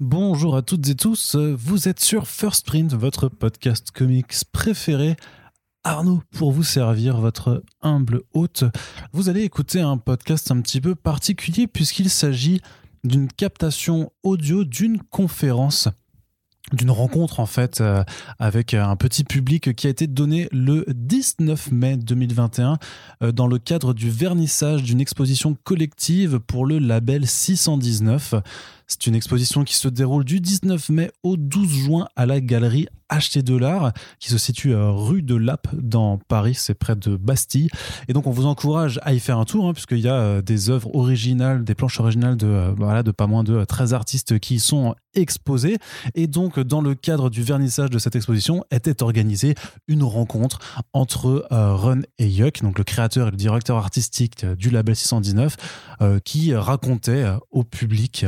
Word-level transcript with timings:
Bonjour 0.00 0.54
à 0.54 0.62
toutes 0.62 0.88
et 0.88 0.94
tous, 0.94 1.34
vous 1.34 1.88
êtes 1.88 1.98
sur 1.98 2.28
First 2.28 2.64
Print, 2.64 2.94
votre 2.94 3.28
podcast 3.28 3.90
comics 3.90 4.44
préféré. 4.52 5.16
Arnaud, 5.82 6.22
pour 6.30 6.52
vous 6.52 6.62
servir, 6.62 7.16
votre 7.16 7.64
humble 7.82 8.22
hôte, 8.32 8.62
vous 9.12 9.28
allez 9.28 9.42
écouter 9.42 9.80
un 9.80 9.96
podcast 9.98 10.52
un 10.52 10.60
petit 10.60 10.80
peu 10.80 10.94
particulier 10.94 11.66
puisqu'il 11.66 12.10
s'agit 12.10 12.60
d'une 13.02 13.26
captation 13.26 14.12
audio 14.22 14.62
d'une 14.62 15.02
conférence 15.02 15.88
d'une 16.72 16.90
rencontre 16.90 17.40
en 17.40 17.46
fait 17.46 17.80
euh, 17.80 18.04
avec 18.38 18.74
un 18.74 18.94
petit 18.96 19.24
public 19.24 19.74
qui 19.74 19.86
a 19.86 19.90
été 19.90 20.06
donné 20.06 20.48
le 20.52 20.84
19 20.88 21.72
mai 21.72 21.96
2021 21.96 22.78
euh, 23.22 23.32
dans 23.32 23.46
le 23.46 23.58
cadre 23.58 23.94
du 23.94 24.10
vernissage 24.10 24.82
d'une 24.82 25.00
exposition 25.00 25.56
collective 25.64 26.38
pour 26.40 26.66
le 26.66 26.78
label 26.78 27.26
619. 27.26 28.34
C'est 28.90 29.06
une 29.06 29.14
exposition 29.14 29.64
qui 29.64 29.74
se 29.74 29.86
déroule 29.86 30.24
du 30.24 30.40
19 30.40 30.88
mai 30.88 31.10
au 31.22 31.36
12 31.36 31.68
juin 31.68 32.08
à 32.16 32.24
la 32.24 32.40
galerie 32.40 32.88
Acheter 33.10 33.42
de 33.42 33.56
l'art, 33.56 33.94
qui 34.18 34.28
se 34.28 34.36
situe 34.36 34.74
euh, 34.74 34.90
rue 34.90 35.22
de 35.22 35.34
Lappe 35.34 35.68
dans 35.72 36.18
Paris, 36.18 36.54
c'est 36.54 36.74
près 36.74 36.94
de 36.94 37.16
Bastille. 37.16 37.70
Et 38.06 38.12
donc 38.12 38.26
on 38.26 38.30
vous 38.30 38.44
encourage 38.44 39.00
à 39.02 39.14
y 39.14 39.18
faire 39.18 39.38
un 39.38 39.46
tour, 39.46 39.66
hein, 39.66 39.72
puisqu'il 39.72 40.00
y 40.00 40.08
a 40.08 40.14
euh, 40.14 40.42
des 40.42 40.68
œuvres 40.68 40.94
originales, 40.94 41.64
des 41.64 41.74
planches 41.74 42.00
originales 42.00 42.36
de, 42.36 42.46
euh, 42.46 42.74
voilà, 42.76 43.02
de 43.02 43.10
pas 43.10 43.26
moins 43.26 43.44
de 43.44 43.64
13 43.64 43.94
artistes 43.94 44.38
qui 44.38 44.56
y 44.56 44.60
sont 44.60 44.94
exposés. 45.14 45.78
Et 46.14 46.26
donc 46.26 46.60
dans 46.60 46.82
le 46.82 46.94
cadre 46.94 47.30
du 47.30 47.42
vernissage 47.42 47.88
de 47.88 47.98
cette 47.98 48.14
exposition 48.14 48.62
était 48.70 49.02
organisée 49.02 49.54
une 49.86 50.02
rencontre 50.02 50.58
entre 50.92 51.46
Run 51.50 52.02
et 52.18 52.28
Yuck, 52.28 52.62
donc 52.62 52.76
le 52.76 52.84
créateur 52.84 53.28
et 53.28 53.30
le 53.30 53.38
directeur 53.38 53.78
artistique 53.78 54.44
du 54.44 54.68
label 54.68 54.94
619, 54.94 55.56
qui 56.24 56.54
racontait 56.54 57.24
au 57.50 57.64
public 57.64 58.26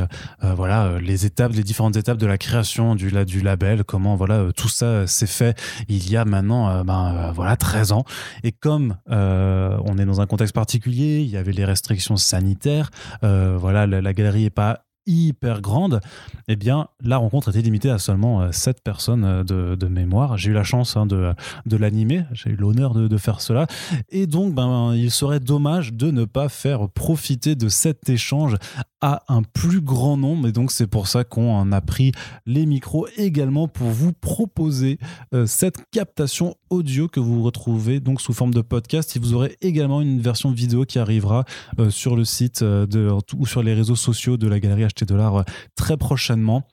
voilà 0.55 0.99
les 0.99 1.25
étapes, 1.25 1.53
les 1.53 1.63
différentes 1.63 1.95
étapes 1.95 2.17
de 2.17 2.25
la 2.25 2.37
création 2.37 2.95
du, 2.95 3.11
du 3.25 3.41
label, 3.41 3.83
comment 3.83 4.15
voilà 4.15 4.47
tout 4.55 4.69
ça 4.69 4.85
euh, 4.85 5.07
s'est 5.07 5.27
fait 5.27 5.57
il 5.87 6.09
y 6.09 6.17
a 6.17 6.25
maintenant 6.25 6.69
euh, 6.69 6.83
ben, 6.83 7.13
euh, 7.15 7.31
voilà 7.31 7.55
13 7.55 7.91
ans. 7.91 8.05
Et 8.43 8.51
comme 8.51 8.95
on 9.07 9.97
est 9.97 10.05
dans 10.05 10.21
un 10.21 10.27
contexte 10.27 10.55
particulier, 10.55 11.21
il 11.21 11.29
y 11.29 11.37
avait 11.37 11.51
les 11.51 11.65
restrictions 11.65 12.17
sanitaires, 12.17 12.89
voilà, 13.21 13.87
la, 13.87 14.13
galerie 14.13 14.43
n'est 14.43 14.49
pas 14.49 14.83
hyper 15.07 15.61
grande, 15.61 15.99
eh 16.47 16.55
bien, 16.55 16.87
la 17.03 17.17
rencontre 17.17 17.49
était 17.49 17.61
limitée 17.61 17.89
à 17.89 17.97
seulement 17.97 18.51
7 18.51 18.77
euh, 18.77 18.81
personnes 18.83 19.25
euh, 19.25 19.75
de, 19.75 19.87
mémoire. 19.87 20.37
J'ai 20.37 20.51
eu 20.51 20.53
la 20.53 20.63
chance 20.63 20.95
hein, 20.95 21.05
de, 21.05 21.33
de 21.65 21.77
l'animer, 21.77 22.23
j'ai 22.31 22.51
eu 22.51 22.55
l'honneur 22.55 22.93
de, 22.93 23.17
faire 23.17 23.41
cela. 23.41 23.67
Et 24.09 24.27
donc, 24.27 24.53
ben, 24.53 24.93
il 24.95 25.11
serait 25.11 25.39
dommage 25.39 25.93
de 25.93 26.11
ne 26.11 26.25
pas 26.25 26.49
faire 26.49 26.89
profiter 26.89 27.55
de 27.55 27.67
cet 27.67 28.09
échange 28.09 28.55
un 29.01 29.43
plus 29.43 29.81
grand 29.81 30.17
nombre. 30.17 30.47
Et 30.47 30.51
donc, 30.51 30.71
c'est 30.71 30.87
pour 30.87 31.07
ça 31.07 31.23
qu'on 31.23 31.71
a 31.71 31.81
pris 31.81 32.11
les 32.45 32.65
micros 32.65 33.07
également 33.17 33.67
pour 33.67 33.89
vous 33.89 34.13
proposer 34.13 34.97
euh, 35.33 35.45
cette 35.45 35.89
captation 35.91 36.55
audio 36.69 37.07
que 37.07 37.19
vous 37.19 37.43
retrouvez 37.43 37.99
donc 37.99 38.21
sous 38.21 38.33
forme 38.33 38.53
de 38.53 38.61
podcast. 38.61 39.15
Et 39.15 39.19
vous 39.19 39.33
aurez 39.33 39.57
également 39.61 40.01
une 40.01 40.19
version 40.19 40.51
vidéo 40.51 40.85
qui 40.85 40.99
arrivera 40.99 41.45
sur 41.89 42.15
le 42.15 42.25
site 42.25 42.63
de, 42.63 43.11
ou 43.35 43.45
sur 43.45 43.63
les 43.63 43.73
réseaux 43.73 43.95
sociaux 43.95 44.37
de 44.37 44.47
la 44.47 44.59
galerie 44.59 44.83
acheter 44.83 45.05
euh, 45.11 45.43
très 45.75 45.97
prochainement. 45.97 46.63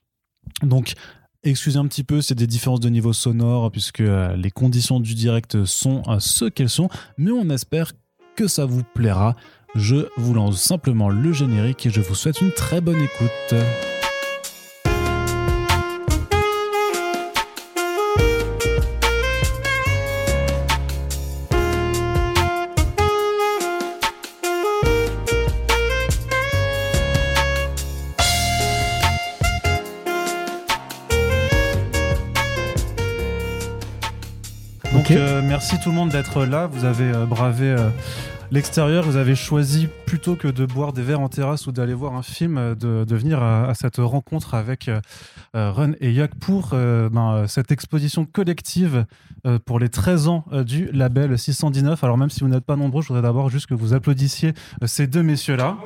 Donc, 0.62 0.94
excusez 1.42 1.78
un 1.78 1.86
petit 1.86 2.04
peu, 2.04 2.20
c'est 2.20 2.34
des 2.34 2.46
différences 2.46 2.80
de 2.80 2.88
niveau 2.88 3.12
sonore 3.12 3.70
puisque 3.70 4.00
euh, 4.00 4.36
les 4.36 4.50
conditions 4.50 5.00
du 5.00 5.14
direct 5.14 5.64
sont 5.64 6.02
euh, 6.08 6.18
ce 6.20 6.46
qu'elles 6.46 6.68
sont, 6.68 6.88
mais 7.16 7.30
on 7.30 7.48
espère 7.50 7.92
que 8.36 8.48
ça 8.48 8.64
vous 8.64 8.82
plaira. 8.82 9.36
Je 9.74 10.08
vous 10.16 10.34
lance 10.34 10.60
simplement 10.60 11.08
le 11.08 11.32
générique 11.32 11.86
et 11.86 11.90
je 11.90 12.00
vous 12.00 12.14
souhaite 12.14 12.40
une 12.40 12.52
très 12.52 12.80
bonne 12.80 13.00
écoute. 13.00 13.54
Euh, 35.10 35.40
merci 35.42 35.78
tout 35.78 35.88
le 35.88 35.94
monde 35.94 36.10
d'être 36.10 36.44
là. 36.44 36.66
Vous 36.66 36.84
avez 36.84 37.10
euh, 37.10 37.24
bravé 37.24 37.66
euh, 37.66 37.88
l'extérieur. 38.50 39.04
Vous 39.04 39.16
avez 39.16 39.34
choisi, 39.34 39.88
plutôt 40.06 40.36
que 40.36 40.48
de 40.48 40.66
boire 40.66 40.92
des 40.92 41.02
verres 41.02 41.20
en 41.20 41.28
terrasse 41.28 41.66
ou 41.66 41.72
d'aller 41.72 41.94
voir 41.94 42.14
un 42.14 42.22
film, 42.22 42.74
de, 42.74 43.14
venir 43.14 43.42
à, 43.42 43.74
cette 43.74 43.96
rencontre 43.96 44.54
avec 44.54 44.90
Run 45.54 45.92
et 46.00 46.12
Yuck 46.12 46.34
pour 46.40 46.70
ben, 46.70 47.44
cette 47.46 47.72
exposition 47.72 48.24
collective 48.24 49.06
pour 49.64 49.78
les 49.78 49.88
13 49.88 50.28
ans 50.28 50.44
du 50.64 50.90
label 50.92 51.38
619. 51.38 52.02
Alors 52.04 52.18
même 52.18 52.30
si 52.30 52.40
vous 52.40 52.48
n'êtes 52.48 52.64
pas 52.64 52.76
nombreux, 52.76 53.02
je 53.02 53.08
voudrais 53.08 53.22
d'abord 53.22 53.50
juste 53.50 53.66
que 53.66 53.74
vous 53.74 53.94
applaudissiez 53.94 54.54
ces 54.84 55.06
deux 55.06 55.22
messieurs-là. 55.22 55.78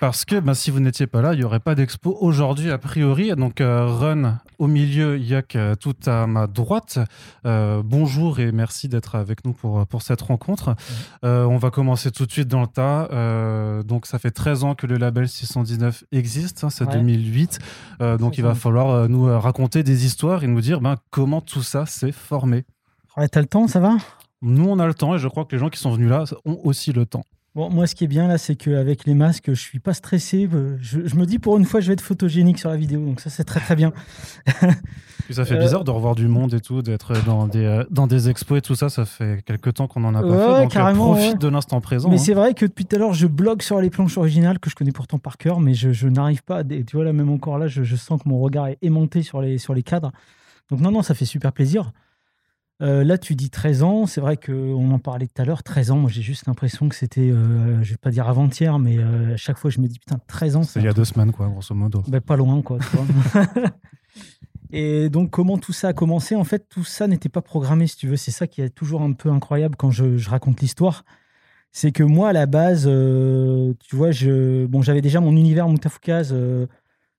Parce 0.00 0.24
que 0.24 0.38
ben, 0.38 0.54
si 0.54 0.70
vous 0.70 0.78
n'étiez 0.78 1.08
pas 1.08 1.22
là, 1.22 1.34
il 1.34 1.38
n'y 1.38 1.44
aurait 1.44 1.58
pas 1.58 1.74
d'expo 1.74 2.16
aujourd'hui 2.20 2.70
a 2.70 2.78
priori. 2.78 3.34
Donc 3.34 3.60
euh, 3.60 3.86
Run 3.86 4.38
au 4.58 4.68
milieu, 4.68 5.18
Yak 5.18 5.56
euh, 5.56 5.74
tout 5.74 5.96
à 6.06 6.28
ma 6.28 6.46
droite. 6.46 7.00
Euh, 7.46 7.82
bonjour 7.84 8.38
et 8.38 8.52
merci 8.52 8.88
d'être 8.88 9.16
avec 9.16 9.44
nous 9.44 9.52
pour, 9.52 9.84
pour 9.88 10.02
cette 10.02 10.22
rencontre. 10.22 10.76
on 11.22 11.56
va 11.56 11.70
commencer 11.70 12.12
tout 12.12 12.26
de 12.26 12.30
suite 12.30 12.46
dans 12.46 12.60
le 12.60 12.68
tas. 12.68 13.82
donc 13.82 14.06
ça 14.06 14.18
fait 14.18 14.30
13 14.30 14.64
ans 14.64 14.74
que 14.74 14.86
le 14.86 14.96
label 14.96 15.28
619 15.28 16.04
existe, 16.12 16.62
hein, 16.62 16.70
c'est 16.70 16.88
2008. 16.88 17.58
donc 18.18 18.38
il 18.38 18.44
va 18.44 18.54
falloir 18.54 19.08
nous 19.08 19.24
raconter 19.38 19.82
des 19.82 20.04
histoires 20.06 20.44
et 20.44 20.46
nous 20.46 20.60
dire 20.60 20.80
ben, 20.80 20.96
comment 21.10 21.40
tout 21.40 21.62
ça 21.62 21.86
s'est 21.86 22.12
formé. 22.12 22.64
Ouais, 23.16 23.28
T'as 23.28 23.40
le 23.40 23.46
temps, 23.46 23.66
ça 23.66 23.80
va? 23.80 23.96
Nous 24.42 24.68
on 24.68 24.78
a 24.78 24.86
le 24.86 24.94
temps 24.94 25.16
et 25.16 25.18
je 25.18 25.26
crois 25.26 25.44
que 25.44 25.56
les 25.56 25.58
gens 25.58 25.70
qui 25.70 25.80
sont 25.80 25.90
venus 25.90 26.08
là 26.08 26.24
ont 26.44 26.60
aussi 26.62 26.92
le 26.92 27.04
temps. 27.04 27.24
Bon, 27.54 27.70
moi, 27.70 27.86
ce 27.86 27.94
qui 27.94 28.04
est 28.04 28.08
bien 28.08 28.28
là, 28.28 28.38
c'est 28.38 28.54
qu'avec 28.54 29.04
les 29.04 29.14
masques, 29.14 29.48
je 29.48 29.60
suis 29.60 29.80
pas 29.80 29.94
stressé. 29.94 30.48
Je, 30.80 31.16
me 31.16 31.24
dis 31.24 31.38
pour 31.38 31.56
une 31.56 31.64
fois, 31.64 31.80
je 31.80 31.88
vais 31.88 31.94
être 31.94 32.02
photogénique 32.02 32.58
sur 32.58 32.68
la 32.68 32.76
vidéo. 32.76 33.00
Donc 33.00 33.20
ça, 33.20 33.30
c'est 33.30 33.44
très 33.44 33.58
très 33.58 33.74
bien. 33.74 33.92
ça 35.30 35.44
fait 35.44 35.58
bizarre 35.58 35.82
de 35.82 35.90
revoir 35.90 36.14
du 36.14 36.28
monde 36.28 36.54
et 36.54 36.60
tout, 36.60 36.82
d'être 36.82 37.24
dans 37.24 37.48
des, 37.48 37.64
euh, 37.64 37.84
dans 37.90 38.06
des 38.06 38.28
expos 38.28 38.58
et 38.58 38.60
tout 38.60 38.74
ça. 38.74 38.90
Ça 38.90 39.04
fait 39.06 39.42
quelques 39.44 39.74
temps 39.74 39.88
qu'on 39.88 40.04
en 40.04 40.14
a 40.14 40.22
pas 40.22 40.28
fait. 40.28 40.62
Donc 40.62 40.76
euh, 40.76 40.94
profite 40.94 41.40
de 41.40 41.48
l'instant 41.48 41.80
présent. 41.80 42.10
Mais 42.10 42.16
hein. 42.16 42.18
c'est 42.18 42.34
vrai 42.34 42.54
que 42.54 42.66
depuis 42.66 42.84
tout 42.84 42.96
à 42.96 42.98
l'heure, 42.98 43.14
je 43.14 43.26
blogue 43.26 43.62
sur 43.62 43.80
les 43.80 43.90
planches 43.90 44.18
originales 44.18 44.58
que 44.58 44.70
je 44.70 44.76
connais 44.76 44.92
pourtant 44.92 45.18
par 45.18 45.38
cœur, 45.38 45.58
mais 45.58 45.74
je, 45.74 46.06
n'arrive 46.06 46.42
pas. 46.42 46.58
À... 46.58 46.64
Tu 46.64 46.84
vois 46.92 47.04
là, 47.04 47.12
même 47.12 47.30
encore 47.30 47.58
là, 47.58 47.66
je, 47.66 47.82
je, 47.82 47.96
sens 47.96 48.22
que 48.22 48.28
mon 48.28 48.38
regard 48.38 48.68
est 48.68 48.78
aimanté 48.82 49.22
sur 49.22 49.40
les, 49.40 49.58
sur 49.58 49.74
les 49.74 49.82
cadres. 49.82 50.12
Donc 50.70 50.80
non, 50.80 50.90
non, 50.90 51.02
ça 51.02 51.14
fait 51.14 51.24
super 51.24 51.52
plaisir. 51.52 51.92
Euh, 52.80 53.02
là, 53.02 53.18
tu 53.18 53.34
dis 53.34 53.50
13 53.50 53.82
ans. 53.82 54.06
C'est 54.06 54.20
vrai 54.20 54.36
qu'on 54.36 54.90
en 54.90 54.98
parlait 54.98 55.26
tout 55.26 55.42
à 55.42 55.44
l'heure. 55.44 55.62
13 55.62 55.90
ans, 55.90 55.96
moi, 55.96 56.10
j'ai 56.10 56.22
juste 56.22 56.46
l'impression 56.46 56.88
que 56.88 56.94
c'était, 56.94 57.30
euh, 57.30 57.82
je 57.82 57.90
vais 57.90 57.96
pas 57.96 58.10
dire 58.10 58.28
avant-hier, 58.28 58.78
mais 58.78 58.98
euh, 58.98 59.34
à 59.34 59.36
chaque 59.36 59.58
fois, 59.58 59.70
je 59.70 59.80
me 59.80 59.88
dis, 59.88 59.98
putain, 59.98 60.18
13 60.26 60.56
ans. 60.56 60.62
C'est 60.62 60.80
il 60.80 60.86
y 60.86 60.88
a 60.88 60.92
deux 60.92 61.04
semaines, 61.04 61.32
quoi, 61.32 61.48
grosso 61.48 61.74
modo. 61.74 62.02
Ben, 62.06 62.20
pas 62.20 62.36
loin, 62.36 62.62
quoi. 62.62 62.78
Et 64.70 65.08
donc, 65.08 65.30
comment 65.30 65.56
tout 65.58 65.72
ça 65.72 65.88
a 65.88 65.92
commencé? 65.92 66.36
En 66.36 66.44
fait, 66.44 66.68
tout 66.68 66.84
ça 66.84 67.06
n'était 67.08 67.30
pas 67.30 67.40
programmé, 67.40 67.86
si 67.86 67.96
tu 67.96 68.06
veux. 68.06 68.16
C'est 68.16 68.30
ça 68.30 68.46
qui 68.46 68.60
est 68.60 68.68
toujours 68.68 69.02
un 69.02 69.12
peu 69.12 69.30
incroyable 69.30 69.76
quand 69.76 69.90
je, 69.90 70.28
raconte 70.28 70.60
l'histoire. 70.60 71.04
C'est 71.72 71.90
que 71.90 72.02
moi, 72.02 72.30
à 72.30 72.32
la 72.32 72.46
base, 72.46 72.84
tu 72.84 73.96
vois, 73.96 74.10
je, 74.10 74.66
bon, 74.66 74.82
j'avais 74.82 75.00
déjà 75.00 75.20
mon 75.20 75.32
univers 75.32 75.68
Moutafoukaz 75.68 76.34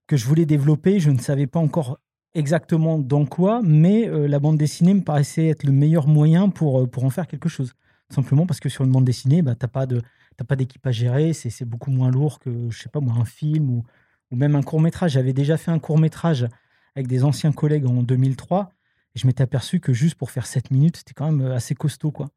que 0.08 0.18
je 0.18 0.26
voulais 0.26 0.46
développer. 0.46 1.00
Je 1.00 1.10
ne 1.10 1.18
savais 1.18 1.48
pas 1.48 1.60
encore 1.60 1.98
exactement 2.34 3.00
dans 3.00 3.26
quoi, 3.26 3.62
mais 3.64 4.08
euh, 4.08 4.28
la 4.28 4.40
bande 4.40 4.58
dessinée 4.58 4.94
me 4.94 5.02
paraissait 5.02 5.48
être 5.48 5.64
le 5.64 5.72
meilleur 5.72 6.08
moyen 6.08 6.50
pour, 6.50 6.82
euh, 6.82 6.88
pour 6.88 7.04
en 7.04 7.10
faire 7.10 7.28
quelque 7.28 7.50
chose. 7.50 7.74
Simplement 8.10 8.46
parce 8.46 8.60
que 8.60 8.70
sur 8.70 8.86
une 8.86 8.92
bande 8.92 9.06
dessinée, 9.06 9.42
bah, 9.42 9.56
tu 9.56 9.64
n'as 9.64 9.70
pas, 9.70 9.86
de, 9.86 10.02
pas 10.48 10.56
d'équipe 10.56 10.86
à 10.86 10.92
gérer, 10.92 11.34
c'est, 11.34 11.66
beaucoup 11.66 11.92
moins 11.92 12.12
lourd 12.12 12.40
que, 12.40 12.70
je 12.70 12.80
sais 12.80 12.90
pas 12.90 13.00
moi, 13.00 13.16
un 13.20 13.26
film 13.26 13.70
ou, 13.70 13.84
ou 14.32 14.36
même 14.36 14.56
un 14.56 14.64
court-métrage. 14.64 15.12
J'avais 15.12 15.34
déjà 15.34 15.58
fait 15.58 15.72
un 15.72 15.80
court-métrage 15.80 16.48
avec 16.96 17.08
des 17.08 17.24
anciens 17.24 17.52
collègues 17.52 17.86
en 17.86 18.02
2003, 18.04 18.72
et 19.16 19.20
je 19.20 19.28
m'étais 19.28 19.44
aperçu 19.44 19.80
que 19.80 19.94
juste 19.94 20.16
pour 20.16 20.32
faire 20.32 20.48
7 20.48 20.72
minutes, 20.72 20.98
c'était 20.98 21.14
quand 21.14 21.32
même 21.32 21.42
euh, 21.42 21.56
assez 21.56 21.76
costaud. 21.76 22.12
quoi. 22.12 22.30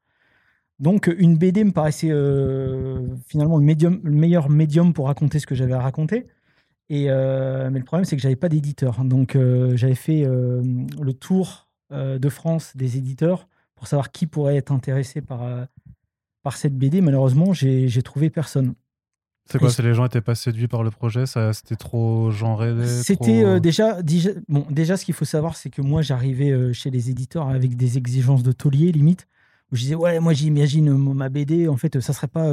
Donc 0.78 1.06
une 1.18 1.36
BD 1.36 1.64
me 1.64 1.70
paraissait 1.70 2.08
finalement 3.28 3.56
le, 3.56 3.64
médium, 3.64 4.00
le 4.02 4.10
meilleur 4.10 4.50
médium 4.50 4.92
pour 4.92 5.06
raconter 5.06 5.38
ce 5.38 5.46
que 5.46 5.54
j'avais 5.54 5.74
à 5.74 5.80
raconter. 5.80 6.26
Et, 6.92 7.06
euh, 7.08 7.70
mais 7.70 7.78
le 7.78 7.86
problème, 7.86 8.04
c'est 8.04 8.16
que 8.16 8.22
j'avais 8.22 8.36
pas 8.36 8.50
d'éditeur. 8.50 9.02
Donc, 9.02 9.34
euh, 9.34 9.74
j'avais 9.78 9.94
fait 9.94 10.26
euh, 10.26 10.62
le 11.00 11.12
tour 11.14 11.68
de 11.90 12.28
France 12.30 12.74
des 12.74 12.96
éditeurs 12.96 13.48
pour 13.74 13.86
savoir 13.86 14.12
qui 14.12 14.26
pourrait 14.26 14.56
être 14.56 14.72
intéressé 14.72 15.20
par, 15.20 15.42
par 16.42 16.56
cette 16.56 16.74
BD. 16.74 17.02
Malheureusement, 17.02 17.52
j'ai 17.52 18.02
trouvé 18.02 18.30
personne. 18.30 18.74
C'est 19.44 19.58
quoi? 19.58 19.68
C'est 19.68 19.82
les 19.82 19.92
gens 19.92 20.06
étaient 20.06 20.22
pas 20.22 20.34
séduits 20.34 20.68
par 20.68 20.84
le 20.84 20.90
projet? 20.90 21.24
C'était 21.26 21.76
trop 21.76 22.30
genré. 22.30 22.74
C'était 22.86 23.60
déjà, 23.60 24.00
déjà, 24.00 24.30
bon. 24.48 24.66
Déjà, 24.70 24.96
ce 24.96 25.04
qu'il 25.04 25.12
faut 25.12 25.26
savoir, 25.26 25.56
c'est 25.56 25.68
que 25.68 25.82
moi, 25.82 26.00
j'arrivais 26.00 26.72
chez 26.72 26.88
les 26.88 27.10
éditeurs 27.10 27.48
avec 27.48 27.76
des 27.76 27.98
exigences 27.98 28.42
de 28.42 28.52
taulier 28.52 28.90
limite, 28.90 29.28
je 29.70 29.80
disais, 29.80 29.94
ouais, 29.94 30.18
moi 30.18 30.32
j'imagine 30.32 30.96
ma 30.96 31.28
BD, 31.28 31.68
en 31.68 31.76
fait, 31.76 32.00
ça 32.00 32.14
serait 32.14 32.26
pas 32.26 32.50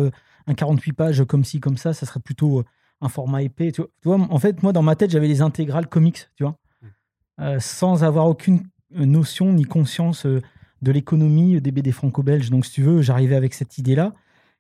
un 0.47 0.53
48 0.53 0.92
pages 0.94 1.24
comme 1.25 1.45
ci, 1.45 1.62
comme 1.62 1.77
ça, 1.77 1.94
ça 1.94 2.06
serait 2.06 2.19
plutôt 2.19 2.65
un 3.01 3.10
format 3.10 3.42
épais. 3.42 3.72
Tu 3.72 3.81
vois, 4.04 4.18
en 4.18 4.40
fait, 4.40 4.63
moi, 4.63 4.74
dans 4.74 4.81
ma 4.81 4.96
tête, 4.96 5.12
j'avais 5.12 5.28
les 5.28 5.42
intégrales 5.42 5.88
comics, 5.88 6.30
tu 6.36 6.44
vois, 6.44 6.57
mmh. 6.81 7.60
sans 7.60 8.04
avoir 8.04 8.28
aucune 8.28 8.63
notion 8.92 9.54
ni 9.54 9.63
conscience 9.63 10.25
de 10.25 10.92
l'économie 10.92 11.62
des 11.62 11.72
BD 11.72 11.92
franco-belges. 11.92 12.50
Donc, 12.50 12.66
si 12.66 12.74
tu 12.74 12.84
veux, 12.84 13.01
j'arrivais 13.01 13.36
avec 13.36 13.54
cette 13.54 13.78
idée-là. 13.78 14.13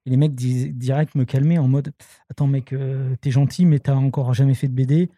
Et 0.05 0.09
les 0.09 0.17
mecs 0.17 0.35
direct 0.35 1.15
me 1.15 1.25
calmaient 1.25 1.57
en 1.57 1.67
mode 1.67 1.91
Attends, 2.29 2.47
mec, 2.47 2.73
euh, 2.73 3.15
t'es 3.21 3.31
gentil, 3.31 3.65
mais 3.65 3.79
t'as 3.79 3.95
encore 3.95 4.33
jamais 4.33 4.53
fait 4.53 4.67
de 4.67 4.73
BD. 4.73 5.09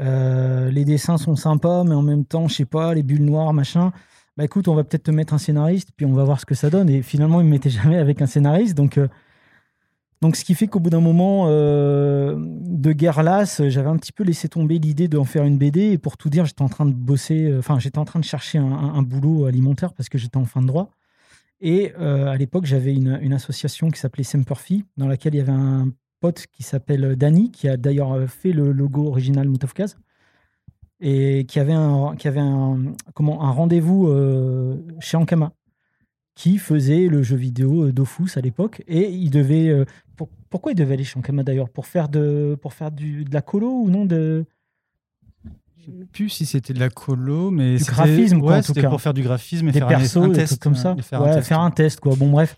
Euh, 0.00 0.70
les 0.70 0.84
dessins 0.84 1.16
sont 1.16 1.36
sympas, 1.36 1.84
mais 1.84 1.94
en 1.94 2.02
même 2.02 2.24
temps, 2.24 2.48
je 2.48 2.54
sais 2.54 2.64
pas, 2.64 2.94
les 2.94 3.02
bulles 3.02 3.24
noires, 3.24 3.52
machin. 3.52 3.92
Bah 4.36 4.44
écoute, 4.44 4.68
on 4.68 4.74
va 4.74 4.84
peut-être 4.84 5.04
te 5.04 5.10
mettre 5.10 5.32
un 5.32 5.38
scénariste, 5.38 5.90
puis 5.96 6.04
on 6.04 6.12
va 6.12 6.24
voir 6.24 6.40
ce 6.40 6.46
que 6.46 6.54
ça 6.54 6.70
donne. 6.70 6.90
Et 6.90 7.02
finalement, 7.02 7.40
ils 7.40 7.46
me 7.46 7.50
mettaient 7.50 7.70
jamais 7.82 7.98
avec 7.98 8.22
un 8.22 8.26
scénariste. 8.26 8.76
Donc, 8.76 8.98
euh, 8.98 9.08
donc 10.22 10.36
ce 10.36 10.44
qui 10.44 10.54
fait 10.54 10.66
qu'au 10.66 10.80
bout 10.80 10.90
d'un 10.90 11.00
moment 11.00 11.46
de 11.48 12.92
guerre 12.92 13.22
lasse, 13.22 13.62
j'avais 13.68 13.88
un 13.88 13.96
petit 13.96 14.12
peu 14.12 14.24
laissé 14.24 14.48
tomber 14.48 14.78
l'idée 14.78 15.08
d'en 15.08 15.24
faire 15.24 15.44
une 15.44 15.58
BD. 15.58 15.92
Et 15.92 15.98
pour 15.98 16.16
tout 16.16 16.30
dire, 16.30 16.46
j'étais 16.46 16.62
en 16.62 16.68
train 16.68 16.86
de 16.86 16.94
bosser, 16.94 17.54
enfin, 17.58 17.78
j'étais 17.78 17.98
en 17.98 18.04
train 18.04 18.20
de 18.20 18.24
chercher 18.24 18.58
un, 18.58 19.02
boulot 19.02 19.44
alimentaire 19.44 19.92
parce 19.92 20.08
que 20.08 20.16
j'étais 20.16 20.38
en 20.38 20.46
fin 20.46 20.62
de 20.62 20.66
droit. 20.66 20.90
Et 21.60 21.92
euh, 21.98 22.28
à 22.28 22.36
l'époque, 22.36 22.66
j'avais 22.66 22.94
une, 22.94 23.32
association 23.32 23.90
qui 23.90 23.98
s'appelait 23.98 24.24
Semperfi, 24.24 24.84
dans 24.96 25.08
laquelle 25.08 25.34
il 25.34 25.38
y 25.38 25.40
avait 25.40 25.52
un 25.52 25.88
pote 26.20 26.46
qui 26.52 26.62
s'appelle 26.62 27.16
Danny, 27.16 27.50
qui 27.50 27.68
a 27.68 27.76
d'ailleurs 27.76 28.12
euh, 28.12 28.26
fait 28.26 28.52
le 28.52 28.72
logo 28.72 29.06
original 29.06 29.48
Moutafkaz, 29.48 29.96
et 31.00 31.44
qui 31.46 31.58
avait 31.58 31.72
un, 31.72 32.14
qui 32.16 32.28
avait 32.28 32.40
un, 32.40 32.94
un 33.18 33.50
rendez-vous 33.50 34.08
euh, 34.08 34.76
chez 35.00 35.16
Ankama, 35.16 35.52
qui 36.36 36.58
faisait 36.58 37.08
le 37.08 37.24
jeu 37.24 37.36
vidéo 37.36 37.90
Dofus 37.90 38.36
à 38.36 38.40
l'époque. 38.40 38.84
Et 38.86 39.10
il 39.10 39.30
devait. 39.30 39.84
pourquoi 40.50 40.70
il 40.70 40.76
devait 40.76 40.94
aller 40.94 41.02
chez 41.02 41.18
Ankama 41.18 41.42
d'ailleurs? 41.42 41.70
Pour 41.70 41.86
faire, 41.86 42.08
de, 42.08 42.56
pour 42.62 42.74
faire 42.74 42.92
du, 42.92 43.24
de 43.24 43.34
la 43.34 43.42
colo 43.42 43.68
ou 43.70 43.90
non 43.90 44.04
de, 44.04 44.46
sais 45.86 46.06
plus 46.12 46.28
si 46.28 46.46
c'était 46.46 46.72
de 46.72 46.80
la 46.80 46.90
colo, 46.90 47.50
mais 47.50 47.76
du 47.76 47.84
graphisme, 47.84 48.40
quoi, 48.40 48.56
en 48.56 48.62
tout 48.62 48.72
cas. 48.72 48.88
pour 48.88 49.00
faire 49.00 49.14
du 49.14 49.22
graphisme 49.22 49.68
et 49.68 49.72
des 49.72 49.78
faire 49.78 49.88
persos, 49.88 50.16
un, 50.16 50.30
test 50.30 50.62
comme 50.62 50.74
ça. 50.74 50.96
Faire, 50.96 51.22
ouais, 51.22 51.30
un 51.30 51.34
test. 51.34 51.48
faire 51.48 51.60
un 51.60 51.70
test, 51.70 52.00
quoi. 52.00 52.14
Bon, 52.16 52.30
bref. 52.30 52.56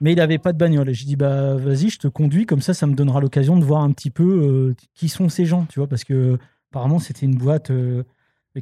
Mais 0.00 0.12
il 0.12 0.16
n'avait 0.16 0.38
pas 0.38 0.52
de 0.52 0.58
bagnole. 0.58 0.92
J'ai 0.92 1.06
dit, 1.06 1.16
bah, 1.16 1.56
vas-y, 1.56 1.90
je 1.90 1.98
te 1.98 2.08
conduis, 2.08 2.46
comme 2.46 2.60
ça, 2.60 2.72
ça 2.72 2.86
me 2.86 2.94
donnera 2.94 3.20
l'occasion 3.20 3.56
de 3.56 3.64
voir 3.64 3.82
un 3.82 3.90
petit 3.90 4.10
peu 4.10 4.22
euh, 4.22 4.74
qui 4.94 5.08
sont 5.08 5.28
ces 5.28 5.44
gens, 5.44 5.66
tu 5.66 5.80
vois, 5.80 5.88
parce 5.88 6.04
que 6.04 6.38
apparemment, 6.70 6.98
c'était 6.98 7.26
une 7.26 7.36
boîte 7.36 7.70
euh, 7.70 8.04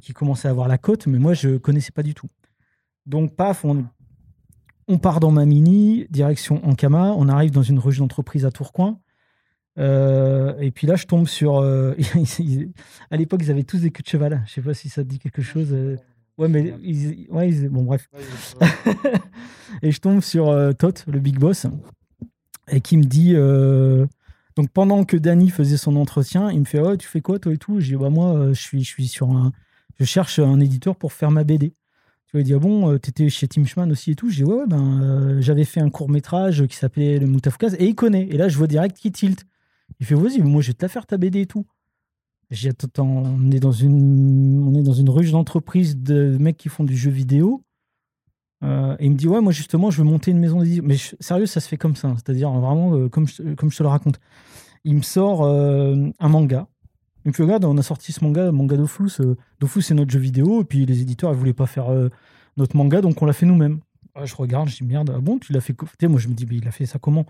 qui 0.00 0.12
commençait 0.12 0.48
à 0.48 0.50
avoir 0.50 0.68
la 0.68 0.78
côte, 0.78 1.06
mais 1.06 1.18
moi, 1.18 1.34
je 1.34 1.56
connaissais 1.56 1.92
pas 1.92 2.02
du 2.02 2.14
tout. 2.14 2.28
Donc, 3.04 3.36
paf, 3.36 3.64
on, 3.64 3.84
on 4.88 4.98
part 4.98 5.20
dans 5.20 5.30
ma 5.30 5.44
mini, 5.44 6.06
direction 6.10 6.64
Ankama, 6.64 7.12
on 7.16 7.28
arrive 7.28 7.50
dans 7.50 7.62
une 7.62 7.78
rue 7.78 7.96
d'entreprise 7.96 8.44
à 8.44 8.50
Tourcoing. 8.50 9.00
Euh, 9.78 10.58
et 10.58 10.70
puis 10.70 10.86
là, 10.86 10.96
je 10.96 11.06
tombe 11.06 11.26
sur. 11.26 11.58
Euh, 11.58 11.94
à 13.10 13.16
l'époque, 13.16 13.40
ils 13.42 13.50
avaient 13.50 13.64
tous 13.64 13.80
des 13.80 13.90
queues 13.90 14.02
de 14.02 14.08
cheval. 14.08 14.42
Je 14.46 14.54
sais 14.54 14.62
pas 14.62 14.74
si 14.74 14.88
ça 14.88 15.02
te 15.02 15.08
dit 15.08 15.18
quelque 15.18 15.42
chose. 15.42 15.68
Euh. 15.72 15.96
Ouais, 16.38 16.48
mais 16.48 16.74
ils, 16.82 17.26
ouais, 17.30 17.50
bon, 17.68 17.84
bref. 17.84 18.08
et 19.82 19.90
je 19.90 20.00
tombe 20.00 20.20
sur 20.20 20.54
Tot, 20.76 21.04
le 21.06 21.18
big 21.18 21.38
boss, 21.38 21.66
et 22.68 22.82
qui 22.82 22.98
me 22.98 23.04
dit. 23.04 23.34
donc 24.54 24.70
pendant 24.70 25.04
que 25.04 25.16
Danny 25.16 25.48
faisait 25.48 25.78
son 25.78 25.96
entretien, 25.96 26.50
il 26.50 26.60
me 26.60 26.64
fait 26.66 26.80
oh, 26.80 26.94
tu 26.96 27.08
fais 27.08 27.22
quoi 27.22 27.38
toi 27.38 27.54
et 27.54 27.56
tout? 27.56 27.80
Je 27.80 27.86
dis 27.86 27.96
bah 27.96 28.10
moi, 28.10 28.52
je 28.52 28.60
suis, 28.60 28.84
je 28.84 28.88
suis 28.88 29.08
sur 29.08 29.30
un, 29.30 29.52
je 29.98 30.04
cherche 30.04 30.38
un 30.38 30.60
éditeur 30.60 30.94
pour 30.96 31.14
faire 31.14 31.30
ma 31.30 31.42
BD. 31.42 31.72
Tu 32.28 32.38
il 32.38 32.44
dit 32.44 32.54
ah 32.54 32.58
bon, 32.58 32.98
t'étais 32.98 33.28
chez 33.28 33.46
Tim 33.46 33.64
Schman 33.64 33.90
aussi 33.92 34.10
et 34.12 34.14
tout. 34.16 34.28
Je 34.30 34.36
dis 34.36 34.44
ouais, 34.44 34.56
ouais 34.56 34.66
ben 34.66 35.40
j'avais 35.40 35.64
fait 35.64 35.80
un 35.80 35.90
court 35.90 36.08
métrage 36.08 36.66
qui 36.66 36.76
s'appelait 36.76 37.18
Le 37.18 37.26
Moutafkaz 37.26 37.76
et 37.78 37.86
il 37.86 37.94
connaît. 37.94 38.26
Et 38.28 38.36
là, 38.36 38.48
je 38.48 38.58
vois 38.58 38.66
direct 38.66 38.96
qu'il 38.96 39.12
tilt. 39.12 39.46
Il 40.00 40.06
fait, 40.06 40.14
vas-y, 40.14 40.40
moi, 40.40 40.62
je 40.62 40.68
vais 40.68 40.74
te 40.74 40.84
la 40.84 40.88
faire 40.88 41.06
ta 41.06 41.16
BD 41.16 41.42
et 41.42 41.46
tout. 41.46 41.66
J'ai 42.50 42.70
attends, 42.70 43.06
on 43.06 43.50
est 43.50 43.58
dans 43.58 43.72
une, 43.72 44.68
on 44.68 44.74
est 44.74 44.82
dans 44.82 44.92
une 44.92 45.08
ruche 45.08 45.32
d'entreprise 45.32 45.96
de 45.96 46.36
mecs 46.38 46.56
qui 46.56 46.68
font 46.68 46.84
du 46.84 46.96
jeu 46.96 47.10
vidéo. 47.10 47.64
Euh, 48.62 48.96
et 48.98 49.06
il 49.06 49.12
me 49.12 49.16
dit, 49.16 49.26
ouais, 49.26 49.40
moi, 49.40 49.52
justement, 49.52 49.90
je 49.90 49.98
veux 49.98 50.08
monter 50.08 50.30
une 50.30 50.38
maison 50.38 50.60
d'édition. 50.60 50.84
Mais 50.86 50.96
sérieux, 51.20 51.46
ça 51.46 51.60
se 51.60 51.68
fait 51.68 51.76
comme 51.76 51.96
ça. 51.96 52.14
C'est-à-dire, 52.16 52.50
vraiment, 52.50 52.94
euh, 52.94 53.08
comme, 53.08 53.26
je, 53.26 53.54
comme 53.54 53.70
je 53.70 53.78
te 53.78 53.82
le 53.82 53.88
raconte. 53.88 54.20
Il 54.84 54.94
me 54.94 55.02
sort 55.02 55.44
euh, 55.44 56.08
un 56.18 56.28
manga. 56.28 56.68
Me 57.26 57.32
fait, 57.32 57.42
regarde, 57.42 57.64
on 57.64 57.76
a 57.76 57.82
sorti 57.82 58.12
ce 58.12 58.22
manga, 58.24 58.52
manga 58.52 58.76
Dofus. 58.76 59.20
Dofus, 59.60 59.82
c'est 59.82 59.94
notre 59.94 60.10
jeu 60.10 60.20
vidéo. 60.20 60.62
Et 60.62 60.64
puis, 60.64 60.86
les 60.86 61.02
éditeurs, 61.02 61.32
ils 61.32 61.36
voulaient 61.36 61.52
pas 61.52 61.66
faire 61.66 61.86
notre 62.56 62.76
manga, 62.76 63.00
donc 63.00 63.20
on 63.20 63.26
l'a 63.26 63.32
fait 63.32 63.46
nous-mêmes. 63.46 63.80
je 64.22 64.34
regarde, 64.34 64.68
je 64.68 64.76
dis, 64.76 64.84
merde, 64.84 65.12
ah 65.14 65.20
bon, 65.20 65.38
tu 65.38 65.52
l'as 65.52 65.60
fait. 65.60 65.74
Moi, 66.08 66.20
je 66.20 66.28
me 66.28 66.34
dis, 66.34 66.46
mais 66.46 66.56
il 66.56 66.68
a 66.68 66.70
fait 66.70 66.86
ça 66.86 66.98
comment? 66.98 67.26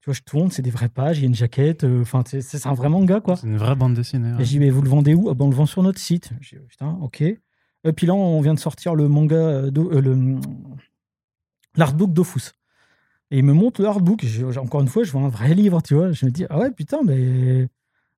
Tu 0.00 0.06
vois, 0.06 0.14
je 0.14 0.22
tourne, 0.22 0.50
c'est 0.50 0.62
des 0.62 0.70
vraies 0.70 0.88
pages, 0.88 1.18
il 1.18 1.22
y 1.22 1.24
a 1.24 1.28
une 1.28 1.34
jaquette. 1.34 1.84
Euh, 1.84 2.00
enfin, 2.00 2.22
c'est 2.26 2.66
un 2.66 2.72
vrai 2.72 2.88
manga, 2.88 3.20
quoi. 3.20 3.36
C'est 3.36 3.46
une 3.46 3.58
vraie 3.58 3.74
bande 3.74 3.92
dessinée. 3.92 4.32
Et 4.38 4.44
je 4.44 4.48
dis, 4.48 4.58
mais 4.58 4.70
vous 4.70 4.80
le 4.80 4.88
vendez 4.88 5.12
où? 5.12 5.28
Ah, 5.28 5.34
ben, 5.34 5.44
On 5.44 5.50
le 5.50 5.54
vend 5.54 5.66
sur 5.66 5.82
notre 5.82 5.98
site. 5.98 6.30
Je 6.40 6.56
dis, 6.56 6.62
putain, 6.68 6.98
ok. 7.02 7.20
Et 7.20 7.92
puis 7.94 8.06
là, 8.06 8.14
on 8.14 8.40
vient 8.40 8.54
de 8.54 8.58
sortir 8.58 8.94
le 8.94 9.08
manga, 9.08 9.36
euh, 9.36 9.70
euh, 9.76 10.40
l'artbook 11.76 12.14
d'Ofus. 12.14 12.52
Et 13.30 13.38
il 13.38 13.44
me 13.44 13.52
montre 13.52 13.82
l'artbook. 13.82 14.24
Encore 14.56 14.80
une 14.80 14.88
fois, 14.88 15.04
je 15.04 15.12
vois 15.12 15.20
un 15.20 15.28
vrai 15.28 15.54
livre, 15.54 15.82
tu 15.82 15.94
vois. 15.94 16.12
Je 16.12 16.24
me 16.24 16.30
dis, 16.30 16.46
ah 16.48 16.58
ouais, 16.58 16.70
putain, 16.70 17.00
mais. 17.04 17.68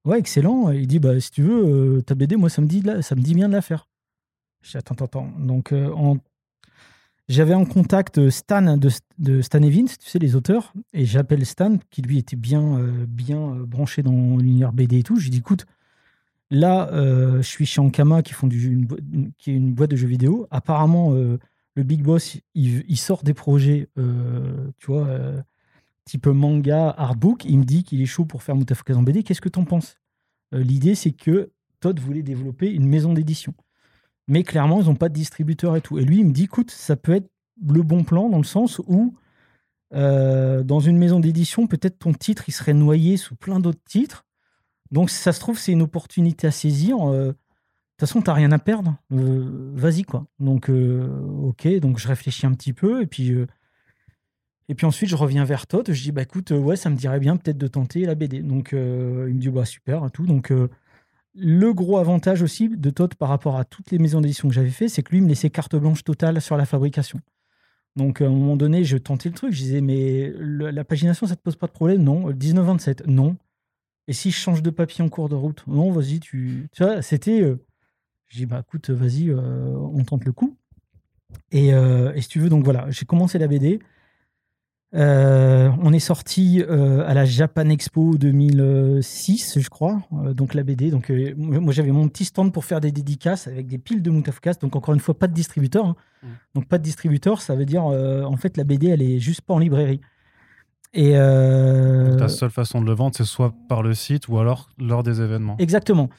Ouais, 0.05 0.19
excellent. 0.19 0.71
il 0.71 0.87
dit, 0.87 0.99
bah, 0.99 1.19
si 1.21 1.31
tu 1.31 1.43
veux, 1.43 2.03
ta 2.05 2.15
BD, 2.15 2.37
moi, 2.37 2.49
ça 2.51 2.61
me 2.63 2.67
dit, 2.67 2.83
ça 3.03 3.15
me 3.15 3.21
dit 3.21 3.35
bien 3.35 3.49
de 3.49 3.55
la 3.55 3.63
faire. 3.63 3.89
Je 4.63 4.71
dis, 4.73 4.77
attends, 4.77 4.97
attends. 5.05 5.31
Donc, 5.39 5.73
en 5.73 6.19
j'avais 7.29 7.55
en 7.55 7.65
contact 7.65 8.19
euh, 8.19 8.31
Stan 8.31 8.77
de, 8.77 9.41
Stan 9.41 9.63
Evans, 9.63 9.87
tu 9.87 10.09
sais, 10.09 10.19
les 10.19 10.37
auteurs, 10.37 10.73
et 10.93 11.05
j'appelle 11.07 11.47
Stan, 11.47 11.79
qui 11.91 12.03
lui 12.03 12.19
était 12.19 12.37
bien, 12.37 12.79
euh, 12.79 13.07
bien 13.09 13.39
euh, 13.39 13.65
branché 13.65 14.03
dans 14.03 14.37
l'univers 14.37 14.73
BD 14.73 14.99
et 14.99 15.03
tout. 15.03 15.17
Je 15.17 15.25
lui 15.25 15.31
dis, 15.31 15.39
écoute, 15.39 15.65
là, 16.51 16.91
je 16.93 17.43
suis 17.43 17.65
chez 17.65 17.81
Ankama, 17.81 18.23
qui, 18.23 18.35
font 18.35 18.47
du, 18.47 18.87
qui 19.39 19.51
est 19.51 19.55
une 19.55 19.73
boîte 19.73 19.91
de 19.93 19.97
jeux 19.97 20.09
vidéo. 20.09 20.47
Apparemment, 20.51 21.13
le 21.13 21.83
Big 21.83 22.03
Boss, 22.03 22.37
il, 22.55 22.99
sort 22.99 23.23
des 23.23 23.33
projets, 23.33 23.89
tu 23.97 24.87
vois, 24.87 25.09
type 26.05 26.27
manga, 26.27 26.91
artbook. 26.91 27.45
Il 27.45 27.59
me 27.59 27.65
dit 27.65 27.85
qu'il 27.85 28.01
est 28.03 28.07
chaud 28.07 28.25
pour 28.25 28.43
faire 28.43 28.57
Moutafoukaz 28.57 28.97
en 28.97 29.03
BD. 29.03 29.23
Qu'est-ce 29.23 29.41
que 29.41 29.49
tu 29.49 29.59
en 29.59 29.65
penses 29.65 29.97
L'idée, 30.53 30.95
c'est 30.95 31.13
que 31.13 31.51
Todd 31.81 31.99
voulait 31.99 32.23
développer 32.23 32.71
une 32.71 32.87
maison 32.87 33.13
d'édition. 33.13 33.55
Mais 34.29 34.45
clairement, 34.45 34.81
ils 34.81 34.87
n'ont 34.87 34.95
pas 34.95 35.09
de 35.09 35.15
distributeur 35.15 35.77
et 35.77 35.81
tout. 35.81 35.99
Et 35.99 36.05
lui, 36.05 36.21
il 36.21 36.27
me 36.27 36.33
dit, 36.33 36.45
écoute, 36.45 36.71
ça 36.71 36.97
peut 36.97 37.13
être 37.13 37.29
le 37.67 37.83
bon 37.83 38.05
plan 38.05 38.29
dans 38.29 38.39
le 38.39 38.45
sens 38.45 38.81
où, 38.87 39.15
euh, 39.95 40.63
dans 40.63 40.81
une 40.81 40.97
maison 40.97 41.21
d'édition, 41.21 41.67
peut-être 41.67 41.99
ton 41.99 42.13
titre, 42.13 42.45
il 42.49 42.53
serait 42.53 42.73
noyé 42.73 43.17
sous 43.17 43.37
plein 43.37 43.61
d'autres 43.61 43.83
titres. 43.85 44.25
Donc, 44.91 45.11
si 45.11 45.17
ça 45.17 45.33
se 45.33 45.41
trouve, 45.41 45.59
c'est 45.59 45.73
une 45.73 45.83
opportunité 45.83 46.47
à 46.47 46.51
saisir. 46.51 47.11
Euh, 47.11 47.27
de 47.27 47.33
toute 47.33 48.09
façon, 48.09 48.23
tu 48.23 48.31
n'as 48.31 48.35
rien 48.35 48.53
à 48.53 48.59
perdre. 48.59 48.97
Euh, 49.13 49.73
vas-y, 49.75 50.05
quoi. 50.05 50.27
Donc, 50.39 50.71
ok, 50.71 51.69
donc 51.81 51.99
je 51.99 52.09
réfléchis 52.09 52.47
un 52.47 52.53
petit 52.53 52.73
peu. 52.73 53.03
Et 53.03 53.07
puis, 53.07 53.35
et 54.73 54.75
puis 54.75 54.87
ensuite, 54.87 55.11
je 55.11 55.17
reviens 55.17 55.45
vers 55.45 55.67
Todd. 55.67 55.93
Je 55.93 56.03
dis, 56.03 56.13
bah 56.13 56.23
écoute, 56.23 56.51
ouais, 56.51 56.77
ça 56.77 56.89
me 56.89 56.97
dirait 56.97 57.21
bien 57.21 57.37
peut-être 57.37 57.59
de 57.59 57.69
tenter 57.69 58.07
la 58.07 58.15
BD. 58.15 58.41
Donc, 58.41 58.71
il 58.73 58.79
me 58.79 59.39
dit, 59.39 59.51
bah 59.51 59.67
super, 59.67 60.11
tout. 60.11 60.27
Donc, 60.27 60.51
le 61.35 61.73
gros 61.73 61.99
avantage 61.99 62.43
aussi 62.43 62.69
de 62.69 62.91
Todd 62.91 63.15
par 63.15 63.29
rapport 63.29 63.57
à 63.57 63.65
toutes 63.65 63.91
les 63.91 63.99
maisons 63.99 64.21
d'édition 64.21 64.49
que 64.49 64.55
j'avais 64.55 64.71
fait, 64.71 64.89
c'est 64.89 65.03
que 65.03 65.13
lui 65.13 65.21
me 65.21 65.29
laissait 65.29 65.51
carte 65.51 65.77
blanche 65.77 66.05
totale 66.05 66.41
sur 66.41 66.57
la 66.57 66.67
fabrication. 66.67 67.21
Donc 67.97 68.21
à 68.21 68.27
un 68.27 68.31
moment 68.31 68.57
donné, 68.57 68.85
je 68.85 68.97
tentais 68.97 69.29
le 69.29 69.35
truc, 69.35 69.53
je 69.53 69.59
disais 69.59 69.81
mais 69.81 70.33
la 70.39 70.85
pagination 70.85 71.27
ça 71.27 71.37
te 71.37 71.43
pose 71.43 71.57
pas 71.57 71.67
de 71.67 71.73
problème? 71.73 72.03
Non. 72.03 72.31
19-27 72.31 73.07
Non. 73.07 73.37
Et 74.09 74.13
si 74.13 74.31
je 74.31 74.37
change 74.37 74.63
de 74.63 74.71
papier 74.71 75.05
en 75.05 75.09
cours 75.09 75.29
de 75.29 75.35
route? 75.35 75.65
Non, 75.67 75.91
vas-y, 75.91 76.21
tu. 76.21 76.69
Tu 76.73 76.83
vois, 76.83 77.03
c'était. 77.03 77.41
Euh, 77.43 77.65
je 78.29 78.39
dis 78.39 78.47
bah 78.47 78.63
écoute, 78.67 78.91
vas-y, 78.91 79.31
euh, 79.31 79.77
on 79.93 80.05
tente 80.05 80.25
le 80.25 80.33
coup. 80.33 80.57
Et, 81.51 81.73
euh, 81.73 82.13
et, 82.15 82.21
si 82.21 82.29
tu 82.29 82.41
veux, 82.41 82.49
donc 82.49 82.65
voilà, 82.65 82.91
j'ai 82.91 83.05
commencé 83.07 83.39
la 83.39 83.47
BD. 83.47 83.79
Euh, 84.95 85.71
on 85.81 85.93
est 85.93 85.99
sorti 85.99 86.63
euh, 86.63 87.09
à 87.09 87.15
la 87.15 87.25
Japan 87.25 87.69
Expo 87.71 88.19
2006, 88.19 89.59
je 89.59 89.69
crois, 89.71 90.03
euh, 90.13 90.35
donc 90.35 90.53
la 90.53 90.63
BD. 90.63 90.91
Donc, 90.91 91.11
moi, 91.37 91.73
j'avais 91.73 91.93
mon 91.93 92.09
petit 92.09 92.27
stand 92.27 92.53
pour 92.53 92.65
faire 92.65 92.81
des 92.81 92.93
dédicaces 92.93 93.47
avec 93.47 93.67
des 93.67 93.79
piles 93.79 94.03
de 94.03 94.11
Moutafcast. 94.11 94.61
Donc, 94.61 94.77
encore 94.77 94.93
une 94.93 95.01
fois, 95.01 95.19
pas 95.19 95.29
de 95.29 95.35
distributeur. 95.35 95.87
Hein. 95.87 95.97
Mm. 96.23 96.27
Donc, 96.55 96.69
pas 96.69 96.79
de 96.79 96.83
distributeur, 96.83 97.41
ça 97.41 97.55
veut 97.55 97.65
dire, 97.65 97.85
en 97.85 98.37
fait, 98.37 98.57
la 98.57 98.65
BD, 98.65 98.89
elle 98.89 99.03
est 99.03 99.19
juste 99.19 99.41
pas 99.43 99.55
en 99.55 99.59
librairie. 99.59 100.01
Et 100.95 101.13
ta 101.13 102.29
seule 102.29 102.51
façon 102.51 102.83
de 102.83 102.87
le 102.87 102.93
vendre, 102.93 103.15
c'est 103.17 103.25
soit 103.25 103.55
par 103.69 103.83
le 103.83 103.95
site 103.95 104.29
ou 104.29 104.39
alors 104.39 104.69
lors 104.79 105.03
des 105.03 105.23
événements. 105.23 105.57
Exactement. 105.59 106.11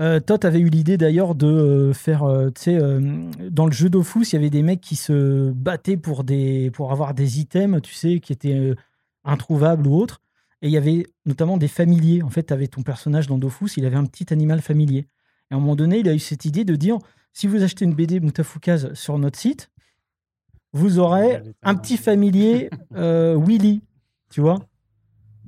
Euh, 0.00 0.20
Todd 0.20 0.44
avait 0.44 0.60
eu 0.60 0.68
l'idée 0.68 0.96
d'ailleurs 0.96 1.34
de 1.34 1.46
euh, 1.46 1.92
faire, 1.92 2.22
euh, 2.22 2.50
tu 2.50 2.62
sais, 2.62 2.78
dans 3.50 3.66
le 3.66 3.72
jeu 3.72 3.90
d'Ofus, 3.90 4.30
il 4.30 4.32
y 4.34 4.36
avait 4.36 4.50
des 4.50 4.62
mecs 4.62 4.80
qui 4.80 4.96
se 4.96 5.50
battaient 5.50 5.96
pour, 5.96 6.22
des, 6.22 6.70
pour 6.70 6.92
avoir 6.92 7.14
des 7.14 7.40
items, 7.40 7.82
tu 7.82 7.94
sais, 7.94 8.20
qui 8.20 8.32
étaient 8.32 8.74
introuvables 9.24 9.86
ou 9.86 9.94
autres. 9.94 10.20
Et 10.62 10.68
il 10.68 10.72
y 10.72 10.76
avait 10.76 11.06
notamment 11.26 11.56
des 11.56 11.68
familiers. 11.68 12.22
En 12.22 12.30
fait, 12.30 12.44
tu 12.44 12.52
avais 12.52 12.68
ton 12.68 12.82
personnage 12.82 13.26
dans 13.26 13.38
Dofus, 13.38 13.70
il 13.76 13.86
avait 13.86 13.96
un 13.96 14.04
petit 14.04 14.32
animal 14.32 14.60
familier. 14.60 15.06
Et 15.50 15.54
à 15.54 15.56
un 15.56 15.60
moment 15.60 15.76
donné, 15.76 15.98
il 16.00 16.08
a 16.08 16.14
eu 16.14 16.18
cette 16.18 16.44
idée 16.44 16.64
de 16.64 16.76
dire 16.76 16.98
si 17.32 17.46
vous 17.46 17.62
achetez 17.62 17.84
une 17.84 17.94
BD 17.94 18.20
Moutafoukaz 18.20 18.92
sur 18.94 19.18
notre 19.18 19.38
site, 19.38 19.70
vous 20.72 20.98
aurez 20.98 21.42
un 21.62 21.74
petit 21.74 21.96
familier 21.96 22.68
euh, 22.96 23.38
Willy, 23.38 23.82
tu 24.30 24.40
vois. 24.40 24.58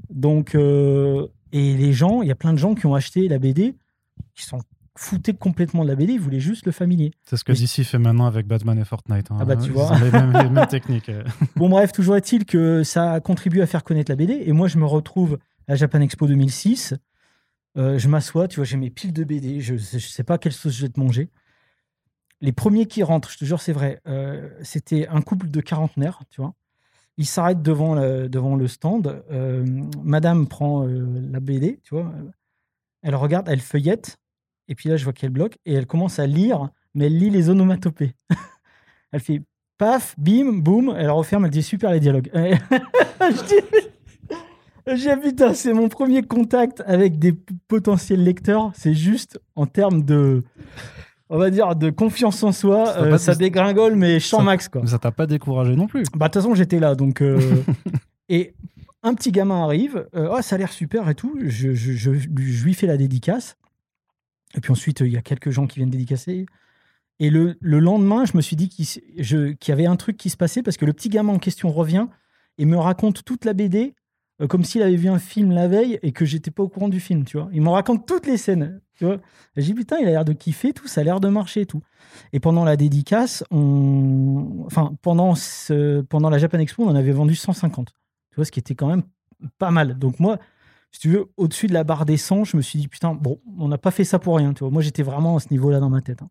Donc, 0.09 0.54
euh, 0.54 1.26
et 1.52 1.76
les 1.76 1.92
gens, 1.92 2.23
il 2.23 2.28
y 2.28 2.30
a 2.30 2.37
plein 2.37 2.52
de 2.52 2.59
gens 2.59 2.75
qui 2.75 2.87
ont 2.87 2.95
acheté 2.95 3.28
la 3.28 3.38
BD, 3.38 3.75
qui 4.40 4.47
sont 4.47 4.61
foutés 4.99 5.32
complètement 5.35 5.85
de 5.85 5.88
la 5.88 5.94
BD, 5.94 6.14
ils 6.14 6.20
voulaient 6.20 6.40
juste 6.40 6.66
le 6.66 6.73
familier. 6.73 7.12
C'est 7.25 7.37
ce 7.37 7.44
que 7.44 7.52
DC 7.52 7.85
fait 7.87 7.99
maintenant 7.99 8.26
avec 8.26 8.47
Batman 8.47 8.78
et 8.78 8.85
Fortnite. 8.85 9.30
hein. 9.30 9.38
Ah 9.40 9.44
bah, 9.44 9.56
tu 9.56 9.66
Ils 9.66 9.73
vois. 9.73 9.92
ont 9.92 9.99
les 9.99 10.11
mêmes, 10.11 10.32
les 10.32 10.50
mêmes 10.50 10.66
techniques. 10.68 11.09
euh. 11.09 11.23
Bon, 11.56 11.68
bref, 11.68 11.92
toujours 11.92 12.16
est-il 12.16 12.44
que 12.44 12.82
ça 12.82 13.12
a 13.14 13.20
contribué 13.20 13.62
à 13.62 13.66
faire 13.66 13.85
connaître 13.85 14.11
la 14.11 14.16
BD. 14.16 14.42
Et 14.44 14.52
moi, 14.52 14.68
je 14.68 14.76
me 14.78 14.85
retrouve 14.85 15.38
à 15.68 15.76
Japan 15.76 16.00
Expo 16.00 16.26
2006. 16.26 16.94
Euh, 17.78 17.99
je 17.99 18.09
m'assois, 18.09 18.49
tu 18.49 18.56
vois, 18.56 18.64
j'ai 18.64 18.76
mes 18.76 18.90
piles 18.90 19.12
de 19.12 19.23
BD. 19.25 19.61
Je 19.61 19.75
ne 19.75 19.78
sais 19.78 20.25
pas 20.25 20.38
quelle 20.38 20.52
sauce 20.52 20.75
je 20.75 20.82
vais 20.82 20.88
te 20.92 20.99
manger. 20.99 21.30
Les 22.40 22.52
premiers 22.52 22.87
qui 22.87 23.02
rentrent, 23.02 23.30
je 23.30 23.38
te 23.38 23.44
jure, 23.44 23.61
c'est 23.61 23.73
vrai, 23.73 24.00
euh, 24.06 24.49
c'était 24.62 25.06
un 25.09 25.20
couple 25.23 25.50
de 25.50 25.61
quarantenaires, 25.61 26.23
tu 26.30 26.40
vois. 26.40 26.54
Ils 27.18 27.26
s'arrêtent 27.26 27.62
devant 27.62 27.94
le, 27.94 28.28
devant 28.28 28.56
le 28.56 28.66
stand. 28.66 29.23
Euh, 29.30 29.64
madame 30.02 30.47
prend 30.49 30.85
la 30.87 31.38
BD, 31.40 31.78
tu 31.85 31.94
vois. 31.94 32.11
Elle 33.02 33.14
regarde, 33.14 33.47
elle 33.49 33.61
feuillette. 33.61 34.16
Et 34.71 34.75
puis 34.75 34.89
là, 34.89 34.97
je 34.97 35.05
vois 35.05 35.12
qu'elle 35.12 35.31
bloque. 35.31 35.59
Et 35.67 35.75
elle 35.75 35.87
commence 35.87 36.19
à 36.19 36.27
lire, 36.27 36.71
mais 36.95 37.07
elle 37.07 37.19
lit 37.19 37.29
les 37.29 37.50
onomatopées. 37.50 38.15
elle 39.12 39.21
fait 39.21 39.43
paf, 39.77 40.15
bim, 40.17 40.53
boum. 40.55 40.95
Elle 40.97 41.11
referme, 41.11 41.45
elle 41.45 41.50
dit 41.50 41.62
super 41.62 41.91
les 41.91 42.00
dialogues. 42.00 42.31
je 42.35 43.45
dis, 43.47 43.55
je 44.87 44.95
dis, 44.95 45.21
putain, 45.23 45.55
c'est 45.55 45.73
mon 45.75 45.89
premier 45.89 46.23
contact 46.23 46.83
avec 46.87 47.19
des 47.19 47.35
potentiels 47.69 48.23
lecteurs. 48.23 48.71
C'est 48.75 48.95
juste 48.95 49.41
en 49.57 49.67
termes 49.67 50.03
de, 50.05 50.43
on 51.29 51.37
va 51.39 51.50
dire, 51.50 51.75
de 51.77 51.91
confiance 51.91 52.43
en 52.43 52.53
soi. 52.53 52.87
Ça 52.87 53.00
euh, 53.03 53.19
ça 53.19 53.35
dégringole, 53.35 53.97
mais 53.97 54.21
champ 54.21 54.39
ça- 54.39 54.45
max, 54.45 54.69
quoi. 54.69 54.87
Ça 54.87 54.99
t'a 54.99 55.11
pas 55.12 55.27
découragé 55.27 55.77
non 55.77 55.87
plus. 55.87 56.05
Bah, 56.15 56.29
de 56.29 56.33
toute 56.33 56.43
façon, 56.43 56.55
j'étais 56.55 56.79
là. 56.81 56.95
Donc, 56.95 57.21
euh, 57.23 57.41
et 58.29 58.55
un 59.03 59.15
petit 59.15 59.33
gamin 59.33 59.65
arrive. 59.65 60.07
euh, 60.15 60.29
oh, 60.31 60.43
ça 60.43 60.55
a 60.57 60.59
l'air 60.59 60.71
super 60.73 61.09
et 61.09 61.15
tout. 61.15 61.37
Je, 61.43 61.75
je, 61.75 61.93
je, 61.93 62.11
lui- 62.11 62.53
je 62.53 62.65
lui 62.65 62.75
fais 62.75 62.87
la 62.87 62.97
dédicace. 62.97 63.57
Et 64.57 64.61
puis 64.61 64.73
ensuite, 64.73 65.00
il 65.00 65.12
y 65.12 65.16
a 65.16 65.23
quelques 65.23 65.50
gens 65.50 65.66
qui 65.66 65.78
viennent 65.78 65.90
dédicacer. 65.90 66.47
Et 67.19 67.30
le, 67.30 67.57
le 67.61 67.78
lendemain, 67.78 68.25
je 68.25 68.37
me 68.37 68.42
suis 68.42 68.57
dit 68.57 68.69
qu'il 68.69 69.57
y 69.69 69.73
avait 69.73 69.87
un 69.87 69.97
truc 69.97 70.16
qui 70.16 70.30
se 70.30 70.37
passait 70.37 70.62
parce 70.62 70.76
que 70.76 70.87
le 70.87 70.92
petit 70.92 71.09
gamin 71.09 71.35
en 71.35 71.38
question 71.38 71.71
revient 71.71 72.07
et 72.59 72.64
me 72.64 72.76
raconte 72.76 73.25
toute 73.25 73.45
la 73.45 73.52
BD 73.52 73.95
euh, 74.40 74.47
comme 74.47 74.64
s'il 74.64 74.83
avait 74.83 74.97
vu 74.97 75.09
un 75.09 75.19
film 75.19 75.52
la 75.52 75.69
veille 75.69 75.99
et 76.02 76.12
que 76.12 76.25
j'étais 76.25 76.50
pas 76.50 76.62
au 76.62 76.69
courant 76.69 76.88
du 76.88 77.00
film, 77.00 77.25
tu 77.25 77.38
vois. 77.38 77.49
Il 77.52 77.62
me 77.62 77.69
raconte 77.69 78.07
toutes 78.07 78.26
les 78.26 78.37
scènes, 78.37 78.80
tu 78.95 79.04
vois. 79.04 79.19
J'ai 79.57 79.66
dit, 79.66 79.75
putain, 79.75 79.99
il 79.99 80.07
a 80.07 80.11
l'air 80.11 80.25
de 80.25 80.33
kiffer, 80.33 80.73
tout, 80.73 80.88
ça 80.88 81.02
a 81.02 81.04
l'air 81.04 81.21
de 81.21 81.28
marcher, 81.28 81.66
tout. 81.66 81.83
Et 82.33 82.40
pendant 82.40 82.64
la 82.64 82.76
dédicace, 82.76 83.45
on... 83.50 84.64
enfin, 84.66 84.95
pendant, 85.02 85.35
pendant 86.09 86.30
la 86.30 86.38
Japan 86.38 86.59
Expo, 86.59 86.85
on 86.85 86.88
en 86.88 86.95
avait 86.95 87.12
vendu 87.12 87.35
150. 87.35 87.92
Tu 88.30 88.37
vois, 88.37 88.45
ce 88.45 88.50
qui 88.50 88.61
était 88.61 88.75
quand 88.75 88.88
même 88.88 89.02
pas 89.59 89.71
mal. 89.71 89.99
Donc 89.99 90.21
moi, 90.21 90.38
si 90.92 91.00
tu 91.00 91.09
veux, 91.11 91.26
au-dessus 91.37 91.66
de 91.66 91.73
la 91.73 91.85
barre 91.85 92.04
des 92.06 92.16
100, 92.16 92.44
je 92.44 92.56
me 92.56 92.62
suis 92.62 92.78
dit, 92.78 92.88
putain, 92.88 93.14
bon, 93.14 93.40
on 93.59 93.68
n'a 93.68 93.78
pas 93.78 93.90
fait 93.90 94.04
ça 94.04 94.18
pour 94.18 94.37
rien, 94.37 94.52
tu. 94.54 94.64
Moi, 94.64 94.82
j'étais 94.82 95.02
vraiment 95.02 95.37
à 95.37 95.40
ce 95.40 95.49
niveau-là 95.50 95.78
dans 95.80 95.90
ma 95.90 96.00
tête. 96.00 96.23
hein. 96.23 96.28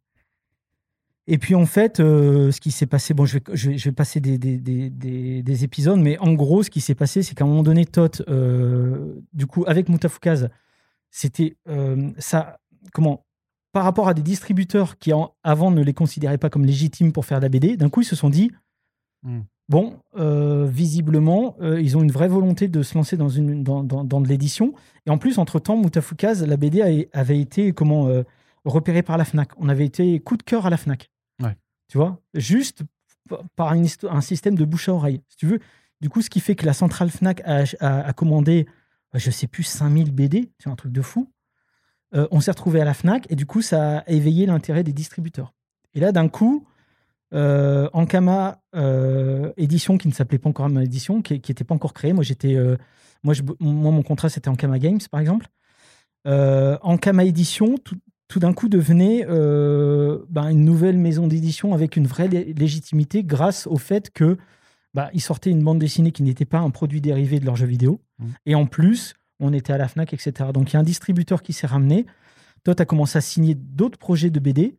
Et 1.32 1.38
puis 1.38 1.54
en 1.54 1.68
fait, 1.68 2.00
euh, 2.00 2.50
ce 2.52 2.60
qui 2.60 2.72
s'est 2.72 2.88
passé, 2.88 3.14
bon, 3.14 3.26
je 3.26 3.38
vais, 3.38 3.92
passer 3.92 4.20
des, 4.20 4.40
des, 4.40 4.58
des, 4.58 4.90
des- 4.90 5.44
des 5.44 5.64
épisodes, 5.64 6.00
mais 6.00 6.18
en 6.18 6.34
gros, 6.34 6.64
ce 6.64 6.72
qui 6.72 6.82
s'est 6.82 6.96
passé, 6.96 7.22
c'est 7.22 7.36
qu'à 7.36 7.44
un 7.44 7.48
moment 7.48 7.62
donné, 7.62 7.86
Tot, 7.86 8.24
euh, 8.28 9.14
du 9.34 9.46
coup, 9.46 9.64
avec 9.68 9.90
Mutafukaz, 9.90 10.50
c'était 11.12 11.56
euh, 11.68 12.10
ça, 12.18 12.60
comment, 12.94 13.26
par 13.74 13.84
rapport 13.84 14.08
à 14.08 14.16
des 14.16 14.24
distributeurs 14.24 14.98
qui 14.98 15.12
avant 15.44 15.70
ne 15.70 15.84
les 15.84 15.94
considéraient 15.94 16.40
pas 16.40 16.50
comme 16.50 16.66
légitimes 16.66 17.12
pour 17.12 17.26
faire 17.26 17.38
de 17.40 17.44
la 17.46 17.50
BD, 17.50 17.78
d'un 17.78 17.90
coup, 17.90 18.02
ils 18.02 18.06
se 18.06 18.16
sont 18.16 18.30
dit, 18.30 18.52
Hmm. 19.22 19.42
Bon, 19.70 19.98
euh, 20.18 20.66
visiblement, 20.70 21.56
euh, 21.62 21.80
ils 21.80 21.96
ont 21.98 22.02
une 22.02 22.12
vraie 22.12 22.28
volonté 22.28 22.68
de 22.68 22.82
se 22.84 22.96
lancer 22.96 23.16
dans, 23.16 23.30
une, 23.30 23.64
dans, 23.64 23.84
dans, 23.84 24.04
dans 24.04 24.20
de 24.20 24.28
l'édition. 24.28 24.74
Et 25.06 25.10
en 25.10 25.18
plus, 25.18 25.38
entre-temps, 25.38 25.78
Mutafukaz, 25.78 26.44
la 26.46 26.58
BD 26.58 26.82
a- 26.82 27.18
avait 27.20 27.40
été 27.40 27.72
comment, 27.72 28.08
euh, 28.08 28.24
repérée 28.66 29.04
par 29.04 29.18
la 29.18 29.24
FNAC. 29.26 29.52
On 29.58 29.70
avait 29.70 29.86
été 29.86 30.20
coup 30.20 30.36
de 30.36 30.44
cœur 30.44 30.66
à 30.66 30.70
la 30.70 30.78
FNAC. 30.78 31.10
Ouais. 31.42 31.56
Tu 31.88 31.98
vois 31.98 32.20
Juste 32.34 32.82
par 33.56 33.74
une 33.74 33.88
un 34.10 34.22
système 34.22 34.56
de 34.56 34.66
bouche 34.66 34.90
à 34.90 34.94
oreille. 34.94 35.22
Si 35.30 35.38
tu 35.38 35.46
veux, 35.46 35.60
du 36.02 36.10
coup, 36.10 36.22
ce 36.22 36.30
qui 36.30 36.40
fait 36.40 36.56
que 36.56 36.66
la 36.66 36.74
centrale 36.74 37.10
FNAC 37.10 37.42
a, 37.46 37.64
a- 37.80 38.02
a 38.08 38.14
commandé, 38.14 38.66
euh, 39.16 39.20
je 39.20 39.30
sais 39.32 39.48
plus, 39.48 39.64
5000 39.64 40.12
BD, 40.12 40.52
c'est 40.60 40.70
un 40.70 40.76
truc 40.76 40.92
de 40.92 41.02
fou. 41.02 41.32
On 42.32 42.40
s'est 42.40 42.50
retrouvé 42.50 42.82
à 42.82 42.86
la 42.86 42.96
FNAC 42.96 43.28
et 43.30 43.36
du 43.36 43.46
coup, 43.46 43.62
ça 43.62 44.00
a 44.00 44.10
éveillé 44.10 44.48
l'intérêt 44.48 44.84
des 44.84 44.94
distributeurs. 44.94 45.54
Et 45.94 46.00
là, 46.00 46.12
d'un 46.12 46.28
coup, 46.28 46.66
euh, 47.34 47.90
Ankama 47.94 48.62
euh, 48.76 49.52
édition 49.58 49.98
qui 49.98 50.08
ne 50.08 50.14
s'appelait 50.14 50.40
pas 50.40 50.50
encore 50.50 50.66
Ankama 50.66 50.84
édition, 50.84 51.22
qui 51.22 51.34
n'était 51.34 51.64
pas 51.64 51.76
encore 51.76 51.94
créée. 51.94 52.14
Moi, 52.14 52.24
j'étais, 52.24 52.56
euh, 52.56 52.76
moi, 53.24 53.34
je- 53.34 53.44
moi, 53.60 53.92
mon 53.92 54.04
contrat 54.04 54.30
c'était 54.30 54.50
Ankama 54.50 54.80
Games, 54.80 55.00
par 55.12 55.20
exemple. 55.20 55.48
Euh, 56.28 56.78
Ankama 56.82 57.24
édition, 57.24 57.78
tout, 57.84 57.98
tout 58.28 58.40
d'un 58.40 58.54
coup 58.54 58.68
devenait 58.70 59.26
ben, 59.26 60.50
une 60.50 60.66
nouvelle 60.66 60.98
maison 60.98 61.28
d'édition 61.28 61.74
avec 61.74 61.96
une 61.96 62.08
vraie 62.08 62.28
lé- 62.28 62.54
légitimité 62.58 63.24
grâce 63.24 63.68
au 63.68 63.78
fait 63.78 64.10
que 64.12 64.38
bah, 64.94 65.10
ils 65.14 65.22
sortaient 65.22 65.52
une 65.52 65.64
bande 65.64 65.80
dessinée 65.80 66.12
qui 66.12 66.24
n'était 66.24 66.46
pas 66.46 66.60
un 66.60 66.70
produit 66.72 67.00
dérivé 67.02 67.40
de 67.40 67.46
leur 67.46 67.56
jeu 67.56 67.68
vidéo. 67.68 68.02
Mhm. 68.20 68.28
Et 68.48 68.56
en 68.56 68.66
plus, 68.66 69.14
on 69.40 69.54
était 69.54 69.72
à 69.74 69.78
la 69.78 69.88
Fnac, 69.88 70.14
etc. 70.14 70.50
Donc 70.54 70.72
il 70.72 70.74
y 70.74 70.78
a 70.78 70.80
un 70.80 70.84
distributeur 70.84 71.42
qui 71.44 71.54
s'est 71.54 71.68
ramené. 71.68 72.06
Toi, 72.64 72.76
tu 72.76 72.82
as 72.82 72.86
commencé 72.86 73.18
à 73.18 73.22
signer 73.22 73.56
d'autres 73.56 73.98
projets 73.98 74.30
de 74.30 74.40
BD. 74.40 74.76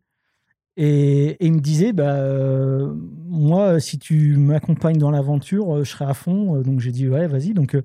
Et, 0.77 1.37
il 1.45 1.53
me 1.53 1.59
disait, 1.59 1.93
bah, 1.93 2.15
euh, 2.15 2.93
moi, 3.27 3.79
si 3.79 3.99
tu 3.99 4.37
m'accompagnes 4.37 4.97
dans 4.97 5.11
l'aventure, 5.11 5.77
euh, 5.77 5.83
je 5.83 5.89
serai 5.91 6.05
à 6.05 6.13
fond. 6.13 6.57
Euh, 6.57 6.63
Donc 6.63 6.79
j'ai 6.79 6.91
dit, 6.91 7.07
ouais, 7.07 7.27
vas-y. 7.27 7.53
Donc 7.53 7.75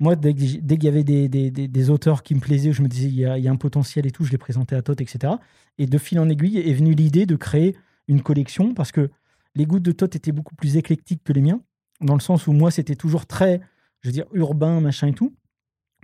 moi, 0.00 0.16
dès 0.16 0.34
qu'il 0.34 0.84
y 0.84 0.88
avait 0.88 1.04
des, 1.04 1.28
des- 1.28 1.50
des- 1.50 1.90
auteurs 1.90 2.22
qui 2.22 2.34
me 2.34 2.40
plaisaient, 2.40 2.72
je 2.72 2.82
me 2.82 2.88
disais, 2.88 3.08
il 3.08 3.14
y, 3.14 3.24
a, 3.24 3.38
il 3.38 3.44
y 3.44 3.48
a 3.48 3.52
un 3.52 3.56
potentiel 3.56 4.06
et 4.06 4.10
tout, 4.10 4.24
je 4.24 4.32
les 4.32 4.38
présentais 4.38 4.74
à 4.74 4.82
Tot, 4.82 4.94
etc. 5.00 5.34
Et 5.78 5.86
de 5.86 5.98
fil 5.98 6.18
en 6.18 6.28
aiguille 6.28 6.58
est 6.58 6.72
venue 6.74 6.94
l'idée 6.94 7.24
de 7.24 7.36
créer 7.36 7.76
une 8.08 8.20
collection 8.22 8.74
parce 8.74 8.90
que 8.92 9.10
les 9.54 9.64
goûts 9.64 9.78
de 9.80 9.92
Tot 9.92 10.06
étaient 10.06 10.32
beaucoup 10.32 10.56
plus 10.56 10.76
éclectiques 10.76 11.22
que 11.24 11.32
les 11.32 11.40
miens, 11.40 11.60
dans 12.00 12.14
le 12.14 12.20
sens 12.20 12.46
où 12.48 12.52
moi, 12.52 12.70
c'était 12.72 12.96
toujours 12.96 13.26
très, 13.26 13.60
je 14.00 14.08
veux 14.08 14.12
dire, 14.12 14.26
urbain, 14.32 14.80
machin 14.80 15.06
et 15.08 15.12
tout. 15.14 15.34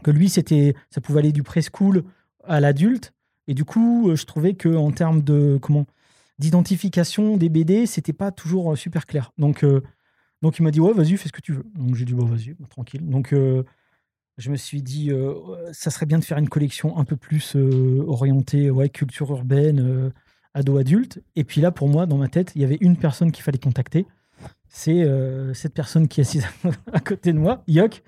Que 0.04 0.12
lui, 0.12 0.28
c'était, 0.28 0.74
ça 0.90 1.00
pouvait 1.00 1.18
aller 1.20 1.32
du 1.32 1.42
preschool 1.42 2.04
à 2.44 2.60
l'adulte. 2.60 3.12
Et 3.48 3.54
du 3.54 3.64
coup, 3.64 4.12
je 4.14 4.24
trouvais 4.26 4.54
que 4.54 4.68
en 4.68 4.92
termes 4.92 5.22
de 5.22 5.58
comment 5.60 5.86
d'identification 6.38 7.36
des 7.36 7.48
BD, 7.48 7.86
c'était 7.86 8.12
pas 8.12 8.30
toujours 8.30 8.72
euh, 8.72 8.76
super 8.76 9.06
clair. 9.06 9.32
Donc, 9.38 9.64
euh, 9.64 9.82
donc 10.42 10.58
il 10.58 10.62
m'a 10.62 10.70
dit 10.70 10.80
ouais, 10.80 10.92
vas-y, 10.92 11.16
fais 11.16 11.28
ce 11.28 11.32
que 11.32 11.40
tu 11.40 11.52
veux. 11.52 11.64
Donc 11.74 11.94
j'ai 11.94 12.04
dit 12.04 12.14
bon, 12.14 12.26
vas-y, 12.26 12.54
bah, 12.54 12.66
tranquille. 12.68 13.08
Donc 13.08 13.32
euh, 13.32 13.64
je 14.36 14.50
me 14.50 14.56
suis 14.56 14.82
dit 14.82 15.10
ça 15.72 15.90
serait 15.90 16.06
bien 16.06 16.18
de 16.18 16.24
faire 16.24 16.38
une 16.38 16.48
collection 16.48 16.96
un 16.96 17.04
peu 17.04 17.16
plus 17.16 17.56
orientée 18.06 18.70
ouais 18.70 18.88
culture 18.88 19.32
urbaine, 19.32 20.12
ado 20.54 20.78
adulte. 20.78 21.20
Et 21.34 21.42
puis 21.42 21.60
là, 21.60 21.72
pour 21.72 21.88
moi, 21.88 22.06
dans 22.06 22.18
ma 22.18 22.28
tête, 22.28 22.52
il 22.54 22.62
y 22.62 22.64
avait 22.64 22.78
une 22.80 22.96
personne 22.96 23.32
qu'il 23.32 23.42
fallait 23.42 23.58
contacter. 23.58 24.06
C'est 24.68 25.04
cette 25.54 25.74
personne 25.74 26.06
qui 26.06 26.20
est 26.20 26.22
assise 26.22 26.46
à 26.92 27.00
côté 27.00 27.32
de 27.32 27.38
moi, 27.38 27.64
Yok, 27.66 28.04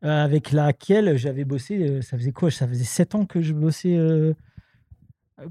avec 0.00 0.52
laquelle 0.52 1.16
j'avais 1.16 1.44
bossé. 1.44 2.02
ça 2.02 2.16
faisait 2.16 2.30
quoi? 2.30 2.52
Ça 2.52 2.68
faisait 2.68 2.84
sept 2.84 3.16
ans 3.16 3.26
que 3.26 3.42
je 3.42 3.52
bossais. 3.52 3.98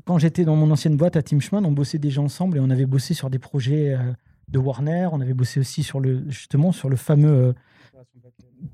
Quand 0.05 0.17
j'étais 0.17 0.45
dans 0.45 0.55
mon 0.55 0.69
ancienne 0.71 0.97
boîte 0.97 1.15
à 1.15 1.21
Team 1.21 1.41
Schman, 1.41 1.65
on 1.65 1.71
bossait 1.71 1.99
déjà 1.99 2.21
ensemble 2.21 2.57
et 2.57 2.59
on 2.59 2.69
avait 2.69 2.85
bossé 2.85 3.13
sur 3.13 3.29
des 3.29 3.39
projets 3.39 3.93
euh, 3.93 4.13
de 4.49 4.59
Warner. 4.59 5.09
On 5.11 5.21
avait 5.21 5.33
bossé 5.33 5.59
aussi 5.59 5.83
sur 5.83 5.99
le, 5.99 6.29
justement 6.29 6.71
sur 6.71 6.89
le 6.89 6.95
fameux 6.95 7.29
euh, 7.29 7.53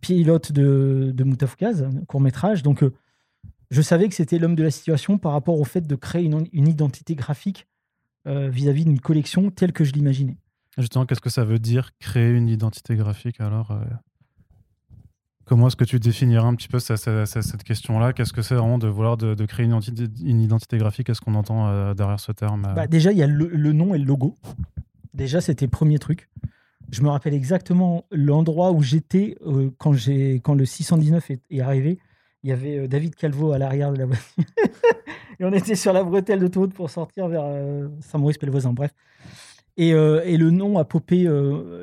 pilote 0.02 0.52
de, 0.52 1.12
de 1.14 1.24
Moutafkaz, 1.24 1.88
court 2.08 2.22
métrage. 2.22 2.64
Donc, 2.64 2.84
euh, 2.84 2.94
je 3.70 3.82
savais 3.82 4.08
que 4.10 4.16
c'était 4.16 4.40
l'homme 4.40 4.56
de 4.56 4.64
la 4.64 4.72
situation 4.72 5.18
par 5.18 5.32
rapport 5.32 5.60
au 5.60 5.64
fait 5.64 5.82
de 5.82 5.96
créer 5.96 6.24
une, 6.24 6.48
une 6.52 6.68
identité 6.68 7.16
graphique 7.16 7.68
vis-à-vis 8.26 8.86
d'une 8.86 9.02
collection 9.02 9.52
telle 9.52 9.74
que 9.74 9.84
je 9.84 9.92
l'imaginais. 9.92 10.38
Justement, 10.78 11.06
qu'est-ce 11.06 11.20
que 11.20 11.30
ça 11.30 11.44
veut 11.44 11.60
dire 11.60 11.90
créer 12.00 12.32
une 12.32 12.48
identité 12.48 12.96
graphique 12.96 13.42
alors 13.42 13.78
Comment 15.46 15.68
est-ce 15.68 15.76
que 15.76 15.84
tu 15.84 16.00
définirais 16.00 16.46
un 16.46 16.56
petit 16.56 16.70
peu 16.70 16.80
cette 16.80 17.64
question-là? 17.64 18.14
Qu'est-ce 18.14 18.32
que 18.32 18.42
c'est 18.42 18.56
vraiment 18.56 18.78
de 18.78 18.88
vouloir 18.88 19.18
de, 19.18 19.46
créer 19.46 19.66
une 19.66 20.42
identité, 20.42 20.78
graphique? 20.78 21.08
Qu'est-ce 21.08 21.20
qu'on 21.20 21.36
entend 21.36 21.68
euh, 21.68 21.94
derrière 21.94 22.20
ce 22.20 22.32
terme 22.32 22.66
euh? 22.66 22.74
Bah, 22.74 22.88
déjà, 22.88 23.12
il 23.12 23.18
y 23.18 23.24
a 23.24 23.28
le, 23.28 23.74
nom 23.74 23.94
et 23.94 23.98
le 23.98 24.06
logo. 24.06 24.36
Déjà, 25.14 25.42
c'était 25.42 25.66
le 25.66 25.72
premier 25.72 26.00
truc. 26.00 26.30
Je 26.92 27.02
me 27.02 27.10
rappelle 27.10 27.34
exactement 27.34 28.06
l'endroit 28.12 28.72
où 28.72 28.82
j'étais 28.82 29.38
euh, 29.46 29.70
quand, 29.78 29.94
quand 30.44 30.54
le 30.54 30.66
619 30.66 31.32
est, 31.32 31.42
est 31.50 31.62
arrivé. 31.62 32.00
Il 32.44 32.50
y 32.50 32.54
avait 32.54 32.88
David 32.88 33.16
Calvo 33.16 33.52
à 33.52 33.58
l'arrière 33.58 33.92
de 33.92 33.98
la 33.98 34.06
voiture. 34.06 34.26
et 35.40 35.46
on 35.46 35.52
était 35.52 35.76
sur 35.76 35.92
la 35.92 36.04
bretelle 36.04 36.40
d'autoroute 36.40 36.74
pour 36.74 36.90
sortir 36.90 37.28
vers 37.28 37.46
Saint-Maurice-Pelvoisin. 38.02 38.74
Bref. 38.74 38.92
Et, 39.76 39.90
et 39.90 40.38
le 40.38 40.52
nom 40.52 40.78
a 40.78 40.84
popé. 40.84 41.26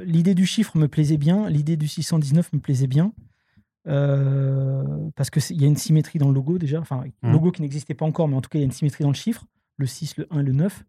L'idée 0.04 0.34
du 0.34 0.44
chiffre 0.44 0.76
me 0.76 0.86
plaisait 0.86 1.16
bien. 1.16 1.48
L'idée 1.48 1.78
du 1.78 1.88
619 1.88 2.52
me 2.52 2.58
plaisait 2.58 2.86
bien. 2.86 3.12
Euh, 3.90 4.84
parce 5.16 5.30
qu'il 5.30 5.60
y 5.60 5.64
a 5.64 5.66
une 5.66 5.76
symétrie 5.76 6.18
dans 6.18 6.28
le 6.28 6.34
logo 6.34 6.58
déjà. 6.58 6.80
Enfin, 6.80 7.04
Mhm. 7.22 7.32
logo 7.32 7.50
qui 7.50 7.62
n'existait 7.62 7.94
pas 7.94 8.06
encore, 8.06 8.28
mais 8.28 8.36
en 8.36 8.40
tout 8.40 8.48
cas, 8.48 8.58
il 8.58 8.62
y 8.62 8.64
a 8.64 8.66
une 8.66 8.72
symétrie 8.72 9.02
dans 9.02 9.10
le 9.10 9.14
chiffre. 9.16 9.44
Le 9.76 9.86
6, 9.86 10.16
le 10.16 10.26
1, 10.30 10.42
le 10.42 10.52
9. 10.52 10.84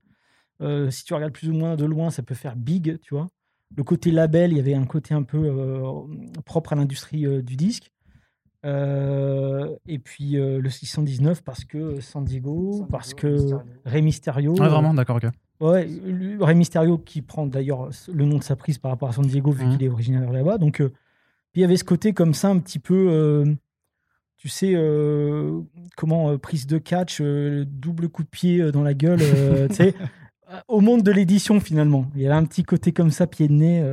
Euh, 0.62 0.92
si 0.92 1.04
tu 1.04 1.14
regardes 1.14 1.34
plus 1.34 1.50
ou 1.50 1.54
moins 1.54 1.76
de 1.76 1.86
loin, 1.86 2.12
ça 2.12 2.22
peut 2.22 2.36
faire 2.36 2.56
big, 2.56 3.00
tu 3.02 3.16
vois. 3.16 3.28
le 3.78 3.84
côté 3.84 4.12
label, 4.12 4.52
il 4.52 4.58
y 4.58 4.60
avait 4.60 4.74
un 4.74 4.84
côté 4.84 5.14
un 5.14 5.24
peu 5.24 5.50
propre 6.44 6.74
à 6.74 6.76
l'industrie 6.76 7.42
du 7.42 7.56
disque. 7.56 7.90
et 8.66 10.00
puis 10.04 10.32
le 10.34 10.70
619 10.70 11.42
parce 11.42 11.64
que 11.64 12.02
San 12.02 12.26
Diego, 12.26 12.86
parce 12.90 13.14
que 13.14 13.38
Rey 13.86 14.02
Mysterio. 14.02 14.56
Ah, 14.60 14.68
vraiment, 14.68 14.94
d'accord, 14.94 15.16
ok. 15.16 15.32
Ouais, 15.62 15.88
Rey 16.42 16.54
Mysterio 16.56 16.98
qui 16.98 17.22
prend 17.22 17.48
d'ailleurs 17.48 17.90
le 18.14 18.26
nom 18.26 18.40
de 18.40 18.44
sa 18.44 18.58
prise 18.58 18.78
par 18.78 18.92
rapport 18.92 19.08
à 19.08 19.14
San 19.14 19.26
Diego 19.26 19.52
vu 19.52 19.66
mmh. 19.66 19.70
qu'il 19.72 19.84
est 19.86 19.90
originaire 19.90 20.30
là-bas. 20.34 20.58
Donc, 20.58 20.84
puis 21.52 21.60
il 21.60 21.62
y 21.62 21.66
avait 21.66 21.78
ce 21.78 21.84
côté 21.84 22.14
comme 22.14 22.34
ça 22.34 22.50
un 22.50 22.60
petit 22.60 22.80
peu 22.80 23.46
tu 24.42 24.50
sais, 24.50 24.74
euh, 24.74 25.62
comment, 25.96 26.32
euh, 26.32 26.38
prise 26.40 26.66
de 26.66 26.80
catch, 26.80 27.20
euh, 27.22 27.64
double 27.64 28.10
coup 28.10 28.24
de 28.24 28.28
pied 28.28 28.72
dans 28.72 28.82
la 28.82 28.96
gueule, 28.96 29.20
tu 29.70 29.76
sais, 29.76 29.94
au 30.68 30.82
monde 30.82 31.04
de 31.04 31.12
l'édition 31.12 31.60
finalement. 31.60 32.10
Il 32.16 32.24
y 32.24 32.26
avait 32.26 32.34
un 32.34 32.46
petit 32.46 32.64
côté 32.64 32.92
comme 32.92 33.12
ça, 33.12 33.28
pied 33.28 33.48
de 33.48 33.54
nez. 33.54 33.86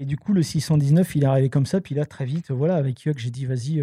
et 0.00 0.06
du 0.06 0.16
coup, 0.16 0.32
le 0.32 0.42
619, 0.42 1.14
il 1.14 1.22
est 1.22 1.26
arrivé 1.26 1.50
comme 1.50 1.66
ça. 1.66 1.80
Puis 1.80 1.94
là, 1.94 2.04
très 2.04 2.24
vite, 2.24 2.50
voilà, 2.50 2.74
avec 2.74 3.04
Yuck, 3.04 3.16
j'ai 3.16 3.30
dit, 3.30 3.46
vas-y, 3.46 3.80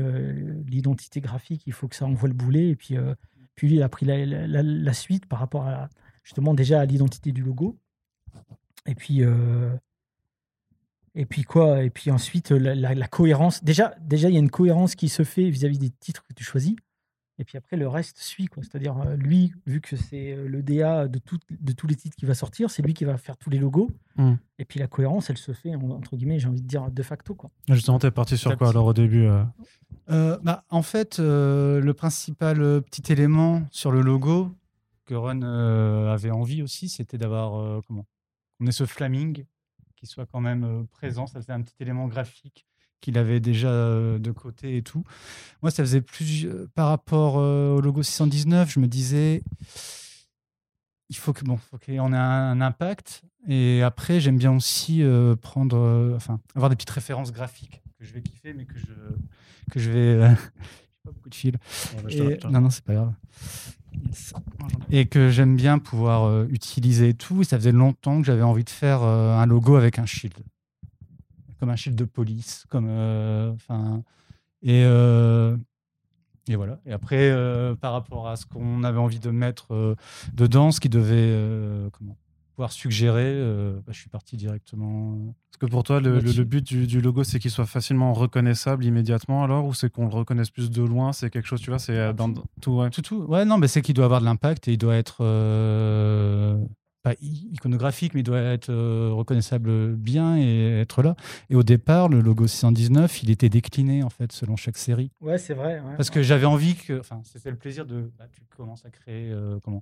l'identité 0.67 1.21
graphique, 1.21 1.63
il 1.65 1.71
faut 1.71 1.87
que 1.87 1.95
ça 1.95 2.05
envoie 2.05 2.27
le 2.27 2.35
boulet. 2.35 2.67
Et 2.67 2.75
puis, 2.75 2.97
puis 3.55 3.69
lui, 3.69 3.77
il 3.77 3.83
a 3.83 3.87
pris 3.87 4.05
la, 4.05 4.25
la, 4.25 4.93
suite 4.93 5.25
par 5.25 5.39
rapport 5.39 5.67
à, 5.67 5.87
justement, 6.21 6.53
déjà 6.53 6.81
à 6.81 6.85
l'identité 6.85 7.31
du 7.31 7.43
logo. 7.43 7.77
Et 8.87 8.95
puis, 8.95 9.23
et 11.15 11.25
puis 11.25 11.43
quoi 11.43 11.83
Et 11.83 11.89
puis 11.89 12.11
ensuite, 12.11 12.51
la, 12.51 13.07
cohérence. 13.07 13.63
Déjà, 13.63 13.93
déjà, 14.01 14.29
il 14.29 14.33
y 14.33 14.37
a 14.37 14.39
une 14.39 14.49
cohérence 14.49 14.95
qui 14.95 15.09
se 15.09 15.23
fait 15.23 15.49
vis-à-vis 15.49 15.77
des 15.77 15.89
titres 15.89 16.23
que 16.23 16.33
tu 16.33 16.43
choisis. 16.43 16.75
Et 17.37 17.43
puis 17.43 17.57
après, 17.57 17.75
le 17.75 17.87
reste 17.87 18.19
suit. 18.19 18.47
C'est-à-dire, 18.55 18.97
euh, 18.99 19.15
lui, 19.15 19.51
vu 19.65 19.81
que 19.81 19.95
c'est 19.95 20.33
euh, 20.33 20.47
le 20.47 20.61
DA 20.61 21.07
de, 21.07 21.19
de 21.49 21.71
tous 21.71 21.87
les 21.87 21.95
titres 21.95 22.15
qui 22.15 22.25
va 22.25 22.35
sortir, 22.35 22.69
c'est 22.69 22.83
lui 22.83 22.93
qui 22.93 23.03
va 23.03 23.17
faire 23.17 23.35
tous 23.35 23.49
les 23.49 23.57
logos. 23.57 23.89
Hmm. 24.15 24.35
Et 24.59 24.65
puis 24.65 24.79
la 24.79 24.87
cohérence, 24.87 25.29
elle 25.29 25.37
se 25.37 25.51
fait, 25.51 25.73
entre 25.75 26.15
guillemets, 26.15 26.39
j'ai 26.39 26.47
envie 26.47 26.61
de 26.61 26.67
dire, 26.67 26.91
de 26.91 27.03
facto. 27.03 27.33
Quoi. 27.33 27.49
Justement, 27.69 27.97
tu 27.99 28.05
es 28.05 28.11
parti 28.11 28.37
sur 28.37 28.55
quoi 28.57 28.69
alors 28.69 28.85
au 28.85 28.93
début 28.93 29.25
euh? 29.25 30.37
bah, 30.43 30.65
En 30.69 30.83
fait, 30.83 31.17
le 31.17 31.91
principal 31.91 32.81
petit 32.83 33.11
élément 33.11 33.63
sur 33.71 33.91
le 33.91 34.01
logo 34.01 34.55
que 35.05 35.15
Ron 35.15 35.41
avait 35.41 36.31
envie 36.31 36.61
aussi, 36.61 36.89
c'était 36.89 37.17
d'avoir. 37.17 37.81
comment? 37.87 38.05
On 38.59 38.67
est 38.67 38.71
ce 38.71 38.85
flaming 38.85 39.45
qui 40.01 40.07
soit 40.07 40.25
quand 40.25 40.41
même 40.41 40.63
euh, 40.63 40.83
présent. 40.91 41.27
Ça 41.27 41.39
faisait 41.39 41.53
un 41.53 41.61
petit 41.61 41.75
élément 41.79 42.07
graphique 42.07 42.65
qu'il 42.99 43.17
avait 43.17 43.39
déjà 43.39 43.69
euh, 43.69 44.19
de 44.19 44.31
côté 44.31 44.77
et 44.77 44.81
tout. 44.81 45.03
Moi, 45.61 45.71
ça 45.71 45.83
faisait 45.83 46.01
plus 46.01 46.47
par 46.75 46.89
rapport 46.89 47.37
euh, 47.37 47.75
au 47.75 47.81
logo 47.81 48.03
619, 48.03 48.71
je 48.71 48.79
me 48.79 48.87
disais 48.87 49.43
il 51.09 51.17
faut 51.17 51.33
que 51.33 51.43
bon, 51.43 51.57
faut 51.57 51.77
qu'on 51.77 52.13
ait 52.13 52.17
un, 52.17 52.61
impact. 52.61 53.23
Et 53.47 53.81
après, 53.83 54.21
j'aime 54.21 54.37
bien 54.37 54.55
aussi 54.55 55.03
prendre, 55.41 56.13
enfin, 56.15 56.39
avoir 56.55 56.69
des 56.69 56.77
petites 56.77 56.91
références 56.91 57.33
graphiques 57.33 57.81
que 57.99 58.05
je 58.05 58.13
vais 58.13 58.21
kiffer, 58.21 58.53
mais 58.53 58.65
que 58.65 58.77
je 58.77 58.93
que 59.71 59.79
je 59.79 59.91
vais. 59.91 60.35
pas 61.03 61.11
beaucoup 61.11 61.29
de 61.29 61.35
fil. 61.35 61.57
non, 62.49 62.61
non, 62.61 62.69
c'est 62.69 62.85
pas 62.85 62.93
grave. 62.93 63.13
Et 64.89 65.05
que 65.05 65.29
j'aime 65.29 65.55
bien 65.55 65.79
pouvoir 65.79 66.23
euh, 66.23 66.45
utiliser 66.49 67.13
tout. 67.13 67.43
ça 67.43 67.57
faisait 67.57 67.71
longtemps 67.71 68.19
que 68.19 68.25
j'avais 68.25 68.41
envie 68.41 68.63
de 68.63 68.69
faire 68.69 69.03
euh, 69.03 69.37
un 69.37 69.45
logo 69.45 69.75
avec 69.75 69.99
un 69.99 70.05
shield. 70.05 70.33
Comme 71.59 71.69
un 71.69 71.75
shield 71.75 71.97
de 71.97 72.05
police. 72.05 72.65
Comme, 72.69 72.87
euh, 72.89 73.53
et, 74.63 74.81
et 76.51 76.55
voilà. 76.55 76.79
Et 76.85 76.91
après, 76.91 77.31
par 77.79 77.93
rapport 77.93 78.27
à 78.27 78.35
ce 78.35 78.45
qu'on 78.45 78.83
avait 78.83 78.99
envie 78.99 79.19
de 79.19 79.29
mettre 79.29 79.95
dedans, 80.33 80.71
ce 80.71 80.79
qui 80.79 80.89
devait 80.89 81.89
comment, 81.91 82.17
pouvoir 82.51 82.71
suggérer, 82.71 83.33
bah, 83.85 83.91
je 83.91 83.99
suis 83.99 84.09
parti 84.09 84.37
directement 84.37 85.33
que 85.61 85.67
pour 85.67 85.83
toi, 85.83 85.99
le, 85.99 86.19
but 86.43 86.63
du, 86.63 87.01
logo, 87.01 87.23
c'est 87.23 87.37
qu'il 87.37 87.51
soit 87.51 87.67
facilement 87.67 88.13
reconnaissable 88.13 88.83
immédiatement, 88.83 89.43
alors, 89.43 89.65
ou 89.67 89.75
c'est 89.75 89.91
qu'on 89.91 90.07
le 90.07 90.13
reconnaisse 90.13 90.49
plus 90.49 90.71
de 90.71 90.81
loin 90.81 91.13
C'est 91.13 91.29
quelque 91.29 91.47
chose, 91.47 91.61
tu 91.61 91.69
vois, 91.69 91.77
c'est 91.77 91.95
euh, 91.95 92.13
dans 92.13 92.33
tout, 92.61 92.71
ouais. 92.71 92.89
Tout, 92.89 93.03
tout. 93.03 93.21
Ouais, 93.27 93.45
non, 93.45 93.59
mais 93.59 93.67
c'est 93.67 93.83
qu'il 93.83 93.93
doit 93.93 94.05
avoir 94.05 94.21
de 94.21 94.25
l'impact 94.25 94.67
et 94.67 94.73
il 94.73 94.79
doit 94.79 94.95
être 94.95 95.17
euh, 95.21 96.57
pas 97.03 97.13
iconographique, 97.21 98.13
mais 98.13 98.21
il 98.21 98.23
doit 98.23 98.39
être 98.39 98.69
euh, 98.69 99.11
reconnaissable 99.11 99.95
bien 99.95 100.37
et 100.37 100.81
être 100.81 101.01
là. 101.01 101.15
Et 101.49 101.55
au 101.55 101.63
départ, 101.63 102.09
le 102.09 102.21
logo 102.21 102.47
619, 102.47 103.23
il 103.23 103.31
était 103.31 103.49
décliné 103.49 104.03
en 104.03 104.09
fait 104.09 104.31
selon 104.31 104.55
chaque 104.55 104.77
série. 104.77 105.11
Ouais, 105.21 105.37
c'est 105.37 105.53
vrai. 105.53 105.81
Parce 105.97 106.09
que 106.09 106.21
j'avais 106.21 106.45
envie 106.45 106.75
que, 106.75 106.99
enfin, 106.99 107.21
c'était 107.23 107.51
le 107.51 107.57
plaisir 107.57 107.85
de, 107.85 108.11
bah, 108.17 108.25
tu 108.31 108.41
commences 108.55 108.85
à 108.85 108.89
créer 108.89 109.33
comment 109.63 109.81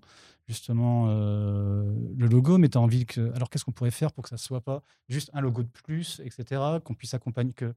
justement 0.50 1.06
euh, 1.10 1.94
le 2.18 2.28
logo, 2.28 2.58
mais 2.58 2.70
tu 2.70 2.78
as 2.78 2.82
envie 2.82 3.06
que. 3.06 3.32
Alors, 3.36 3.50
qu'est-ce 3.50 3.64
qu'on 3.64 3.72
pourrait 3.72 3.92
faire 3.92 4.12
pour 4.12 4.24
que 4.24 4.30
ça 4.30 4.36
ne 4.36 4.40
soit 4.40 4.62
pas 4.62 4.82
juste 5.08 5.30
un 5.34 5.42
logo 5.42 5.62
de 5.62 5.70
plus, 5.70 6.22
etc. 6.26 6.62
Qu'on 6.84 6.96
puisse 6.96 7.14
accompagner, 7.14 7.54
que 7.54 7.74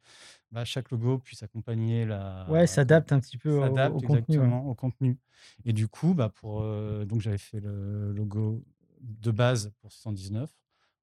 bah, 0.50 0.64
chaque 0.64 0.90
logo 0.90 1.18
puisse 1.18 1.42
accompagner 1.42 2.06
la. 2.06 2.46
Ouais, 2.48 2.66
s'adapte 2.66 3.12
un 3.12 3.20
petit 3.20 3.36
peu 3.36 3.50
au, 3.50 3.64
au, 3.64 4.00
contenu. 4.00 4.38
au 4.38 4.74
contenu. 4.74 5.18
Et 5.66 5.74
du 5.74 5.86
coup, 5.86 6.14
bah, 6.14 6.30
pour, 6.30 6.62
euh, 6.62 7.04
donc 7.04 7.20
j'avais 7.20 7.38
fait 7.38 7.60
le 7.60 8.12
logo 8.12 8.64
de 9.02 9.30
base 9.30 9.72
pour 9.80 9.92
119. 9.92 10.50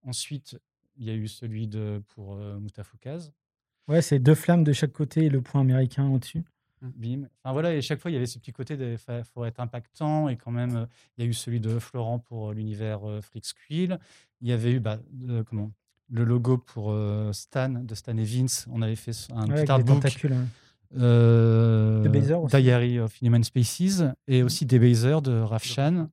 Ensuite, 0.03 0.59
il 0.97 1.05
y 1.05 1.09
a 1.09 1.13
eu 1.13 1.27
celui 1.27 1.67
de, 1.67 2.01
pour 2.09 2.35
euh, 2.35 2.59
Moutafoukaz. 2.59 3.31
Ouais, 3.87 4.01
c'est 4.01 4.19
deux 4.19 4.35
flammes 4.35 4.63
de 4.63 4.73
chaque 4.73 4.91
côté 4.91 5.25
et 5.25 5.29
le 5.29 5.41
point 5.41 5.61
américain 5.61 6.07
au-dessus. 6.09 6.43
Bim. 6.81 7.27
Enfin 7.43 7.53
voilà, 7.53 7.73
et 7.73 7.81
chaque 7.81 7.99
fois, 7.99 8.09
il 8.11 8.13
y 8.13 8.17
avait 8.17 8.25
ce 8.25 8.39
petit 8.39 8.51
côté 8.51 8.75
il 8.75 8.97
faut 9.23 9.45
être 9.45 9.59
impactant. 9.59 10.29
Et 10.29 10.37
quand 10.37 10.51
même, 10.51 10.75
euh, 10.75 10.85
il 11.17 11.23
y 11.23 11.27
a 11.27 11.29
eu 11.29 11.33
celui 11.33 11.59
de 11.59 11.79
Florent 11.79 12.19
pour 12.19 12.49
euh, 12.49 12.53
l'univers 12.53 13.07
euh, 13.09 13.21
Quill. 13.67 13.99
Il 14.41 14.47
y 14.47 14.51
avait 14.51 14.71
eu 14.71 14.79
bah, 14.79 14.99
comment, 15.47 15.71
le 16.09 16.23
logo 16.23 16.57
pour 16.57 16.91
euh, 16.91 17.31
Stan, 17.33 17.69
de 17.69 17.95
Stan 17.95 18.15
et 18.17 18.23
Vince. 18.23 18.65
On 18.71 18.81
avait 18.81 18.95
fait 18.95 19.11
un 19.31 19.47
petit 19.47 19.69
artbook. 19.69 20.05
Hein. 20.25 20.47
Diary 22.47 22.99
of 22.99 23.21
Human 23.21 23.43
Species 23.43 24.03
et 24.27 24.41
aussi 24.43 24.65
Debaser 24.65 25.21
de 25.21 25.39
Rafshan. 25.39 26.09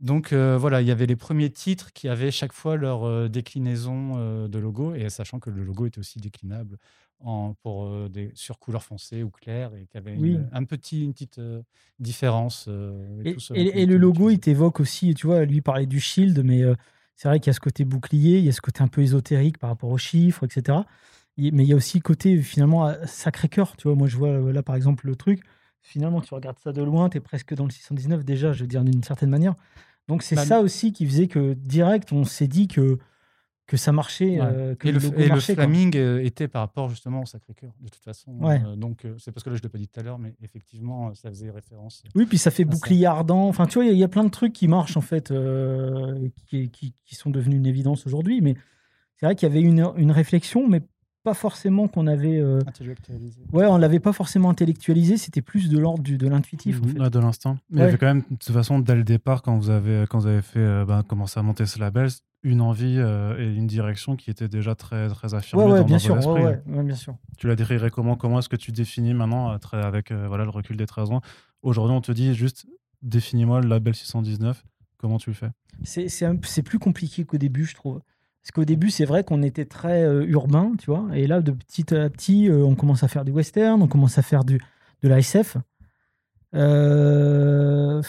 Donc 0.00 0.32
voilà, 0.32 0.80
il 0.80 0.88
y 0.88 0.90
avait 0.90 1.06
les 1.06 1.16
premiers 1.16 1.50
titres 1.50 1.92
qui 1.92 2.08
avaient 2.08 2.30
chaque 2.30 2.52
fois 2.52 2.76
leur 2.76 3.28
déclinaison 3.28 4.48
de 4.48 4.58
logo, 4.58 4.94
et 4.94 5.08
sachant 5.10 5.38
que 5.38 5.50
le 5.50 5.62
logo 5.64 5.86
était 5.86 5.98
aussi 5.98 6.18
déclinable 6.18 6.78
pour 7.62 7.84
euh, 7.84 8.08
des 8.08 8.30
sur 8.34 8.58
couleur 8.58 8.82
foncée 8.82 9.22
ou 9.22 9.30
claire 9.30 9.72
et 9.74 9.86
qui 9.86 9.96
avait 9.98 10.14
une, 10.14 10.48
un 10.52 10.64
petit, 10.64 11.04
une 11.04 11.12
petite 11.12 11.38
euh, 11.38 11.62
différence. 11.98 12.66
Euh, 12.68 13.22
et, 13.54 13.86
le 13.86 13.96
logo, 13.96 14.30
il 14.30 14.40
t'évoque 14.40 14.80
aussi, 14.80 15.14
tu 15.14 15.26
vois, 15.26 15.44
lui 15.44 15.60
parlait 15.60 15.86
du 15.86 16.00
shield, 16.00 16.42
mais 16.44 16.62
c'est 17.16 17.28
vrai 17.28 17.40
qu'il 17.40 17.48
y 17.48 17.50
a 17.50 17.54
ce 17.54 17.60
côté 17.60 17.84
bouclier, 17.84 18.38
il 18.38 18.44
y 18.44 18.48
a 18.48 18.52
ce 18.52 18.60
côté 18.60 18.82
un 18.82 18.88
peu 18.88 19.02
ésotérique 19.02 19.58
par 19.58 19.70
rapport 19.70 19.90
aux 19.90 19.98
chiffres, 19.98 20.44
etc. 20.44 20.78
Mais 21.36 21.64
il 21.64 21.68
y 21.68 21.72
a 21.72 21.76
aussi 21.76 21.98
le 21.98 22.02
côté 22.02 22.40
finalement 22.42 22.92
Sacré-Cœur, 23.06 23.76
tu 23.76 23.88
vois. 23.88 23.96
Moi, 23.96 24.08
je 24.08 24.16
vois 24.16 24.52
là 24.52 24.62
par 24.62 24.76
exemple 24.76 25.06
le 25.06 25.16
truc. 25.16 25.42
Finalement, 25.82 26.20
tu 26.20 26.34
regardes 26.34 26.58
ça 26.58 26.72
de 26.72 26.82
loin, 26.82 27.08
tu 27.08 27.16
es 27.16 27.20
presque 27.20 27.54
dans 27.54 27.64
le 27.64 27.70
619 27.70 28.24
déjà, 28.24 28.52
je 28.52 28.62
veux 28.62 28.68
dire 28.68 28.84
d'une 28.84 29.02
certaine 29.02 29.30
manière. 29.30 29.54
Donc 30.08 30.22
c'est 30.22 30.36
bah, 30.36 30.44
ça 30.44 30.60
aussi 30.60 30.92
qui 30.92 31.06
faisait 31.06 31.28
que 31.28 31.54
direct, 31.54 32.12
on 32.12 32.24
s'est 32.24 32.48
dit 32.48 32.68
que 32.68 32.98
que 33.70 33.76
ça 33.76 33.92
marchait. 33.92 34.38
Euh, 34.40 34.74
que 34.74 34.88
et 34.88 34.92
le, 34.92 34.98
flaming 35.38 35.96
euh, 35.96 36.24
était 36.24 36.48
par 36.48 36.62
rapport 36.62 36.88
justement 36.90 37.22
au 37.22 37.26
Sacré-Cœur, 37.26 37.70
de 37.80 37.88
toute 37.88 38.02
façon. 38.02 38.36
Euh, 38.42 38.74
donc, 38.74 39.06
c'est 39.18 39.30
parce 39.30 39.44
que 39.44 39.50
là, 39.50 39.54
je 39.54 39.60
ne 39.60 39.62
l'ai 39.62 39.68
pas 39.68 39.78
dit 39.78 39.86
tout 39.86 40.00
à 40.00 40.02
l'heure, 40.02 40.18
mais 40.18 40.34
effectivement, 40.42 41.14
ça 41.14 41.28
faisait 41.28 41.50
référence. 41.50 42.02
Oui, 42.16 42.26
puis 42.26 42.36
ça 42.36 42.50
fait 42.50 42.64
bouclier 42.64 43.06
ardent. 43.06 43.46
Enfin, 43.46 43.66
tu 43.66 43.74
vois, 43.74 43.84
il 43.84 43.96
y, 43.96 44.02
a 44.02 44.08
plein 44.08 44.24
de 44.24 44.28
trucs 44.28 44.52
qui 44.52 44.66
marchent, 44.66 44.96
en 44.96 45.00
fait, 45.00 45.32
qui, 46.46 46.68
qui, 46.70 46.94
qui, 47.04 47.14
sont 47.14 47.30
devenus 47.30 47.58
une 47.58 47.66
évidence 47.66 48.08
aujourd'hui. 48.08 48.40
Mais 48.40 48.56
c'est 49.14 49.26
vrai 49.26 49.36
qu'il 49.36 49.48
y 49.48 49.52
avait 49.52 49.62
une, 49.62 49.86
une 49.96 50.10
réflexion, 50.10 50.66
mais 50.66 50.82
pas 51.22 51.34
forcément 51.34 51.88
qu'on 51.88 52.06
avait. 52.06 52.38
Euh... 52.38 52.60
Intellectualisé. 52.66 53.40
Ouais, 53.52 53.66
on 53.66 53.76
l'avait 53.76 54.00
pas 54.00 54.12
forcément 54.12 54.50
intellectualisé, 54.50 55.16
c'était 55.16 55.42
plus 55.42 55.68
de 55.68 55.78
l'ordre 55.78 56.02
de 56.02 56.28
l'intuitif. 56.28 56.80
de 56.80 57.18
l'instant. 57.18 57.58
Mais 57.70 57.80
il 57.80 57.84
y 57.84 57.88
avait 57.88 57.98
quand 57.98 58.06
même, 58.06 58.22
de 58.30 58.36
toute 58.36 58.54
façon, 58.54 58.78
dès 58.78 58.94
le 58.94 59.04
départ, 59.04 59.42
quand 59.42 59.56
vous 59.56 59.70
avez, 59.70 60.04
quand 60.08 60.20
vous 60.20 60.26
avez 60.26 60.42
fait, 60.42 60.60
euh, 60.60 60.84
bah, 60.84 61.02
commencé 61.06 61.38
à 61.38 61.42
monter 61.42 61.66
ce 61.66 61.78
label, 61.78 62.08
une 62.42 62.60
envie 62.60 62.96
euh, 62.98 63.38
et 63.38 63.54
une 63.54 63.66
direction 63.66 64.16
qui 64.16 64.30
était 64.30 64.48
déjà 64.48 64.74
très, 64.74 65.08
très 65.08 65.34
affirmée 65.34 65.64
ouais, 65.64 65.80
dans, 65.80 65.84
bien, 65.84 65.98
sûr, 65.98 66.16
ouais, 66.26 66.60
bien 66.66 66.94
sûr. 66.94 67.14
Tu 67.36 67.46
la 67.48 67.56
décrirais 67.56 67.90
comment 67.90 68.16
Comment 68.16 68.38
est-ce 68.38 68.48
que 68.48 68.56
tu 68.56 68.72
définis 68.72 69.14
maintenant, 69.14 69.56
avec 69.72 70.10
euh, 70.10 70.26
voilà, 70.28 70.44
le 70.44 70.50
recul 70.50 70.76
des 70.76 70.86
13 70.86 71.10
ans? 71.10 71.20
Aujourd'hui, 71.62 71.94
on 71.94 72.00
te 72.00 72.12
dit 72.12 72.34
juste 72.34 72.66
définis-moi 73.02 73.60
le 73.60 73.68
label 73.68 73.94
619. 73.94 74.64
Comment 74.96 75.18
tu 75.18 75.30
le 75.30 75.34
fais? 75.34 75.50
C'est 75.82 76.62
plus 76.62 76.78
compliqué 76.78 77.24
qu'au 77.24 77.38
début, 77.38 77.64
je 77.64 77.74
trouve. 77.74 78.00
Parce 78.42 78.52
qu'au 78.52 78.64
début, 78.64 78.90
c'est 78.90 79.04
vrai 79.04 79.22
qu'on 79.22 79.42
était 79.42 79.66
très 79.66 80.02
euh, 80.02 80.24
urbain, 80.26 80.72
tu 80.78 80.86
vois. 80.86 81.06
Et 81.14 81.26
là, 81.26 81.40
de 81.42 81.52
petit 81.52 81.94
à 81.94 82.08
petit, 82.08 82.48
euh, 82.48 82.64
on 82.64 82.74
commence 82.74 83.02
à 83.02 83.08
faire 83.08 83.24
du 83.24 83.32
western, 83.32 83.82
on 83.82 83.88
commence 83.88 84.16
à 84.18 84.22
faire 84.22 84.44
du, 84.44 84.60
de 85.02 85.08
la 85.08 85.18
SF. 85.18 85.58
Euh, 86.54 88.02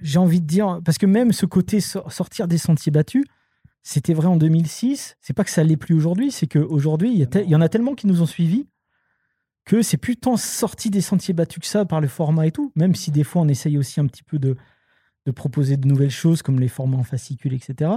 j'ai 0.00 0.18
envie 0.18 0.40
de 0.40 0.46
dire, 0.46 0.80
parce 0.84 0.98
que 0.98 1.06
même 1.06 1.32
ce 1.32 1.44
côté 1.44 1.80
sortir 1.80 2.46
des 2.46 2.58
sentiers 2.58 2.92
battus, 2.92 3.24
c'était 3.82 4.14
vrai 4.14 4.28
en 4.28 4.36
2006. 4.36 5.16
C'est 5.20 5.32
pas 5.32 5.44
que 5.44 5.50
ça 5.50 5.64
l'est 5.64 5.76
plus 5.76 5.94
aujourd'hui, 5.94 6.30
c'est 6.30 6.46
qu'aujourd'hui, 6.46 7.12
il 7.12 7.50
y, 7.50 7.56
en 7.56 7.60
a 7.60 7.68
tellement 7.68 7.94
qui 7.94 8.06
nous 8.06 8.22
ont 8.22 8.26
suivis 8.26 8.66
que 9.64 9.82
c'est 9.82 9.96
plus 9.96 10.16
tant 10.16 10.36
sorti 10.36 10.90
des 10.90 11.00
sentiers 11.00 11.34
battus 11.34 11.60
que 11.60 11.66
ça 11.66 11.84
par 11.84 12.00
le 12.00 12.06
format 12.06 12.46
et 12.46 12.52
tout. 12.52 12.72
Même 12.76 12.94
si 12.94 13.10
des 13.10 13.24
fois, 13.24 13.42
on 13.42 13.48
essaye 13.48 13.76
aussi 13.76 13.98
un 13.98 14.06
petit 14.06 14.22
peu 14.22 14.38
de, 14.38 14.56
de 15.26 15.30
proposer 15.32 15.76
de 15.76 15.88
nouvelles 15.88 16.10
choses 16.10 16.42
comme 16.42 16.60
les 16.60 16.68
formats 16.68 16.98
en 16.98 17.02
fascicules, 17.02 17.54
etc. 17.54 17.90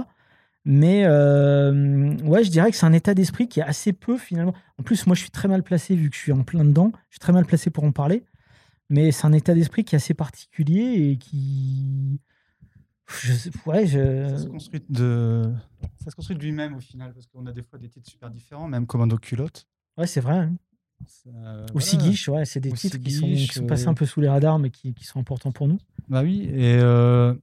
Mais 0.72 1.02
euh, 1.04 2.14
ouais, 2.18 2.44
je 2.44 2.50
dirais 2.50 2.70
que 2.70 2.76
c'est 2.76 2.86
un 2.86 2.92
état 2.92 3.12
d'esprit 3.12 3.48
qui 3.48 3.58
est 3.58 3.64
assez 3.64 3.92
peu 3.92 4.16
finalement. 4.16 4.54
En 4.78 4.84
plus, 4.84 5.04
moi, 5.08 5.16
je 5.16 5.22
suis 5.22 5.32
très 5.32 5.48
mal 5.48 5.64
placé 5.64 5.96
vu 5.96 6.10
que 6.10 6.14
je 6.14 6.20
suis 6.20 6.30
en 6.30 6.44
plein 6.44 6.64
dedans. 6.64 6.92
Je 7.08 7.14
suis 7.14 7.18
très 7.18 7.32
mal 7.32 7.44
placé 7.44 7.70
pour 7.70 7.82
en 7.82 7.90
parler. 7.90 8.22
Mais 8.88 9.10
c'est 9.10 9.26
un 9.26 9.32
état 9.32 9.52
d'esprit 9.52 9.82
qui 9.82 9.96
est 9.96 9.98
assez 9.98 10.14
particulier 10.14 11.10
et 11.10 11.16
qui. 11.16 12.20
Je, 13.08 13.32
ouais, 13.66 13.84
je... 13.88 14.28
Ça 14.28 14.38
se 14.38 14.46
construit 14.46 14.80
de, 14.88 15.52
ça 16.04 16.12
se 16.12 16.14
construit 16.14 16.36
de 16.36 16.42
lui-même 16.42 16.76
au 16.76 16.80
final, 16.80 17.12
parce 17.14 17.26
qu'on 17.26 17.46
a 17.46 17.52
des 17.52 17.62
fois 17.62 17.76
des 17.76 17.88
titres 17.88 18.08
super 18.08 18.30
différents, 18.30 18.68
même 18.68 18.86
Commando 18.86 19.18
Culotte. 19.18 19.66
Ouais, 19.98 20.06
c'est 20.06 20.20
vrai. 20.20 20.38
Hein. 20.38 20.54
Siguiche, 21.80 22.28
ouais, 22.28 22.44
c'est 22.44 22.60
des 22.60 22.70
titres 22.70 22.98
qui 22.98 23.10
sont, 23.10 23.26
Siguiche, 23.26 23.48
qui 23.48 23.54
sont 23.54 23.66
passés 23.66 23.88
euh, 23.88 23.90
un 23.90 23.94
peu 23.94 24.06
sous 24.06 24.20
les 24.20 24.28
radars, 24.28 24.60
mais 24.60 24.70
qui, 24.70 24.94
qui 24.94 25.04
sont 25.04 25.18
importants 25.18 25.50
pour 25.50 25.66
nous. 25.66 25.80
Bah 26.08 26.22
oui, 26.22 26.48
et, 26.52 26.78
euh, 26.78 27.34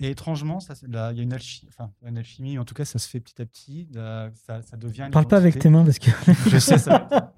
et 0.00 0.10
étrangement, 0.10 0.60
ça, 0.60 0.74
il 0.82 0.92
y 0.94 0.96
a 0.96 1.12
une 1.12 1.32
alchimie, 1.32 1.70
enfin 1.72 1.90
une 2.06 2.18
alchimie, 2.18 2.58
en 2.58 2.64
tout 2.64 2.74
cas, 2.74 2.84
ça 2.84 2.98
se 2.98 3.08
fait 3.08 3.20
petit 3.20 3.40
à 3.40 3.46
petit, 3.46 3.88
la- 3.92 4.30
ça, 4.46 4.62
ça 4.62 4.76
devient. 4.76 5.08
Parle 5.12 5.26
pas 5.28 5.36
avec 5.36 5.58
tes 5.58 5.68
mains 5.68 5.84
parce 5.84 5.98
que. 5.98 6.10
Je 6.50 6.58
sais, 6.58 6.78
ça 6.78 6.90
va 7.10 7.16
être, 7.16 7.32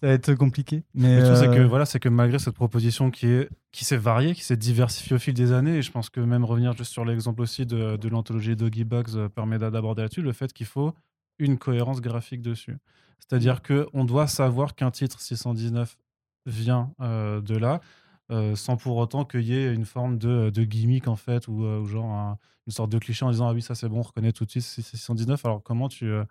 ça 0.00 0.06
va 0.06 0.12
être 0.12 0.34
compliqué. 0.34 0.82
Mais 0.94 1.18
Le 1.20 1.24
truc, 1.24 1.36
c'est 1.36 1.46
que 1.56 1.60
euh, 1.62 1.66
voilà, 1.66 1.84
c'est 1.86 2.00
que 2.00 2.08
malgré 2.08 2.38
cette 2.38 2.54
proposition 2.54 3.10
qui 3.10 3.26
est 3.26 3.48
qui 3.72 3.84
s'est 3.84 3.96
variée, 3.98 4.34
qui 4.34 4.42
s'est 4.42 4.56
diversifiée 4.56 5.16
au 5.16 5.18
fil 5.18 5.34
des 5.34 5.52
années, 5.52 5.76
et 5.76 5.82
je 5.82 5.90
pense 5.92 6.08
que 6.10 6.20
même 6.20 6.44
revenir 6.44 6.74
juste 6.76 6.92
sur 6.92 7.04
l'exemple 7.04 7.42
aussi 7.42 7.66
de, 7.66 7.96
de 7.96 8.08
l'anthologie 8.08 8.56
Doggy 8.56 8.84
Bugs 8.84 9.04
euh, 9.16 9.28
permet 9.28 9.58
d'a- 9.58 9.70
d'aborder 9.70 10.02
là-dessus 10.02 10.22
le 10.22 10.32
fait 10.32 10.52
qu'il 10.52 10.66
faut 10.66 10.94
une 11.38 11.58
cohérence 11.58 12.00
graphique 12.00 12.40
dessus. 12.40 12.78
C'est-à-dire 13.18 13.60
que 13.62 13.86
on 13.92 14.04
doit 14.04 14.26
savoir 14.28 14.74
qu'un 14.74 14.90
titre 14.90 15.20
619 15.20 15.96
vient 16.46 16.92
euh, 17.00 17.40
de 17.42 17.56
là, 17.56 17.80
euh, 18.30 18.56
sans 18.56 18.76
pour 18.76 18.96
autant 18.96 19.24
qu'il 19.24 19.42
y 19.42 19.54
ait 19.54 19.72
une 19.74 19.84
forme 19.84 20.18
de, 20.18 20.50
de 20.50 20.64
gimmick 20.64 21.08
en 21.08 21.16
fait, 21.16 21.48
ou, 21.48 21.64
euh, 21.64 21.84
genre 21.86 22.10
un- 22.12 22.38
une 22.66 22.72
sorte 22.72 22.90
de 22.90 22.98
cliché 22.98 23.24
en 23.24 23.30
disant 23.30 23.48
ah 23.48 23.52
oui 23.52 23.62
ça 23.62 23.74
c'est 23.76 23.88
bon, 23.88 23.98
on 24.00 24.02
reconnaît 24.02 24.32
tout 24.32 24.44
de 24.44 24.50
suite 24.50 24.64
c'est 24.64 24.82
619. 24.82 25.44
Alors 25.44 25.62
comment 25.62 25.88
tu 25.88 26.06
euh, 26.06 26.24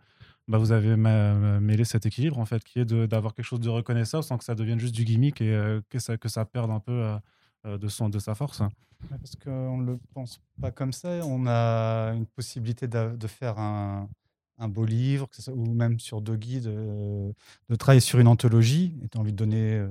bah, 0.47 0.57
vous 0.59 0.71
avez 0.71 0.95
mêlé 0.95 1.85
cet 1.85 2.05
équilibre 2.05 2.37
en 2.37 2.45
fait, 2.45 2.63
qui 2.63 2.79
est 2.79 2.85
d'avoir 2.85 3.33
quelque 3.33 3.45
chose 3.45 3.59
de 3.61 3.69
reconnaissable 3.69 4.23
sans 4.23 4.37
que 4.37 4.43
ça 4.43 4.53
devienne 4.55 4.79
juste 4.79 4.93
du 4.93 5.03
gimmick 5.03 5.41
et 5.41 5.51
euh, 5.53 5.81
que, 5.89 5.97
ça, 5.99 6.17
que 6.17 6.29
ça 6.29 6.45
perde 6.45 6.69
un 6.71 6.79
peu 6.79 6.91
euh, 6.91 7.17
euh, 7.65 7.77
de, 7.79 7.87
son, 7.87 8.09
de 8.09 8.19
sa 8.19 8.35
force. 8.35 8.61
Parce 9.09 9.35
qu'on 9.43 9.77
ne 9.77 9.85
le 9.93 9.99
pense 10.13 10.39
pas 10.61 10.71
comme 10.71 10.93
ça. 10.93 11.19
On 11.25 11.47
a 11.47 12.11
une 12.13 12.25
possibilité 12.27 12.87
de, 12.87 13.27
faire 13.27 13.57
un, 13.59 14.07
un 14.59 14.67
beau 14.67 14.85
livre, 14.85 15.27
ou 15.51 15.73
même 15.73 15.99
sur 15.99 16.21
Doggy, 16.21 16.61
de, 16.61 17.33
de 17.69 17.75
travailler 17.75 17.99
sur 17.99 18.19
une 18.19 18.27
anthologie. 18.27 18.95
Et 19.03 19.07
tu 19.07 19.17
as 19.17 19.21
envie 19.21 19.31
de 19.31 19.37
donner 19.37 19.73
euh, 19.73 19.87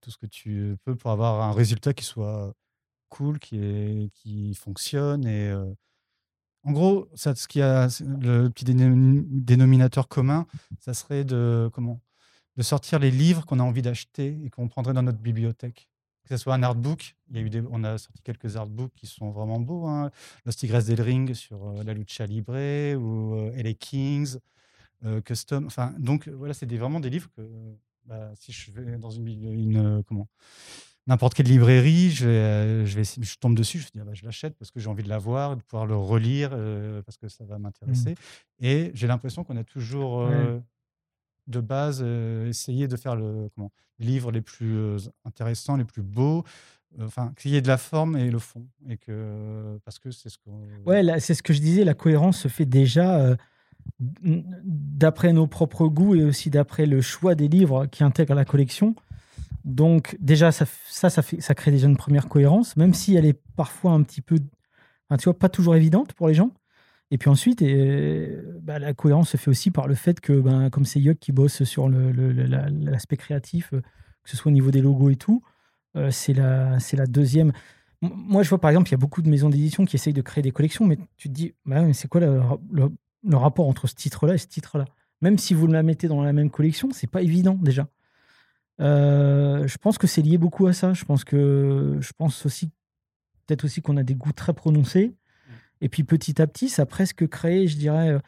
tout 0.00 0.10
ce 0.10 0.18
que 0.18 0.26
tu 0.26 0.76
peux 0.84 0.96
pour 0.96 1.10
avoir 1.10 1.42
un 1.42 1.52
résultat 1.52 1.94
qui 1.94 2.04
soit 2.04 2.54
cool, 3.08 3.38
qui, 3.38 3.58
est, 3.58 4.10
qui 4.14 4.54
fonctionne. 4.54 5.26
Et, 5.26 5.52
en 6.62 6.72
gros, 6.72 7.08
ça, 7.14 7.34
ce 7.34 7.48
qui 7.48 7.62
a 7.62 7.88
le 8.00 8.48
petit 8.48 8.64
dénom- 8.64 9.24
dénominateur 9.28 10.08
commun, 10.08 10.46
ça 10.78 10.92
serait 10.92 11.24
de, 11.24 11.70
comment, 11.72 12.00
de 12.56 12.62
sortir 12.62 12.98
les 12.98 13.10
livres 13.10 13.46
qu'on 13.46 13.60
a 13.60 13.62
envie 13.62 13.82
d'acheter 13.82 14.38
et 14.44 14.50
qu'on 14.50 14.68
prendrait 14.68 14.92
dans 14.92 15.02
notre 15.02 15.18
bibliothèque 15.18 15.88
que 16.24 16.36
ce 16.36 16.44
soit 16.44 16.54
un 16.54 16.62
artbook. 16.62 17.16
Il 17.30 17.36
y 17.36 17.40
a 17.40 17.60
eu 17.60 17.66
on 17.72 17.82
a 17.82 17.98
sorti 17.98 18.22
quelques 18.22 18.56
artbooks 18.56 18.92
qui 18.94 19.06
sont 19.06 19.30
vraiment 19.30 19.58
beaux. 19.58 19.86
Hein. 19.86 20.10
Los 20.44 20.52
Tigres 20.52 20.84
del 20.84 21.00
Ring 21.00 21.34
sur 21.34 21.82
la 21.82 21.92
lucha 21.92 22.24
libre 22.26 22.52
ou 22.96 23.34
euh, 23.34 23.62
LA 23.62 23.72
Kings, 23.74 24.36
Custom. 25.24 25.66
Enfin, 25.66 25.92
donc 25.98 26.28
voilà, 26.28 26.54
c'est 26.54 26.72
vraiment 26.76 27.00
des 27.00 27.10
livres 27.10 27.28
que 27.36 27.42
bah, 28.10 28.32
si 28.34 28.52
je 28.52 28.72
vais 28.72 28.98
dans 28.98 29.10
une, 29.10 29.28
une 29.28 29.76
euh, 29.76 30.02
comment 30.06 30.28
n'importe 31.06 31.34
quelle 31.34 31.46
librairie, 31.46 32.10
je, 32.10 32.26
vais, 32.26 32.32
euh, 32.32 32.86
je, 32.86 32.96
vais, 32.96 33.04
je 33.04 33.36
tombe 33.38 33.56
dessus, 33.56 33.78
je 33.78 33.86
me 33.86 33.90
dis 33.90 33.98
ah 34.00 34.04
bah, 34.04 34.14
je 34.14 34.24
l'achète 34.24 34.56
parce 34.58 34.70
que 34.70 34.80
j'ai 34.80 34.88
envie 34.88 35.02
de 35.02 35.08
l'avoir, 35.08 35.56
de 35.56 35.62
pouvoir 35.62 35.86
le 35.86 35.96
relire 35.96 36.50
euh, 36.52 37.02
parce 37.02 37.16
que 37.16 37.28
ça 37.28 37.44
va 37.44 37.58
m'intéresser. 37.58 38.14
Et 38.60 38.90
j'ai 38.94 39.06
l'impression 39.06 39.44
qu'on 39.44 39.56
a 39.56 39.64
toujours 39.64 40.20
euh, 40.20 40.58
de 41.46 41.60
base 41.60 42.00
euh, 42.02 42.48
essayé 42.48 42.88
de 42.88 42.96
faire 42.96 43.16
le 43.16 43.48
comment, 43.54 43.72
les 43.98 44.06
livres 44.06 44.30
les 44.30 44.42
plus 44.42 45.10
intéressants, 45.24 45.76
les 45.76 45.84
plus 45.84 46.02
beaux, 46.02 46.44
enfin 47.00 47.32
qu'il 47.36 47.52
y 47.52 47.56
ait 47.56 47.62
de 47.62 47.68
la 47.68 47.78
forme 47.78 48.16
et 48.16 48.30
le 48.30 48.38
fond, 48.38 48.66
et 48.88 48.96
que 48.96 49.78
parce 49.84 49.98
que 49.98 50.10
c'est 50.10 50.28
ce 50.28 50.38
qu'on. 50.38 50.60
Ouais, 50.86 51.20
c'est 51.20 51.34
ce 51.34 51.42
que 51.42 51.52
je 51.52 51.60
disais, 51.60 51.84
la 51.84 51.94
cohérence 51.94 52.38
se 52.38 52.48
fait 52.48 52.66
déjà 52.66 53.36
d'après 54.00 55.32
nos 55.32 55.46
propres 55.46 55.86
goûts 55.86 56.14
et 56.14 56.24
aussi 56.24 56.50
d'après 56.50 56.86
le 56.86 57.00
choix 57.00 57.34
des 57.34 57.48
livres 57.48 57.86
qui 57.86 58.02
intègrent 58.04 58.34
la 58.34 58.44
collection. 58.44 58.94
Donc 59.64 60.16
déjà, 60.20 60.52
ça, 60.52 60.64
ça, 60.66 61.22
fait, 61.22 61.40
ça 61.40 61.54
crée 61.54 61.70
déjà 61.70 61.86
une 61.86 61.96
première 61.96 62.28
cohérence, 62.28 62.76
même 62.76 62.94
si 62.94 63.14
elle 63.14 63.26
est 63.26 63.38
parfois 63.56 63.92
un 63.92 64.02
petit 64.02 64.22
peu, 64.22 64.38
tu 64.38 65.24
vois, 65.24 65.38
pas 65.38 65.48
toujours 65.48 65.76
évidente 65.76 66.14
pour 66.14 66.28
les 66.28 66.34
gens. 66.34 66.52
Et 67.10 67.18
puis 67.18 67.28
ensuite, 67.28 67.62
bah, 68.62 68.78
la 68.78 68.94
cohérence 68.94 69.30
se 69.30 69.36
fait 69.36 69.50
aussi 69.50 69.70
par 69.70 69.88
le 69.88 69.94
fait 69.94 70.20
que, 70.20 70.32
ben, 70.40 70.70
comme 70.70 70.84
c'est 70.84 71.00
Yuck 71.00 71.18
qui 71.18 71.32
bosse 71.32 71.64
sur 71.64 71.88
le- 71.88 72.12
le- 72.12 72.30
l'aspect 72.32 73.16
créatif, 73.16 73.72
euh, 73.72 73.80
que 74.22 74.30
ce 74.30 74.36
soit 74.36 74.50
au 74.50 74.52
niveau 74.52 74.70
des 74.70 74.80
logos 74.80 75.10
et 75.10 75.16
tout, 75.16 75.42
euh, 75.96 76.10
c'est 76.10 76.34
la, 76.34 76.78
la 76.92 77.06
deuxième. 77.06 77.52
Moi, 78.00 78.42
je 78.44 78.48
vois 78.48 78.60
par 78.60 78.70
exemple, 78.70 78.88
il 78.88 78.92
y 78.92 78.94
a 78.94 78.98
beaucoup 78.98 79.22
de 79.22 79.28
maisons 79.28 79.50
d'édition 79.50 79.84
qui 79.84 79.96
essayent 79.96 80.12
de 80.14 80.22
créer 80.22 80.42
des 80.42 80.52
collections, 80.52 80.86
mais 80.86 80.98
tu 81.16 81.28
te 81.28 81.34
dis, 81.34 81.52
bah 81.66 81.92
c'est 81.92 82.08
quoi 82.08 82.20
le- 82.20 82.40
le 83.26 83.36
rapport 83.36 83.68
entre 83.68 83.86
ce 83.86 83.94
titre-là 83.94 84.34
et 84.34 84.38
ce 84.38 84.46
titre-là 84.46 84.84
Même 85.20 85.38
si 85.38 85.54
vous 85.54 85.66
la 85.66 85.82
mettez 85.82 86.08
dans 86.08 86.22
la 86.22 86.32
même 86.32 86.50
collection, 86.50 86.88
c'est 86.92 87.10
pas 87.10 87.22
évident 87.22 87.58
déjà. 87.60 87.88
Euh, 88.80 89.66
je 89.66 89.76
pense 89.78 89.98
que 89.98 90.06
c'est 90.06 90.22
lié 90.22 90.38
beaucoup 90.38 90.66
à 90.66 90.72
ça. 90.72 90.92
Je 90.94 91.04
pense 91.04 91.24
que 91.24 91.98
je 92.00 92.12
pense 92.16 92.46
aussi 92.46 92.70
peut-être 93.46 93.64
aussi 93.64 93.82
qu'on 93.82 93.96
a 93.96 94.02
des 94.02 94.14
goûts 94.14 94.32
très 94.32 94.54
prononcés. 94.54 95.12
Et 95.80 95.88
puis 95.88 96.04
petit 96.04 96.40
à 96.40 96.46
petit, 96.46 96.68
ça 96.68 96.82
a 96.82 96.86
presque 96.86 97.26
créé, 97.28 97.66
je 97.66 97.76
dirais. 97.76 98.10
euh, 98.10 98.18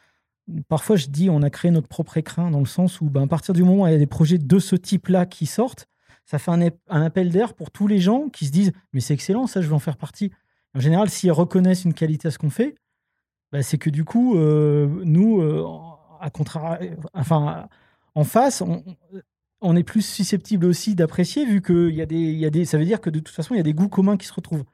Parfois, 0.68 0.96
je 0.96 1.06
dis, 1.06 1.30
on 1.30 1.40
a 1.42 1.50
créé 1.50 1.70
notre 1.70 1.86
propre 1.86 2.16
écrin 2.16 2.50
dans 2.50 2.58
le 2.58 2.66
sens 2.66 3.00
où, 3.00 3.08
ben, 3.08 3.22
à 3.22 3.26
partir 3.28 3.54
du 3.54 3.62
moment 3.62 3.84
où 3.84 3.86
il 3.86 3.92
y 3.92 3.94
a 3.94 3.98
des 3.98 4.06
projets 4.06 4.38
de 4.38 4.58
ce 4.58 4.74
type-là 4.74 5.24
qui 5.24 5.46
sortent, 5.46 5.86
ça 6.24 6.38
fait 6.38 6.50
un, 6.50 6.68
un 6.88 7.02
appel 7.02 7.30
d'air 7.30 7.54
pour 7.54 7.70
tous 7.70 7.86
les 7.86 8.00
gens 8.00 8.28
qui 8.28 8.46
se 8.46 8.50
disent, 8.50 8.72
mais 8.92 9.00
c'est 9.00 9.14
excellent, 9.14 9.46
ça, 9.46 9.60
je 9.60 9.68
vais 9.68 9.74
en 9.74 9.78
faire 9.78 9.96
partie. 9.96 10.32
En 10.74 10.80
général, 10.80 11.08
s'ils 11.10 11.30
reconnaissent 11.30 11.84
une 11.84 11.94
qualité 11.94 12.26
à 12.28 12.30
ce 12.32 12.38
qu'on 12.38 12.50
fait, 12.50 12.74
ben, 13.52 13.62
c'est 13.62 13.78
que 13.78 13.90
du 13.90 14.04
coup, 14.04 14.36
euh, 14.36 14.88
nous, 15.04 15.40
euh, 15.42 15.64
à 16.20 16.30
enfin, 17.14 17.68
en 18.14 18.24
face, 18.24 18.62
on, 19.60 19.76
est 19.76 19.82
plus 19.84 20.02
susceptible 20.02 20.66
aussi 20.66 20.94
d'apprécier 20.94 21.44
vu 21.46 21.60
que 21.60 21.90
y 21.90 22.00
a 22.02 22.06
des, 22.06 22.64
ça 22.64 22.78
veut 22.78 22.84
dire 22.84 23.00
que 23.00 23.10
de 23.10 23.20
toute 23.20 23.34
façon, 23.34 23.54
il 23.54 23.58
y 23.58 23.60
a 23.60 23.64
des 23.64 23.74
goûts 23.74 23.88
communs 23.88 24.16
qui 24.16 24.26
se 24.26 24.32
retrouvent. 24.32 24.64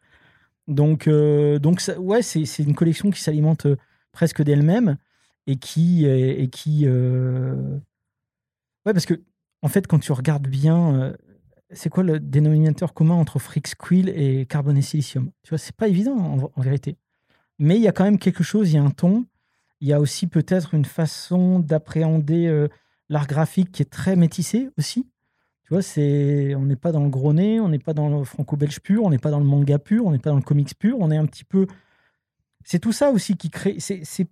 Donc, 0.68 1.08
euh, 1.08 1.58
ouais, 1.98 2.22
c'est 2.22 2.58
une 2.58 2.74
collection 2.74 3.10
qui 3.10 3.20
s'alimente 3.20 3.66
presque 4.12 4.42
d'elle-même 4.42 4.96
et 5.46 5.56
qui, 5.56 6.06
ouais, 6.06 7.72
parce 8.84 9.06
que 9.06 9.22
en 9.62 9.68
fait, 9.68 9.86
quand 9.88 9.98
tu 9.98 10.12
regardes 10.12 10.46
bien, 10.46 11.14
c'est 11.72 11.88
quoi 11.90 12.04
le 12.04 12.20
dénominateur 12.20 12.94
commun 12.94 13.14
entre 13.14 13.38
Freak 13.38 13.66
Squill 13.66 14.08
et 14.10 14.46
Carbone 14.46 14.76
et 14.76 14.82
Silicium 14.82 15.30
Tu 15.42 15.50
vois, 15.50 15.58
c'est 15.58 15.74
pas 15.74 15.88
évident 15.88 16.16
en, 16.16 16.52
en 16.54 16.62
vérité. 16.62 16.96
Mais 17.58 17.76
il 17.76 17.82
y 17.82 17.88
a 17.88 17.92
quand 17.92 18.04
même 18.04 18.18
quelque 18.18 18.44
chose, 18.44 18.70
il 18.70 18.76
y 18.76 18.78
a 18.78 18.82
un 18.82 18.90
ton. 18.90 19.26
Il 19.80 19.88
y 19.88 19.92
a 19.92 20.00
aussi 20.00 20.26
peut-être 20.26 20.74
une 20.74 20.84
façon 20.84 21.60
d'appréhender 21.60 22.46
euh, 22.46 22.68
l'art 23.08 23.26
graphique 23.26 23.72
qui 23.72 23.82
est 23.82 23.90
très 23.90 24.16
métissé 24.16 24.70
aussi. 24.78 25.08
Tu 25.64 25.74
vois, 25.74 25.82
c'est, 25.82 26.54
on 26.54 26.64
n'est 26.64 26.76
pas 26.76 26.92
dans 26.92 27.04
le 27.04 27.10
gros 27.10 27.32
nez, 27.32 27.60
on 27.60 27.68
n'est 27.68 27.78
pas 27.78 27.92
dans 27.92 28.08
le 28.08 28.24
franco-belge 28.24 28.80
pur, 28.80 29.04
on 29.04 29.10
n'est 29.10 29.18
pas 29.18 29.30
dans 29.30 29.38
le 29.38 29.44
manga 29.44 29.78
pur, 29.78 30.06
on 30.06 30.12
n'est 30.12 30.18
pas 30.18 30.30
dans 30.30 30.36
le 30.36 30.42
comics 30.42 30.78
pur, 30.78 30.96
on 30.98 31.10
est 31.10 31.16
un 31.16 31.26
petit 31.26 31.44
peu. 31.44 31.66
C'est 32.64 32.78
tout 32.78 32.92
ça 32.92 33.10
aussi 33.10 33.36
qui 33.36 33.50
crée. 33.50 33.76
C'est, 33.78 34.26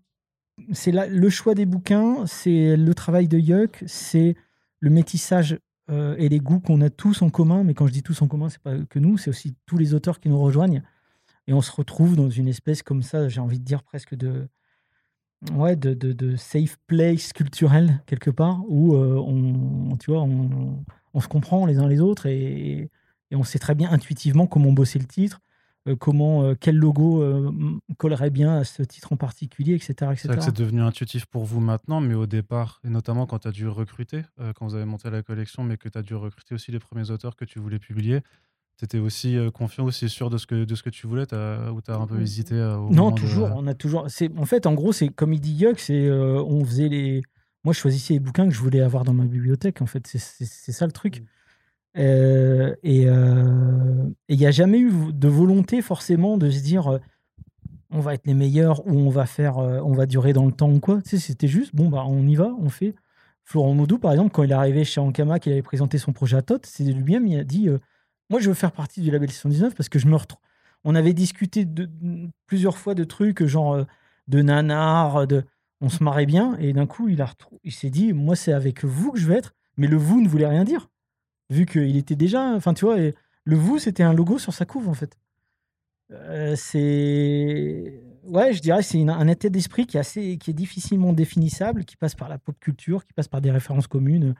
le 0.57 1.29
choix 1.29 1.55
des 1.55 1.67
bouquins, 1.67 2.25
c'est 2.27 2.77
le 2.77 2.95
travail 2.95 3.29
de 3.29 3.39
Yuck, 3.39 3.85
c'est 3.87 4.35
le 4.81 4.91
métissage 4.91 5.59
euh, 5.91 6.17
et 6.19 6.29
les 6.29 6.39
goûts 6.39 6.61
qu'on 6.61 6.81
a 6.81 6.89
tous 6.89 7.21
en 7.21 7.29
commun. 7.29 7.65
Mais 7.65 7.75
quand 7.75 7.87
je 7.87 7.93
dis 7.93 8.03
tous 8.03 8.23
en 8.23 8.29
commun, 8.29 8.49
c'est 8.49 8.63
pas 8.63 8.79
que 8.89 8.99
nous, 8.99 9.19
c'est 9.19 9.29
aussi 9.29 9.55
tous 9.67 9.77
les 9.77 9.93
auteurs 9.93 10.21
qui 10.21 10.31
nous 10.31 10.41
rejoignent. 10.41 10.83
Et 11.47 11.53
on 11.53 11.61
se 11.61 11.71
retrouve 11.73 12.17
dans 12.17 12.31
une 12.31 12.49
espèce 12.49 12.83
comme 12.83 13.03
ça, 13.03 13.29
j'ai 13.29 13.41
envie 13.41 13.59
de 13.59 13.65
dire 13.65 13.83
presque 13.83 14.15
de, 14.15 14.49
ouais, 15.53 15.77
de, 15.77 15.95
de, 15.95 16.13
de 16.13 16.37
safe 16.37 16.77
place 16.87 17.33
culturel 17.33 18.03
quelque 18.07 18.31
part 18.31 18.63
où 18.69 18.95
euh, 18.97 19.17
on, 19.17 19.97
tu 19.97 20.11
vois, 20.11 20.23
on, 20.23 20.85
on 21.15 21.21
se 21.21 21.29
comprend 21.29 21.67
les 21.67 21.79
uns 21.79 21.89
les 21.89 22.01
autres 22.01 22.27
et, 22.27 22.91
et 23.31 23.37
on 23.37 23.45
sait 23.45 23.59
très 23.59 23.75
bien 23.75 23.91
intuitivement 23.91 24.47
comment 24.47 24.73
bosser 24.73 24.99
le 24.99 25.05
titre, 25.05 25.41
euh, 25.89 25.95
comment 25.95 26.43
euh, 26.43 26.55
quel 26.59 26.77
logo 26.77 27.23
collerait 27.97 28.31
bien 28.31 28.57
à 28.57 28.65
ce 28.65 28.83
titre 28.83 29.13
en 29.13 29.17
particulier, 29.17 29.75
etc., 29.75 29.95
C'est 29.95 30.05
vrai 30.05 30.15
etc. 30.15 30.35
que 30.35 30.45
c'est 30.45 30.57
devenu 30.57 30.83
intuitif 30.83 31.27
pour 31.27 31.45
vous 31.45 31.61
maintenant, 31.61 32.01
mais 32.01 32.15
au 32.15 32.27
départ, 32.27 32.81
et 32.85 32.89
notamment 32.89 33.27
quand 33.27 33.41
tu 33.41 33.49
as 33.49 33.53
dû 33.53 33.69
recruter, 33.69 34.23
quand 34.57 34.67
vous 34.67 34.75
avez 34.75 34.85
monté 34.85 35.11
la 35.11 35.23
collection, 35.23 35.63
mais 35.63 35.77
que 35.77 35.89
tu 35.89 35.97
as 35.97 36.03
dû 36.03 36.15
recruter 36.15 36.57
aussi 36.57 36.73
les 36.73 36.81
premiers 36.81 37.11
auteurs 37.11 37.37
que 37.37 37.45
tu 37.45 37.61
voulais 37.61 37.79
publier, 37.79 38.23
tu 38.79 38.85
étais 38.85 38.99
aussi 38.99 39.37
euh, 39.37 39.51
confiant, 39.51 39.85
aussi 39.85 40.09
sûr 40.09 40.29
de 40.31 40.39
ce 40.39 40.47
que, 40.47 40.65
de 40.65 40.75
ce 40.75 40.83
que 40.83 40.91
tu 40.91 41.07
voulais, 41.07 41.27
t'as- 41.27 41.71
ou 41.71 41.81
tu 41.81 41.91
as 41.91 41.97
un 41.97 42.07
peu 42.07 42.21
hésité 42.21 42.55
euh, 42.55 42.77
au 42.77 42.93
Non, 42.93 43.11
de- 43.11 43.17
toujours. 43.17 43.51
On 43.55 43.67
a 43.67 43.75
toujours. 43.75 44.07
En 44.37 44.45
fait, 44.47 44.67
en 44.67 44.75
gros, 44.75 44.93
c'est 44.93 45.09
comme 45.09 45.33
il 45.33 45.41
dit 45.41 45.53
Yuck, 45.55 45.79
c'est 45.81 46.07
euh, 46.07 46.43
on 46.43 46.65
faisait 46.65 46.89
les. 46.89 47.23
Moi, 47.65 47.73
je 47.73 47.79
choisissais 47.81 48.15
les 48.15 48.21
bouquins 48.21 48.47
que 48.49 48.55
je 48.55 48.61
voulais 48.61 48.81
avoir 48.81 49.05
dans 49.05 49.15
ma 49.15 49.25
bibliothèque. 49.25 49.83
En 49.83 49.87
fait, 49.87 50.07
c'est 50.07 50.73
ça 50.73 50.87
le 50.87 50.93
truc. 50.93 51.25
Euh, 51.97 52.75
et 52.83 53.05
euh, 53.09 54.05
il 54.29 54.39
n'y 54.39 54.47
a 54.47 54.51
jamais 54.51 54.79
eu 54.79 54.93
de 55.13 55.29
volonté 55.29 55.81
forcément 55.83 56.37
de 56.37 56.51
se 56.51 56.63
dire. 56.63 56.87
euh, 56.89 56.99
on 57.91 58.01
va 58.01 58.15
être 58.15 58.27
les 58.27 58.35
meilleurs 58.35 58.85
ou 58.87 58.99
on 58.99 59.09
va 59.11 59.27
faire, 59.27 59.59
euh, 59.59 59.81
on 59.83 59.93
va 59.93 60.07
durer 60.07 60.33
dans 60.33 60.45
le 60.45 60.53
temps 60.53 60.71
ou 60.71 60.81
quoi. 60.81 61.01
Tu 61.03 61.11
sais, 61.11 61.19
c'était 61.19 61.47
juste, 61.49 61.75
bon, 61.75 61.89
bah, 61.89 62.05
on 62.07 62.27
y 62.27 62.35
va, 62.35 62.53
on 62.61 62.69
fait. 62.69 62.95
Florent 63.45 63.75
Maudou, 63.75 63.99
par 63.99 64.11
exemple, 64.11 64.33
quand 64.33 64.43
il 64.43 64.51
est 64.51 64.55
arrivé 64.55 64.85
chez 64.85 65.01
Ankama, 65.01 65.39
qu'il 65.39 65.53
avait 65.53 65.63
présenté 65.63 65.97
son 65.97 66.13
projet 66.13 66.37
à 66.37 66.43
Tot, 66.43 66.59
c'est 66.67 66.83
lui-même, 66.85 67.29
il 67.29 67.39
a 67.39 67.45
dit 67.45 67.69
euh, 67.69 67.79
Moi, 68.31 68.41
je 68.41 68.49
veux 68.49 68.55
faire 68.55 68.73
partie 68.73 69.01
du 69.01 69.11
label 69.11 69.31
619 69.31 69.75
parce 69.75 69.89
que 69.89 69.99
je 69.99 70.07
me 70.07 70.17
retrouve. 70.17 70.41
On 70.85 70.95
avait 70.95 71.13
discuté 71.13 71.67
plusieurs 72.47 72.79
fois 72.79 72.95
de 72.95 73.05
trucs, 73.05 73.45
genre 73.45 73.75
euh, 73.75 73.85
de 74.29 74.43
nanar, 74.43 75.27
de... 75.27 75.45
on 75.81 75.89
se 75.89 76.03
marrait 76.03 76.27
bien, 76.27 76.57
et 76.59 76.73
d'un 76.73 76.87
coup, 76.87 77.09
il, 77.09 77.25
il 77.65 77.73
s'est 77.73 77.91
dit 77.91 78.13
Moi, 78.13 78.37
c'est 78.37 78.53
avec 78.53 78.85
vous 78.85 79.13
que 79.13 79.19
je 79.19 79.27
vais 79.27 79.37
être, 79.37 79.55
mais 79.77 79.87
le 79.87 79.97
vous 79.97 80.21
ne 80.21 80.29
voulait 80.29 80.47
rien 80.47 80.65
dire, 80.65 80.89
vu 81.51 81.67
qu'il 81.67 81.97
était 81.97 82.17
déjà. 82.17 82.55
Enfin, 82.55 82.75
tu 82.75 82.85
vois, 82.85 82.97
le 82.99 83.57
vous, 83.57 83.79
c'était 83.79 84.03
un 84.03 84.13
logo 84.13 84.39
sur 84.39 84.53
sa 84.53 84.65
couve, 84.65 84.89
en 84.89 84.95
fait. 84.95 85.17
Euh, 86.13 86.55
c'est 86.57 88.01
ouais, 88.25 88.53
je 88.53 88.61
dirais 88.61 88.83
c'est 88.83 89.01
un 89.09 89.29
état 89.29 89.49
d'esprit 89.49 89.87
qui 89.87 89.99
est 89.99 90.39
qui 90.39 90.51
est 90.51 90.55
difficilement 90.55 91.13
définissable, 91.13 91.85
qui 91.85 91.97
passe 91.97 92.15
par 92.15 92.29
la 92.29 92.39
pop 92.39 92.59
culture, 92.61 93.05
qui 93.05 93.13
passe 93.13 93.29
par 93.29 93.41
des 93.41 93.51
références 93.51 93.87
communes, 93.89 94.35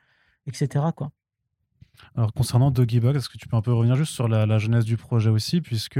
etc. 0.47 0.85
Quoi. 0.97 1.11
Alors 2.17 2.33
concernant 2.33 2.71
Doggy 2.71 3.01
Bug, 3.01 3.17
est-ce 3.17 3.29
que 3.29 3.39
tu 3.39 3.49
peux 3.49 3.57
un 3.57 3.63
peu 3.63 3.73
revenir 3.73 3.97
juste 3.97 4.13
sur 4.13 4.29
la, 4.29 4.59
jeunesse 4.59 4.85
du 4.85 4.97
projet 4.97 5.31
aussi, 5.31 5.61
puisque 5.61 5.99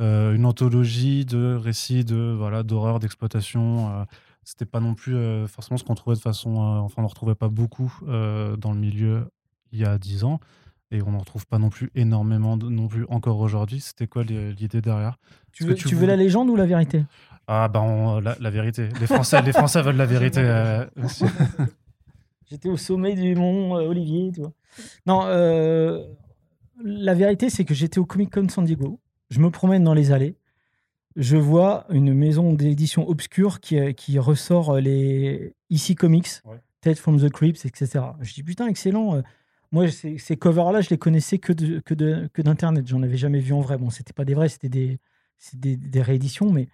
euh, 0.00 0.34
une 0.34 0.44
anthologie 0.44 1.24
de 1.24 1.54
récits 1.54 2.04
de 2.04 2.34
voilà 2.36 2.62
d'horreur, 2.62 2.98
d'exploitation, 2.98 3.90
euh, 3.90 4.04
c'était 4.44 4.66
pas 4.66 4.80
non 4.80 4.94
plus 4.94 5.16
forcément 5.46 5.78
ce 5.78 5.84
qu'on 5.84 5.94
trouvait 5.94 6.16
de 6.16 6.20
façon, 6.20 6.56
enfin 6.56 6.96
on 6.98 7.02
ne 7.02 7.08
retrouvait 7.08 7.36
pas 7.36 7.48
beaucoup 7.48 7.92
dans 8.02 8.72
le 8.72 8.78
milieu 8.78 9.28
il 9.70 9.78
y 9.78 9.84
a 9.84 9.98
dix 9.98 10.24
ans 10.24 10.40
et 10.92 11.02
on 11.02 11.10
n'en 11.10 11.18
retrouve 11.18 11.46
pas 11.46 11.58
non 11.58 11.70
plus 11.70 11.90
énormément 11.94 12.56
non 12.56 12.86
plus 12.86 13.06
encore 13.08 13.38
aujourd'hui. 13.38 13.80
C'était 13.80 14.06
quoi 14.06 14.22
l'idée 14.22 14.80
derrière? 14.80 15.18
Tu, 15.52 15.64
veux, 15.64 15.74
tu, 15.74 15.94
veux, 15.94 16.06
la 16.06 16.16
légende 16.16 16.50
ou 16.50 16.56
la 16.56 16.66
vérité? 16.66 17.04
Ah 17.48 17.68
ben 17.68 18.20
la, 18.20 18.50
vérité. 18.50 18.88
Les 19.00 19.06
Français, 19.06 19.42
les 19.42 19.52
Français 19.52 19.82
veulent 19.82 19.96
la 19.96 20.06
vérité. 20.06 20.42
Euh, 22.52 22.56
J'étais 22.56 22.68
au 22.68 22.76
sommet 22.76 23.14
du 23.14 23.34
mont 23.34 23.76
euh, 23.76 23.88
Olivier, 23.88 24.30
tu 24.32 24.40
vois. 24.40 24.52
Non, 25.06 25.22
euh, 25.26 26.04
la 26.82 27.14
vérité 27.14 27.50
c'est 27.50 27.64
que 27.64 27.74
j'étais 27.74 27.98
au 27.98 28.06
Comic 28.06 28.30
Con 28.30 28.48
San 28.48 28.64
Diego. 28.64 29.00
Je 29.30 29.40
me 29.40 29.50
promène 29.50 29.84
dans 29.84 29.94
les 29.94 30.12
allées. 30.12 30.36
Je 31.16 31.36
vois 31.36 31.86
une 31.90 32.14
maison 32.14 32.54
d'édition 32.54 33.08
obscure 33.08 33.60
qui, 33.60 33.94
qui 33.94 34.18
ressort 34.18 34.78
les 34.78 35.54
Ici 35.68 35.94
Comics, 35.94 36.28
ouais. 36.46 36.94
from 36.94 37.20
the 37.20 37.30
Crypts, 37.30 37.66
etc. 37.66 38.04
Je 38.20 38.32
dis 38.32 38.42
putain 38.42 38.66
excellent 38.66 39.22
moi, 39.72 39.90
ces, 39.90 40.18
ces 40.18 40.36
covers-là, 40.36 40.82
je 40.82 40.90
les 40.90 40.98
connaissais 40.98 41.38
que, 41.38 41.52
de, 41.52 41.80
que, 41.80 41.94
de, 41.94 42.28
que 42.34 42.42
d'Internet. 42.42 42.86
J'en 42.86 43.02
avais 43.02 43.16
jamais 43.16 43.40
vu 43.40 43.54
en 43.54 43.60
vrai. 43.62 43.78
Bon, 43.78 43.88
c'était 43.88 44.12
pas 44.12 44.26
des 44.26 44.34
vrais, 44.34 44.50
c'était 44.50 44.68
des, 44.68 44.98
des, 45.54 45.76
des, 45.76 46.02
rééditions. 46.02 46.52
Mais... 46.52 46.68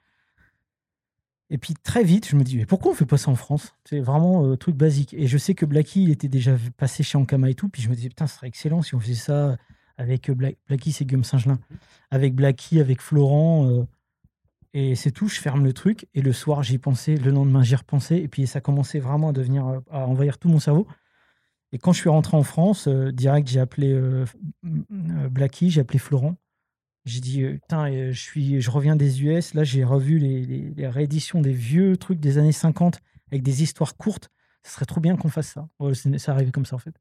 Et 1.50 1.56
puis 1.56 1.74
très 1.74 2.04
vite, 2.04 2.28
je 2.28 2.36
me 2.36 2.44
dis, 2.44 2.56
mais 2.56 2.66
pourquoi 2.66 2.92
on 2.92 2.94
fait 2.94 3.06
pas 3.06 3.16
ça 3.16 3.30
en 3.30 3.34
France? 3.34 3.74
C'est 3.84 4.00
vraiment 4.00 4.44
un 4.44 4.52
euh, 4.52 4.56
truc 4.56 4.76
basique. 4.76 5.14
Et 5.14 5.26
je 5.26 5.38
sais 5.38 5.54
que 5.54 5.64
Blacky, 5.64 6.02
il 6.02 6.10
était 6.10 6.28
déjà 6.28 6.54
passé 6.76 7.02
chez 7.02 7.16
Ankama 7.16 7.48
et 7.48 7.54
tout. 7.54 7.68
Puis 7.68 7.80
je 7.80 7.88
me 7.88 7.94
disais, 7.94 8.08
putain, 8.08 8.26
ce 8.26 8.36
serait 8.36 8.48
excellent 8.48 8.82
si 8.82 8.94
on 8.94 9.00
faisait 9.00 9.14
ça 9.14 9.56
avec 9.96 10.28
euh, 10.28 10.34
Blacky, 10.34 10.92
c'est 10.92 11.06
Guillaume 11.06 11.24
Saint-Gelin. 11.24 11.58
Avec 12.10 12.34
Blacky, 12.34 12.80
avec 12.80 13.00
Florent. 13.00 13.66
Euh, 13.70 13.86
et 14.74 14.94
c'est 14.94 15.10
tout, 15.10 15.28
je 15.28 15.40
ferme 15.40 15.64
le 15.64 15.72
truc. 15.72 16.06
Et 16.14 16.20
le 16.20 16.34
soir, 16.34 16.62
j'y 16.62 16.76
pensais. 16.76 17.16
Le 17.16 17.30
lendemain, 17.30 17.62
j'y 17.62 17.76
repensais. 17.76 18.18
Et 18.18 18.28
puis 18.28 18.46
ça 18.46 18.60
commençait 18.60 19.00
vraiment 19.00 19.30
à 19.30 19.32
devenir, 19.32 19.80
à 19.90 20.06
envahir 20.06 20.36
tout 20.36 20.50
mon 20.50 20.60
cerveau. 20.60 20.86
Et 21.72 21.78
quand 21.78 21.92
je 21.92 22.00
suis 22.00 22.10
rentré 22.10 22.36
en 22.36 22.42
France, 22.42 22.88
direct, 22.88 23.48
j'ai 23.48 23.60
appelé 23.60 23.98
Blacky, 24.62 25.68
j'ai 25.68 25.82
appelé 25.82 25.98
Florent. 25.98 26.36
J'ai 27.08 27.20
dit, 27.20 27.42
euh, 27.42 27.54
putain, 27.54 28.12
je, 28.12 28.20
suis, 28.20 28.60
je 28.60 28.70
reviens 28.70 28.96
des 28.96 29.22
US. 29.24 29.54
Là, 29.54 29.64
j'ai 29.64 29.82
revu 29.82 30.18
les, 30.18 30.88
rééditions 30.88 31.40
des 31.40 31.52
vieux 31.52 31.96
trucs 31.96 32.20
des 32.20 32.38
années 32.38 32.52
50 32.52 33.00
avec 33.32 33.42
des 33.42 33.62
histoires 33.62 33.96
courtes. 33.96 34.30
Ce 34.62 34.72
serait 34.72 34.84
trop 34.84 35.00
bien 35.00 35.16
qu'on 35.16 35.28
fasse 35.28 35.48
ça. 35.48 35.68
ça 36.18 36.32
arrivait 36.32 36.50
comme 36.50 36.66
ça, 36.66 36.76
en 36.76 36.80
fait. 36.80 36.94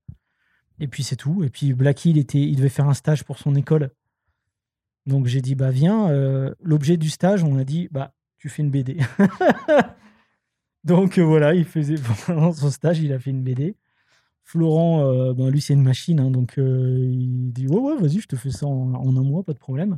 Et 0.80 0.88
puis, 0.88 1.04
c'est 1.04 1.16
tout. 1.16 1.44
Et 1.44 1.50
puis, 1.50 1.74
Blacky, 1.74 2.12
il, 2.12 2.18
était, 2.18 2.42
il 2.42 2.56
devait 2.56 2.70
faire 2.70 2.88
un 2.88 2.94
stage 2.94 3.24
pour 3.24 3.38
son 3.38 3.56
école. 3.56 3.92
Donc, 5.06 5.28
j'ai 5.28 5.42
dit, 5.42 5.56
bah, 5.56 5.72
viens. 5.72 6.10
L'objet 6.62 6.98
du 6.98 7.10
stage, 7.10 7.44
on 7.44 7.58
a 7.58 7.64
dit, 7.64 7.90
bah, 7.92 8.14
tu 8.38 8.48
fais 8.48 8.64
une 8.64 8.72
BD. 8.72 9.00
Donc, 10.84 11.20
voilà, 11.20 11.54
il 11.54 11.66
faisait, 11.66 11.98
son 12.28 12.72
stage, 12.72 13.00
il 13.00 13.12
a 13.12 13.20
fait 13.20 13.32
une 13.32 13.44
BD. 13.44 13.76
Florent, 14.48 15.02
euh, 15.02 15.34
ben, 15.34 15.50
lui, 15.50 15.60
c'est 15.60 15.74
une 15.74 15.84
machine, 15.84 16.22
hein, 16.22 16.32
donc 16.32 16.58
euh, 16.58 17.06
il 17.12 17.52
dit 17.52 17.68
Ouais, 17.68 17.80
ouais, 17.80 17.98
vas-y, 17.98 18.22
je 18.22 18.30
te 18.30 18.38
fais 18.38 18.50
ça 18.50 18.66
en, 18.66 18.94
un 18.96 19.22
mois, 19.22 19.44
pas 19.44 19.52
de 19.52 19.60
problème. 19.60 19.98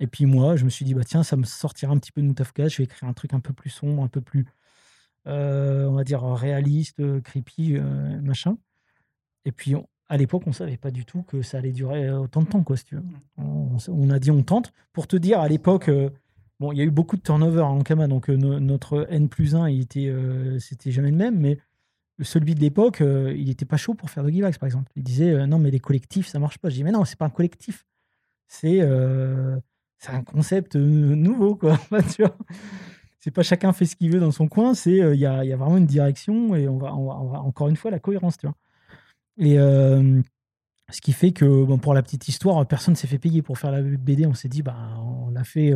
Et 0.00 0.06
puis 0.06 0.24
moi, 0.24 0.56
je 0.56 0.64
me 0.64 0.70
suis 0.70 0.86
dit 0.86 0.94
Bah 0.94 1.04
tiens, 1.04 1.22
ça 1.22 1.36
me 1.36 1.44
sortira 1.44 1.92
un 1.92 1.98
petit 1.98 2.10
peu 2.10 2.22
de 2.22 2.26
Moutafka, 2.26 2.68
je 2.68 2.78
vais 2.78 2.84
écrire 2.84 3.06
un 3.06 3.12
truc 3.12 3.34
un 3.34 3.40
peu 3.40 3.52
plus 3.52 3.68
sombre, 3.68 4.02
un 4.02 4.08
peu 4.08 4.22
plus, 4.22 4.46
euh, 5.26 5.84
on 5.88 5.92
va 5.92 6.04
dire, 6.04 6.22
réaliste, 6.22 7.02
creepy, 7.20 7.74
machin. 8.22 8.56
Et 9.44 9.52
puis 9.52 9.74
à 10.08 10.16
l'époque, 10.16 10.44
on 10.46 10.52
savait 10.52 10.78
pas 10.78 10.90
du 10.90 11.04
tout 11.04 11.22
que 11.24 11.42
ça 11.42 11.58
allait 11.58 11.72
durer 11.72 12.10
autant 12.10 12.40
de 12.40 12.46
temps, 12.46 12.62
quoi, 12.62 12.78
si 12.78 12.86
tu 12.86 12.94
veux. 12.94 13.04
On, 13.36 14.08
a 14.08 14.18
dit 14.18 14.30
On 14.30 14.42
tente. 14.42 14.72
Pour 14.94 15.06
te 15.06 15.16
dire, 15.16 15.38
à 15.38 15.48
l'époque, 15.48 15.90
bon, 16.60 16.72
il 16.72 16.78
y 16.78 16.80
a 16.80 16.84
eu 16.84 16.90
beaucoup 16.90 17.18
de 17.18 17.22
turnover 17.22 17.60
en 17.60 17.82
Kama, 17.82 18.06
donc 18.06 18.30
notre 18.30 19.06
N 19.10 19.28
plus 19.28 19.54
1, 19.54 19.68
il 19.68 19.82
était, 19.82 20.10
c'était 20.60 20.92
jamais 20.92 21.10
le 21.10 21.16
même, 21.18 21.38
mais 21.38 21.58
celui 22.22 22.54
de 22.54 22.60
l'époque, 22.60 23.00
euh, 23.00 23.34
il 23.36 23.46
n'était 23.46 23.64
pas 23.64 23.76
chaud 23.76 23.94
pour 23.94 24.10
faire 24.10 24.24
de 24.24 24.30
Givax, 24.30 24.58
par 24.58 24.66
exemple. 24.66 24.90
Il 24.96 25.02
disait 25.02 25.30
euh, 25.30 25.46
non, 25.46 25.58
mais 25.58 25.70
les 25.70 25.80
collectifs, 25.80 26.26
ça 26.26 26.38
marche 26.38 26.58
pas. 26.58 26.68
Je 26.68 26.74
dis 26.74 26.84
mais 26.84 26.92
non, 26.92 27.04
c'est 27.04 27.18
pas 27.18 27.26
un 27.26 27.30
collectif. 27.30 27.86
C'est 28.48 28.80
euh, 28.80 29.58
un 30.08 30.22
concept 30.22 30.76
nouveau, 30.76 31.56
quoi. 31.56 31.78
c'est 33.20 33.30
pas 33.30 33.42
chacun 33.42 33.72
fait 33.72 33.86
ce 33.86 33.96
qu'il 33.96 34.10
veut 34.12 34.20
dans 34.20 34.30
son 34.32 34.48
coin. 34.48 34.74
C'est 34.74 34.96
il 34.96 35.20
y 35.20 35.26
a, 35.26 35.56
vraiment 35.56 35.76
une 35.76 35.86
direction 35.86 36.54
et 36.54 36.68
on 36.68 36.78
va, 36.78 36.94
on 36.94 37.28
va, 37.28 37.40
encore 37.40 37.68
une 37.68 37.76
fois 37.76 37.90
la 37.90 37.98
cohérence. 37.98 38.36
Et 39.38 39.56
ce 39.56 41.00
qui 41.00 41.12
fait 41.12 41.32
que 41.32 41.76
pour 41.76 41.94
la 41.94 42.02
petite 42.02 42.28
histoire, 42.28 42.66
personne 42.66 42.96
s'est 42.96 43.06
fait 43.06 43.18
payer 43.18 43.42
pour 43.42 43.58
faire 43.58 43.70
la 43.70 43.82
BD. 43.82 44.26
On 44.26 44.34
s'est 44.34 44.48
dit 44.48 44.62
bah 44.62 44.76
on 44.98 45.30
l'a 45.30 45.44
fait 45.44 45.72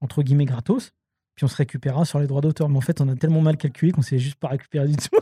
entre 0.00 0.22
guillemets 0.22 0.44
gratos 0.44 0.92
puis 1.34 1.44
on 1.44 1.48
se 1.48 1.56
récupérera 1.56 2.04
sur 2.04 2.18
les 2.18 2.26
droits 2.26 2.40
d'auteur. 2.40 2.68
Mais 2.68 2.76
en 2.76 2.82
fait, 2.82 3.00
on 3.00 3.08
a 3.08 3.16
tellement 3.16 3.40
mal 3.40 3.56
calculé 3.56 3.92
qu'on 3.92 4.02
s'est 4.02 4.18
juste 4.18 4.36
pas 4.36 4.48
récupéré 4.48 4.88
du 4.88 4.96
tout. 4.96 5.16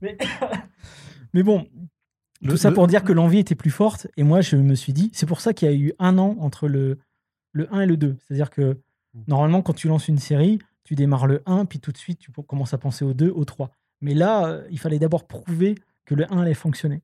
mais... 1.32 1.42
bon, 1.42 1.66
tout 2.46 2.56
ça 2.56 2.72
pour 2.72 2.86
dire 2.86 3.04
que 3.04 3.12
l'envie 3.12 3.38
était 3.38 3.54
plus 3.54 3.70
forte. 3.70 4.06
Et 4.16 4.22
moi, 4.22 4.40
je 4.40 4.56
me 4.56 4.74
suis 4.74 4.92
dit, 4.92 5.10
c'est 5.12 5.26
pour 5.26 5.40
ça 5.40 5.52
qu'il 5.52 5.68
y 5.68 5.72
a 5.72 5.74
eu 5.74 5.92
un 5.98 6.18
an 6.18 6.36
entre 6.40 6.68
le, 6.68 6.98
le 7.52 7.72
1 7.72 7.82
et 7.82 7.86
le 7.86 7.96
2. 7.96 8.16
C'est-à-dire 8.20 8.50
que 8.50 8.72
mmh. 9.14 9.20
normalement, 9.28 9.62
quand 9.62 9.74
tu 9.74 9.88
lances 9.88 10.08
une 10.08 10.18
série, 10.18 10.58
tu 10.84 10.94
démarres 10.94 11.26
le 11.26 11.42
1, 11.46 11.64
puis 11.64 11.80
tout 11.80 11.92
de 11.92 11.98
suite, 11.98 12.18
tu 12.18 12.30
commences 12.30 12.72
à 12.72 12.78
penser 12.78 13.04
au 13.04 13.12
2, 13.12 13.30
au 13.30 13.44
3. 13.44 13.70
Mais 14.00 14.14
là, 14.14 14.46
euh, 14.46 14.66
il 14.70 14.78
fallait 14.78 14.98
d'abord 14.98 15.26
prouver 15.26 15.74
que 16.04 16.14
le 16.14 16.32
1 16.32 16.42
allait 16.42 16.54
fonctionner. 16.54 17.02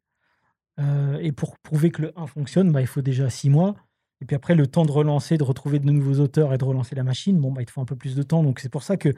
Euh, 0.79 1.19
et 1.21 1.33
pour 1.33 1.59
prouver 1.59 1.91
que 1.91 2.03
le 2.03 2.13
1 2.17 2.27
fonctionne, 2.27 2.73
bah, 2.73 2.81
il 2.81 2.87
faut 2.87 3.03
déjà 3.03 3.29
6 3.29 3.51
mois. 3.51 3.75
Et 4.23 4.25
puis 4.25 4.37
après, 4.37 4.55
le 4.55 4.69
temps 4.69 4.85
de 4.85 4.93
relancer, 4.93 5.37
de 5.37 5.43
retrouver 5.43 5.81
de 5.81 5.91
nouveaux 5.91 6.23
auteurs 6.23 6.55
et 6.55 6.59
de 6.59 6.65
relancer 6.65 6.95
la 6.95 7.03
machine, 7.03 7.41
bon, 7.41 7.51
bah, 7.51 7.61
il 7.61 7.67
te 7.67 7.73
faut 7.73 7.81
un 7.81 7.85
peu 7.85 7.97
plus 7.97 8.15
de 8.15 8.23
temps. 8.23 8.45
Donc 8.45 8.61
c'est 8.61 8.69
pour 8.69 8.85
ça 8.85 8.97
que 8.97 9.09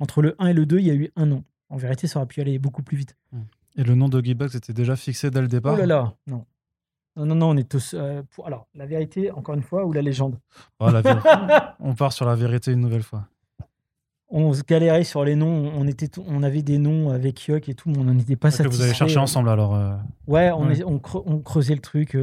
entre 0.00 0.20
le 0.20 0.36
1 0.38 0.48
et 0.48 0.52
le 0.52 0.66
2, 0.66 0.78
il 0.80 0.86
y 0.86 0.90
a 0.90 0.94
eu 0.94 1.10
un 1.16 1.32
an. 1.32 1.44
En 1.70 1.78
vérité, 1.78 2.06
ça 2.06 2.18
aurait 2.18 2.26
pu 2.26 2.42
aller 2.42 2.58
beaucoup 2.58 2.82
plus 2.82 2.98
vite. 2.98 3.16
Mmh. 3.32 3.38
Et 3.78 3.84
le 3.84 3.94
nom 3.94 4.10
de 4.10 4.20
Bugs 4.20 4.54
était 4.54 4.74
déjà 4.74 4.96
fixé 4.96 5.30
dès 5.30 5.40
le 5.40 5.48
départ? 5.48 5.72
Oh 5.74 5.78
là 5.78 5.86
là, 5.86 6.12
non. 6.26 6.44
Non, 7.16 7.24
non, 7.24 7.34
non, 7.36 7.50
on 7.50 7.56
est 7.56 7.68
tous. 7.70 7.94
Euh, 7.94 8.22
pour... 8.34 8.46
Alors, 8.46 8.66
la 8.74 8.84
vérité, 8.84 9.30
encore 9.30 9.54
une 9.54 9.62
fois, 9.62 9.86
ou 9.86 9.94
la 9.94 10.02
légende? 10.02 10.38
Oh, 10.78 10.90
la 10.90 11.76
On 11.80 11.94
part 11.94 12.12
sur 12.12 12.26
la 12.26 12.34
vérité 12.34 12.70
une 12.70 12.80
nouvelle 12.80 13.02
fois. 13.02 13.28
On 14.28 14.52
se 14.52 14.62
galérait 14.62 15.04
sur 15.04 15.24
les 15.24 15.36
noms. 15.36 15.72
On, 15.74 15.86
était 15.86 16.10
on 16.18 16.42
avait 16.42 16.62
des 16.62 16.76
noms 16.76 17.08
avec 17.10 17.46
Yuck 17.46 17.70
et 17.70 17.74
tout, 17.74 17.88
mais 17.88 17.96
on 17.96 18.04
n'en 18.04 18.18
était 18.18 18.36
pas 18.36 18.50
satisfait. 18.50 18.76
vous 18.76 18.82
avez 18.82 18.94
cherché 18.94 19.16
ensemble 19.16 19.48
alors 19.48 19.74
euh. 19.74 19.96
Ouais, 20.26 20.50
on, 20.52 21.00
on, 21.14 21.38
creusait 21.40 21.74
le 21.74 21.80
truc. 21.80 22.14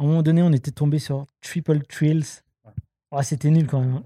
Euh, 0.00 0.02
à 0.02 0.04
un 0.04 0.06
moment 0.06 0.22
donné, 0.22 0.42
on 0.42 0.52
était 0.52 0.70
tombé 0.70 0.98
sur 0.98 1.26
Triple 1.40 1.82
Trills. 1.86 2.42
Oh, 3.10 3.20
c'était 3.22 3.50
nul 3.50 3.66
quand 3.66 3.80
même. 3.80 4.02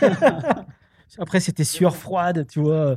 Après, 1.18 1.40
c'était 1.40 1.64
sueur 1.64 1.96
froide, 1.96 2.46
tu 2.48 2.60
vois. 2.60 2.96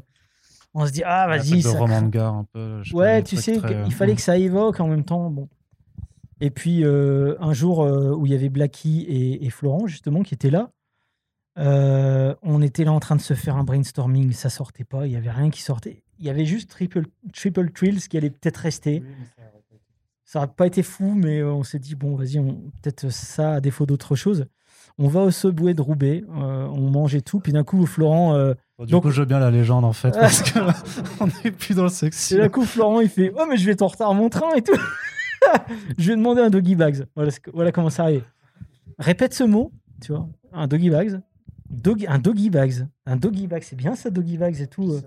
On 0.74 0.86
se 0.86 0.92
dit, 0.92 1.04
ah, 1.06 1.28
vas-y. 1.28 1.62
Ça... 1.62 1.78
roman 1.78 2.02
de 2.02 2.10
gare 2.10 2.34
un 2.34 2.46
peu. 2.52 2.82
Ouais, 2.94 3.22
tu 3.24 3.38
sais, 3.38 3.62
il 3.86 3.94
fallait 3.94 4.16
que 4.16 4.22
ça 4.22 4.38
évoque 4.38 4.80
en 4.80 4.88
même 4.88 5.04
temps. 5.04 5.30
Bon. 5.30 5.48
Et 6.44 6.50
puis, 6.50 6.84
euh, 6.84 7.36
un 7.40 7.54
jour 7.54 7.84
euh, 7.84 8.14
où 8.14 8.26
il 8.26 8.32
y 8.32 8.36
avait 8.36 8.50
Blacky 8.50 9.06
et, 9.08 9.50
Florent, 9.50 9.88
justement, 9.88 10.24
qui 10.24 10.34
étaient 10.34 10.50
là, 10.50 10.72
euh, 11.58 12.36
on 12.42 12.62
était 12.62 12.84
là 12.84 12.92
en 12.92 13.00
train 13.00 13.16
de 13.16 13.22
se 13.22 13.34
faire 13.34 13.56
un 13.56 13.64
brainstorming. 13.64 14.34
Ça 14.34 14.50
sortait 14.50 14.84
pas, 14.84 15.06
il 15.06 15.14
y 15.14 15.16
avait 15.16 15.32
rien 15.32 15.50
qui 15.50 15.62
sortait. 15.62 16.04
Il 16.20 16.26
y 16.26 16.30
avait 16.30 16.46
juste 16.46 16.70
Triple, 16.70 17.06
triple 17.34 17.72
Trills 17.72 18.08
qui 18.10 18.18
allait 18.18 18.30
peut-être 18.30 18.58
rester. 18.58 19.04
Ça 20.34 20.40
n'a 20.40 20.48
pas 20.48 20.66
été 20.66 20.82
fou, 20.82 21.14
mais 21.14 21.44
on 21.44 21.62
s'est 21.62 21.78
dit, 21.78 21.94
bon, 21.94 22.16
vas-y, 22.16 22.40
peut-être 22.82 23.12
ça 23.12 23.54
à 23.54 23.62
défaut 23.62 23.86
d'autre 23.86 24.16
chose. 24.16 24.48
On 24.98 25.08
va 25.08 25.22
au 25.22 25.30
Subway 25.30 25.76
de 25.76 25.82
Roubaix, 25.84 26.24
euh, 26.28 26.66
on 26.72 26.90
mange 26.90 27.14
et 27.14 27.22
tout, 27.22 27.40
puis 27.40 27.52
d'un 27.52 27.64
coup, 27.64 27.86
Florent. 27.86 28.34
Euh, 28.34 28.56
du 28.80 28.94
donc... 28.94 29.04
coup, 29.04 29.12
je 29.12 29.20
veux 29.20 29.28
bien 29.28 29.38
la 29.38 29.52
légende 29.52 29.86
en 29.86 29.94
fait, 29.94 30.10
parce 30.10 30.42
qu'on 30.52 31.28
n'est 31.44 31.52
plus 31.52 31.76
dans 31.76 31.84
le 31.84 31.90
sexy. 31.90 32.34
Et 32.34 32.38
d'un 32.40 32.50
coup, 32.50 32.66
Florent, 32.66 33.00
il 33.00 33.10
fait 33.10 33.32
Oh, 33.38 33.46
mais 33.48 33.58
je 33.58 33.66
vais 33.68 33.74
être 33.74 33.84
en 33.84 33.88
retard 33.88 34.10
à 34.10 34.16
mon 34.16 34.28
train 34.30 34.52
et 34.56 34.64
tout. 34.64 34.74
je 36.00 36.08
vais 36.10 36.16
demander 36.16 36.42
un 36.42 36.50
doggy 36.50 36.74
bags. 36.74 37.06
Voilà, 37.16 37.30
voilà 37.54 37.72
comment 37.72 37.92
ça 37.92 38.02
arrive. 38.02 38.24
Répète 38.98 39.36
ce 39.36 39.44
mot, 39.44 39.72
tu 40.02 40.14
vois, 40.14 40.28
un 40.52 40.66
doggy 40.66 40.90
bags. 40.90 41.22
Dog- 41.70 42.08
un 42.10 42.18
doggy 42.18 42.50
bags. 42.50 42.88
Un 43.06 43.18
doggy 43.18 43.46
bag, 43.46 43.62
c'est 43.62 43.76
bien 43.76 43.96
ça, 43.96 44.10
doggy 44.10 44.40
bags 44.40 44.60
et 44.60 44.66
tout. 44.68 44.94
euh. 44.94 45.02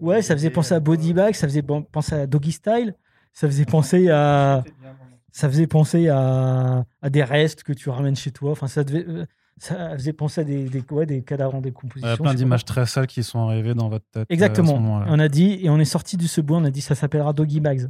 Ouais, 0.00 0.22
ça 0.22 0.34
faisait 0.34 0.50
penser 0.50 0.74
à 0.74 0.80
body 0.80 1.12
bag, 1.12 1.34
ça 1.34 1.46
faisait 1.46 1.62
bon- 1.62 1.84
penser 1.84 2.16
à 2.16 2.26
doggy 2.26 2.50
style, 2.50 2.96
ça 3.32 3.46
faisait 3.46 3.64
penser 3.64 4.08
à, 4.10 4.62
ça 5.32 5.48
faisait 5.48 5.66
penser 5.66 6.08
à, 6.08 6.84
à 7.00 7.10
des 7.10 7.24
restes 7.24 7.62
que 7.62 7.72
tu 7.72 7.88
ramènes 7.90 8.16
chez 8.16 8.30
toi. 8.30 8.52
Enfin, 8.52 8.66
ça 8.66 8.84
devait, 8.84 9.04
euh, 9.08 9.24
ça 9.58 9.92
faisait 9.96 10.12
penser 10.12 10.40
à 10.42 10.44
des, 10.44 10.64
des, 10.68 10.82
ouais, 10.90 11.06
des 11.06 11.22
cadavres 11.22 11.54
en 11.54 11.58
Il 11.58 11.62
décomposition. 11.62 12.08
y 12.10 12.12
a 12.12 12.16
plein 12.16 12.34
d'images 12.34 12.64
très 12.64 12.84
sales 12.86 13.06
qui 13.06 13.22
sont 13.22 13.48
arrivées 13.48 13.74
dans 13.74 13.88
votre 13.88 14.04
tête. 14.10 14.16
euh, 14.16 14.22
à 14.22 14.26
ce 14.28 14.32
Exactement. 14.34 15.02
on 15.06 15.18
a 15.18 15.28
dit 15.28 15.58
et 15.62 15.70
on 15.70 15.78
est 15.78 15.84
sorti 15.84 16.16
du 16.16 16.28
ce 16.28 16.40
bois, 16.40 16.58
on 16.58 16.64
a 16.64 16.70
dit 16.70 16.80
ça 16.80 16.94
s'appellera 16.94 17.32
doggy 17.32 17.60
bags. 17.60 17.88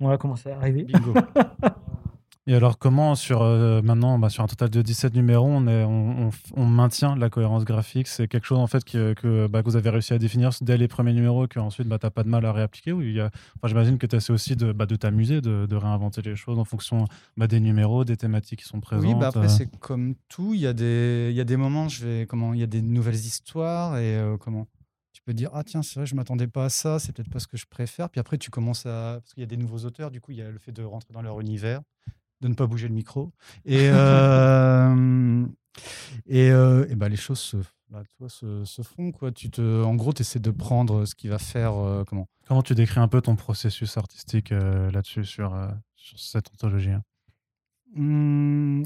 Voilà 0.00 0.18
comment 0.18 0.36
ça 0.36 0.50
est 0.50 0.54
arrivé. 0.54 0.84
Bingo. 0.84 1.14
Et 2.48 2.54
alors, 2.54 2.78
comment, 2.78 3.16
sur, 3.16 3.42
euh, 3.42 3.82
maintenant, 3.82 4.20
bah, 4.20 4.28
sur 4.30 4.44
un 4.44 4.46
total 4.46 4.70
de 4.70 4.80
17 4.80 5.14
numéros, 5.14 5.48
on, 5.48 5.66
est, 5.66 5.82
on, 5.82 6.28
on- 6.28 6.30
on 6.54 6.64
maintient 6.64 7.16
la 7.16 7.28
cohérence 7.28 7.64
graphique? 7.64 8.06
C'est 8.06 8.28
quelque 8.28 8.44
chose 8.46 8.58
en 8.60 8.68
fait 8.68 8.84
que, 8.84 9.14
que, 9.14 9.48
bah, 9.48 9.62
que 9.64 9.68
vous 9.68 9.74
avez 9.74 9.90
réussi 9.90 10.12
à 10.14 10.18
définir 10.18 10.50
dès 10.60 10.76
les 10.76 10.86
premiers 10.86 11.12
numéros, 11.12 11.48
qu'ensuite 11.48 11.88
bah, 11.88 11.98
tu 11.98 12.06
n'as 12.06 12.10
pas 12.10 12.22
de 12.22 12.28
mal 12.28 12.44
à 12.46 12.52
réappliquer 12.52 12.92
ou 12.92 13.02
il 13.02 13.14
y 13.14 13.20
a... 13.20 13.26
enfin, 13.56 13.66
J'imagine 13.66 13.98
que 13.98 14.06
tu 14.06 14.14
essaies 14.14 14.32
aussi 14.32 14.54
de, 14.54 14.70
bah, 14.70 14.86
de 14.86 14.94
t'amuser, 14.94 15.40
de, 15.40 15.66
de 15.66 15.76
réinventer 15.76 16.22
les 16.22 16.36
choses 16.36 16.60
en 16.60 16.64
fonction 16.64 17.06
bah, 17.36 17.48
des 17.48 17.58
numéros, 17.58 18.04
des 18.04 18.16
thématiques 18.16 18.60
qui 18.60 18.68
sont 18.68 18.80
présentes. 18.80 19.04
Oui, 19.06 19.14
bah 19.18 19.26
après, 19.28 19.46
euh. 19.46 19.48
c'est 19.48 19.76
comme 19.80 20.14
tout. 20.28 20.54
Il 20.54 20.60
y, 20.60 20.68
a 20.68 20.72
des, 20.72 21.28
il 21.30 21.36
y 21.36 21.40
a 21.40 21.44
des 21.44 21.56
moments, 21.56 21.88
je 21.88 22.06
vais, 22.06 22.26
comment, 22.26 22.54
il 22.54 22.60
y 22.60 22.62
a 22.62 22.68
des 22.68 22.80
nouvelles 22.80 23.14
histoires 23.16 23.98
et 23.98 24.16
euh, 24.16 24.36
comment 24.36 24.68
tu 25.12 25.20
peux 25.22 25.34
dire, 25.34 25.50
ah 25.52 25.64
tiens, 25.64 25.82
c'est 25.82 25.98
vrai, 25.98 26.06
je 26.06 26.14
m'attendais 26.14 26.46
pas 26.46 26.66
à 26.66 26.68
ça, 26.68 27.00
c'est 27.00 27.10
peut-être 27.12 27.30
pas 27.30 27.40
ce 27.40 27.48
que 27.48 27.56
je 27.56 27.66
préfère. 27.66 28.08
Puis 28.08 28.20
après, 28.20 28.38
tu 28.38 28.50
commences 28.50 28.86
à. 28.86 29.18
Parce 29.20 29.34
qu'il 29.34 29.40
y 29.40 29.44
a 29.44 29.48
des 29.48 29.56
nouveaux 29.56 29.84
auteurs, 29.84 30.12
du 30.12 30.20
coup, 30.20 30.30
il 30.30 30.36
y 30.36 30.42
a 30.42 30.48
le 30.50 30.58
fait 30.60 30.70
de 30.70 30.84
rentrer 30.84 31.12
dans 31.12 31.22
leur 31.22 31.40
univers, 31.40 31.80
de 32.40 32.48
ne 32.48 32.54
pas 32.54 32.66
bouger 32.66 32.88
le 32.88 32.94
micro. 32.94 33.32
Et, 33.64 33.88
euh, 33.90 35.46
et, 36.26 36.50
euh, 36.50 36.86
et 36.88 36.94
bah, 36.94 37.08
les 37.08 37.16
choses 37.16 37.38
se, 37.40 37.56
bah, 37.90 38.02
tu 38.04 38.14
vois, 38.18 38.28
se, 38.28 38.64
se 38.64 38.82
font. 38.82 39.12
Quoi. 39.12 39.32
Tu 39.32 39.50
te, 39.50 39.82
en 39.84 39.94
gros, 39.94 40.12
tu 40.12 40.22
essaies 40.22 40.38
de 40.40 40.50
prendre 40.50 41.04
ce 41.06 41.14
qui 41.14 41.28
va 41.28 41.38
faire. 41.38 41.74
euh, 41.74 42.04
comment? 42.04 42.28
Comment 42.48 42.62
tu 42.62 42.74
décris 42.74 43.00
un 43.00 43.08
peu 43.08 43.20
ton 43.20 43.36
processus 43.36 43.96
artistique 43.96 44.50
là-dessus, 44.50 45.24
sur, 45.24 45.52
sur 45.96 46.18
cette 46.18 46.48
anthologie 46.52 46.90
hein? 46.90 47.02
Hum, 47.96 48.82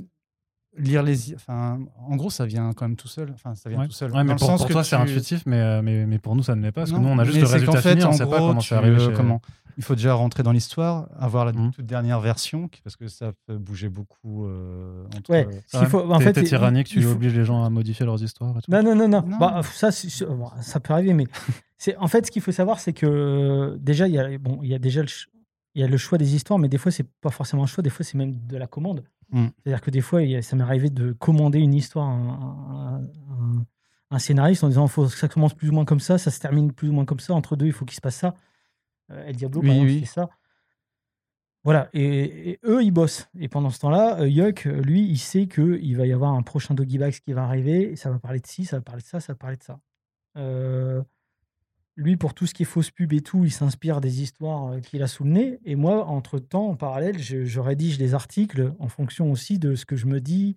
lire 0.79 1.03
les 1.03 1.35
enfin 1.35 1.81
en 1.99 2.15
gros 2.17 2.31
ça 2.31 2.47
vient 2.47 2.73
quand 2.75 2.87
même 2.87 2.97
tout 2.97 3.09
seul 3.09 3.33
enfin 3.35 3.57
ça 3.57 3.69
vient 3.69 3.81
Ouais. 3.81 3.87
tout 3.87 3.93
seul 3.93 4.13
Ouais, 4.13 4.23
mais 4.23 4.37
pour, 4.37 4.47
pour 4.57 4.69
toi, 4.69 4.85
c'est 4.85 4.95
tu- 4.97 5.03
intuitif, 5.03 5.43
mais, 5.47 5.83
mais, 5.83 6.07
mais 6.07 6.19
pour 6.19 6.37
nous, 6.37 6.43
ça 6.45 6.55
ne 6.55 6.63
l'est 6.63 6.71
pas. 6.71 6.83
Parce 6.83 6.93
que 6.93 6.97
nous, 6.99 7.09
on 7.09 7.19
a 7.19 7.25
juste 7.25 7.41
le 7.41 7.47
résultat 7.47 7.83
fait, 7.83 7.91
fini, 7.93 8.05
on 8.05 8.13
ne 8.13 8.17
sait 8.17 8.27
pas 8.27 8.39
comment 8.39 8.61
chez- 8.61 8.79
comment 9.17 9.41
il 9.77 9.83
faut 9.83 9.95
déjà 9.95 10.15
rentrer 10.15 10.43
dans 10.43 10.53
l'histoire 10.53 11.09
avoir 11.19 11.45
la 11.45 11.53
Mhm. 11.53 11.71
toute 11.73 11.87
dernière 11.87 12.21
version 12.21 12.69
parce 12.85 12.97
que 12.97 13.09
ça 13.09 13.33
peut 13.47 13.59
bouger 13.59 13.89
beaucoup 13.89 14.47
euh, 14.47 15.05
entre 15.17 15.31
Ouais. 15.31 15.49
euh, 15.75 15.87
faut- 15.87 16.11
en 16.13 16.21
fait, 16.21 16.43
tyrannique, 16.43 16.89
tu 16.89 17.03
faut- 17.03 17.11
obliges 17.13 17.35
les 17.35 17.45
gens 17.45 17.65
à 17.65 17.71
modifier 17.71 18.05
leurs 18.07 18.23
histoires 18.23 18.57
et 18.59 18.63
tout. 18.63 18.71
Non, 18.71 18.83
non, 18.83 18.95
non, 18.95 19.09
non. 19.09 19.23
Non. 19.27 19.39
Bah, 19.39 19.61
ça, 19.65 19.91
c'est- 19.91 20.25
bon, 20.25 20.49
ça 20.61 20.81
peut 20.81 20.93
arriver, 20.93 21.15
mais 21.15 21.25
c'est 21.79 21.97
en 21.97 22.09
fait 22.09 22.27
ce 22.27 22.31
qu'il 22.31 22.43
faut 22.43 22.53
savoir, 22.53 22.81
c'est 22.81 22.93
que 22.93 23.07
euh, 23.07 23.77
déjà 23.79 24.07
il 24.09 24.15
y 24.15 24.19
a 24.19 24.39
bon, 24.39 24.59
il 24.63 24.69
y 24.69 24.75
a 24.75 24.79
déjà 24.79 25.03
le, 25.03 25.09
ch- 25.09 25.29
il 25.75 25.81
y 25.81 25.85
a 25.85 25.89
le 25.89 25.97
choix 25.97 26.19
des 26.19 26.35
histoires, 26.35 26.59
mais 26.59 26.69
des 26.69 26.79
fois 26.79 26.91
c'est 26.93 27.07
pas 27.21 27.31
forcément 27.31 27.63
un 27.63 27.67
choix, 27.67 27.83
des 27.83 27.91
fois 27.91 28.05
c'est 28.05 28.19
même 28.19 28.35
de 28.47 28.57
la 28.57 28.67
commande. 28.67 29.05
Mm. 29.33 29.47
C'est-à-dire 29.63 29.81
que 29.81 29.91
des 29.93 30.01
fois, 30.01 30.21
a- 30.21 30.43
ça 30.43 30.57
m'est 30.57 30.65
arrivé 30.65 30.91
de 30.91 31.13
commander 31.13 31.61
une 31.61 31.75
histoire 31.75 32.09
à 32.09 32.13
un, 32.13 32.29
un- 32.29 33.01
un- 33.01 33.65
un 34.13 34.19
scénariste 34.19 34.65
en 34.65 34.69
disant 34.69 34.89
faut 34.89 35.05
que 35.07 35.13
ça 35.13 35.29
commence 35.29 35.55
plus 35.55 35.69
ou 35.69 35.73
moins 35.73 35.85
comme 35.85 36.01
ça, 36.01 36.19
ça 36.19 36.33
se 36.33 36.41
termine 36.41 36.73
plus 36.73 36.89
ou 36.89 36.93
moins 36.93 37.05
comme 37.05 37.21
ça, 37.21 37.33
entre 37.35 37.55
deux 37.55 37.67
il 37.67 37.73
faut 37.73 37.85
qu'il 37.85 37.95
se 37.95 38.01
passe 38.01 38.17
ça. 38.17 38.35
Euh, 39.11 39.27
El 39.27 39.37
Diablo, 39.37 39.61
Oui, 39.63 39.81
oui. 39.81 40.01
c'est 40.07 40.15
ça. 40.15 40.29
Voilà, 41.63 41.91
et, 41.93 42.51
et 42.53 42.59
eux, 42.65 42.83
ils 42.83 42.91
bossent. 42.91 43.29
Et 43.39 43.49
pendant 43.49 43.69
ce 43.69 43.79
temps-là, 43.81 44.21
euh, 44.21 44.29
Yuck, 44.29 44.67
euh, 44.67 44.81
lui, 44.81 45.03
il 45.03 45.19
sait 45.19 45.47
qu'il 45.47 45.95
va 45.97 46.07
y 46.07 46.13
avoir 46.13 46.33
un 46.33 46.43
prochain 46.43 46.73
Doggy 46.75 46.97
Bags 46.97 47.13
qui 47.13 47.35
va 47.35 47.45
arriver, 47.45 47.93
et 47.93 47.97
ça 47.97 48.11
va 48.11 48.19
parler 48.19 48.41
de 48.41 48.47
ci, 48.47 48.65
ça 48.65 48.77
va 48.79 48.83
parler 48.83 49.03
de 49.03 49.07
ça, 49.07 49.21
ça 49.21 49.35
va 49.35 49.37
parler 49.37 49.59
de 49.59 49.63
ça. 49.63 49.79
Euh, 50.39 51.03
lui, 51.97 52.17
pour 52.17 52.33
tout 52.33 52.47
ce 52.47 52.55
qui 52.55 52.63
est 52.63 52.67
fausse 52.67 52.91
pub 52.91 53.13
et 53.13 53.21
tout, 53.21 53.45
il 53.45 53.51
s'inspire 53.53 54.01
des 54.01 54.23
histoires 54.23 54.81
qu'il 54.81 55.03
a 55.03 55.07
sous 55.07 55.25
le 55.25 55.31
nez. 55.33 55.61
Et 55.67 55.75
moi, 55.77 56.07
entre-temps, 56.07 56.69
en 56.69 56.77
parallèle, 56.77 57.19
je, 57.19 57.45
je 57.45 57.61
rédige 57.61 57.99
des 57.99 58.15
articles 58.15 58.73
en 58.79 58.89
fonction 58.89 59.31
aussi 59.31 59.59
de 59.59 59.75
ce 59.75 59.85
que 59.85 59.97
je 59.97 60.07
me 60.07 60.19
dis 60.21 60.57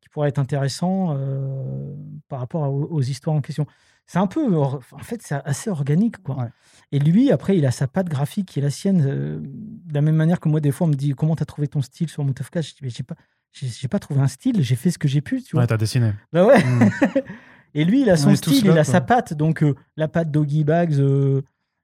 qui 0.00 0.08
pourrait 0.08 0.30
être 0.30 0.38
intéressant 0.40 1.14
euh, 1.16 1.94
par 2.28 2.40
rapport 2.40 2.64
à- 2.64 2.70
aux 2.70 3.00
histoires 3.02 3.36
en 3.36 3.40
question. 3.40 3.66
C'est 4.06 4.18
un 4.18 4.26
peu, 4.26 4.54
en 4.58 4.80
fait, 5.00 5.22
c'est 5.22 5.34
assez 5.44 5.70
organique, 5.70 6.18
quoi. 6.22 6.36
Ouais. 6.36 6.48
Et 6.92 6.98
lui, 6.98 7.30
après, 7.32 7.56
il 7.56 7.64
a 7.64 7.70
sa 7.70 7.86
patte 7.86 8.08
graphique 8.08 8.48
qui 8.48 8.58
est 8.58 8.62
la 8.62 8.70
sienne. 8.70 9.02
euh, 9.06 9.40
de 9.40 9.94
la 9.94 10.02
même 10.02 10.16
manière 10.16 10.40
que 10.40 10.48
moi, 10.48 10.60
des 10.60 10.70
fois, 10.72 10.86
on 10.86 10.90
me 10.90 10.94
dit 10.94 11.12
comment 11.14 11.34
tu 11.36 11.42
as 11.42 11.46
trouvé 11.46 11.68
ton 11.68 11.80
style 11.82 12.08
sur 12.10 12.22
Moutafka 12.24 12.60
Je 12.60 12.70
dis, 12.72 12.78
mais 12.82 12.90
j'ai 12.90 13.02
pas, 13.02 13.14
j'ai 13.52 13.88
pas 13.88 13.98
trouvé 13.98 14.20
un 14.20 14.28
style, 14.28 14.62
j'ai 14.62 14.76
fait 14.76 14.90
ce 14.90 14.98
que 14.98 15.08
j'ai 15.08 15.20
pu, 15.22 15.42
tu 15.42 15.52
vois. 15.52 15.62
Ouais, 15.62 15.66
t'as 15.66 15.76
dessiné. 15.78 16.12
Bah 16.32 16.44
ouais. 16.44 16.62
Mm. 16.62 16.90
Et 17.76 17.84
lui, 17.84 18.02
il 18.02 18.10
a 18.10 18.14
On 18.14 18.16
son 18.16 18.36
style, 18.36 18.66
là, 18.66 18.72
il 18.74 18.78
a 18.78 18.84
quoi. 18.84 18.92
sa 18.92 19.00
patte. 19.00 19.32
Donc, 19.34 19.62
euh, 19.62 19.74
la 19.96 20.06
patte 20.08 20.30
Doggy 20.30 20.64
Bags 20.64 20.94
euh, 21.00 21.42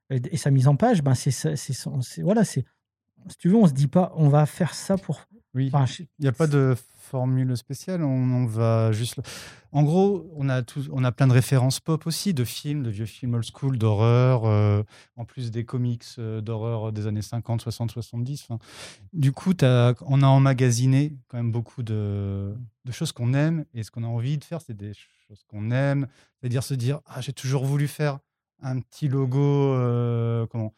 et 0.09 0.21
et 0.31 0.37
sa 0.37 0.51
mise 0.51 0.67
en 0.67 0.75
page, 0.75 1.01
ben, 1.03 1.15
c'est 1.15 1.31
c'est- 1.31 2.21
voilà, 2.21 2.43
c'est. 2.43 2.63
Si 3.27 3.37
tu 3.37 3.49
veux, 3.49 3.55
on 3.55 3.67
se 3.67 3.73
dit 3.73 3.87
pas, 3.87 4.13
on 4.15 4.29
va 4.29 4.45
faire 4.45 4.73
ça 4.73 4.97
pour. 4.97 5.21
Oui. 5.53 5.71
Il 6.19 6.21
n'y 6.21 6.27
a 6.27 6.31
pas 6.31 6.47
de 6.47 6.75
formule 7.11 7.57
spéciale 7.57 8.03
on, 8.03 8.45
va 8.45 8.93
juste 8.93 9.19
en 9.73 9.83
gros 9.83 10.31
on 10.37 10.47
a 10.47 10.61
tous 10.61 10.87
on 10.93 11.03
a 11.03 11.11
plein 11.11 11.27
de 11.27 11.33
références 11.33 11.81
pop 11.81 12.07
aussi 12.07 12.33
de 12.33 12.45
films 12.45 12.83
de 12.83 12.89
vieux 12.89 13.05
films 13.05 13.33
old 13.33 13.43
school 13.43 13.77
d'horreur 13.77 14.45
euh, 14.45 14.81
en 15.17 15.25
plus 15.25 15.51
des 15.51 15.65
comics 15.65 16.05
euh, 16.19 16.39
d'horreur 16.39 16.93
des 16.93 17.07
années 17.07 17.21
50 17.21 17.61
60 17.61 17.91
70 17.91 18.45
enfin, 18.47 18.59
du 19.11 19.33
coup 19.33 19.53
on 19.61 20.23
a 20.23 20.27
emmagasiné 20.27 21.13
quand 21.27 21.35
même 21.35 21.51
beaucoup 21.51 21.83
de, 21.83 22.55
choses 22.91 23.11
qu'on 23.11 23.33
aime 23.33 23.65
et 23.73 23.83
ce 23.83 23.91
qu'on 23.91 24.03
a 24.03 24.07
envie 24.07 24.37
de 24.37 24.45
faire 24.45 24.61
c'est 24.61 24.77
des 24.77 24.93
choses 24.93 25.43
qu'on 25.47 25.71
aime. 25.71 26.07
C'est-à-dire 26.39 26.63
se 26.63 26.73
dire 26.73 27.01
ah 27.05 27.19
j'ai 27.19 27.33
toujours 27.33 27.65
voulu 27.65 27.89
faire 27.89 28.19
un 28.61 28.79
petit 28.79 29.09
logo 29.09 29.73
euh, 29.73 30.47
comment 30.47 30.73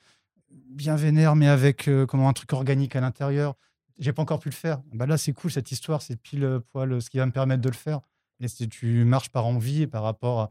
bien 0.49 0.95
vénère 0.95 1.35
mais 1.35 1.47
avec 1.47 1.87
comment 2.07 2.27
un 2.27 2.33
truc 2.33 2.53
organique 2.53 2.95
à 2.95 3.01
l'intérieur 3.01 3.55
j'ai 3.99 4.13
pas 4.13 4.21
encore 4.21 4.39
pu 4.39 4.49
le 4.49 4.55
faire 4.55 4.81
bah 4.93 5.05
là 5.05 5.17
c'est 5.17 5.33
cool 5.33 5.51
cette 5.51 5.71
histoire 5.71 6.01
c'est 6.01 6.15
pile 6.15 6.43
euh, 6.43 6.59
poil 6.59 7.01
ce 7.01 7.09
qui 7.09 7.17
va 7.17 7.25
me 7.25 7.31
permettre 7.31 7.61
de 7.61 7.69
le 7.69 7.75
faire 7.75 8.01
et 8.39 8.47
si 8.47 8.67
tu 8.67 9.05
marches 9.05 9.29
par 9.29 9.45
envie 9.45 9.83
et 9.83 9.87
par 9.87 10.03
rapport 10.03 10.41
à 10.41 10.49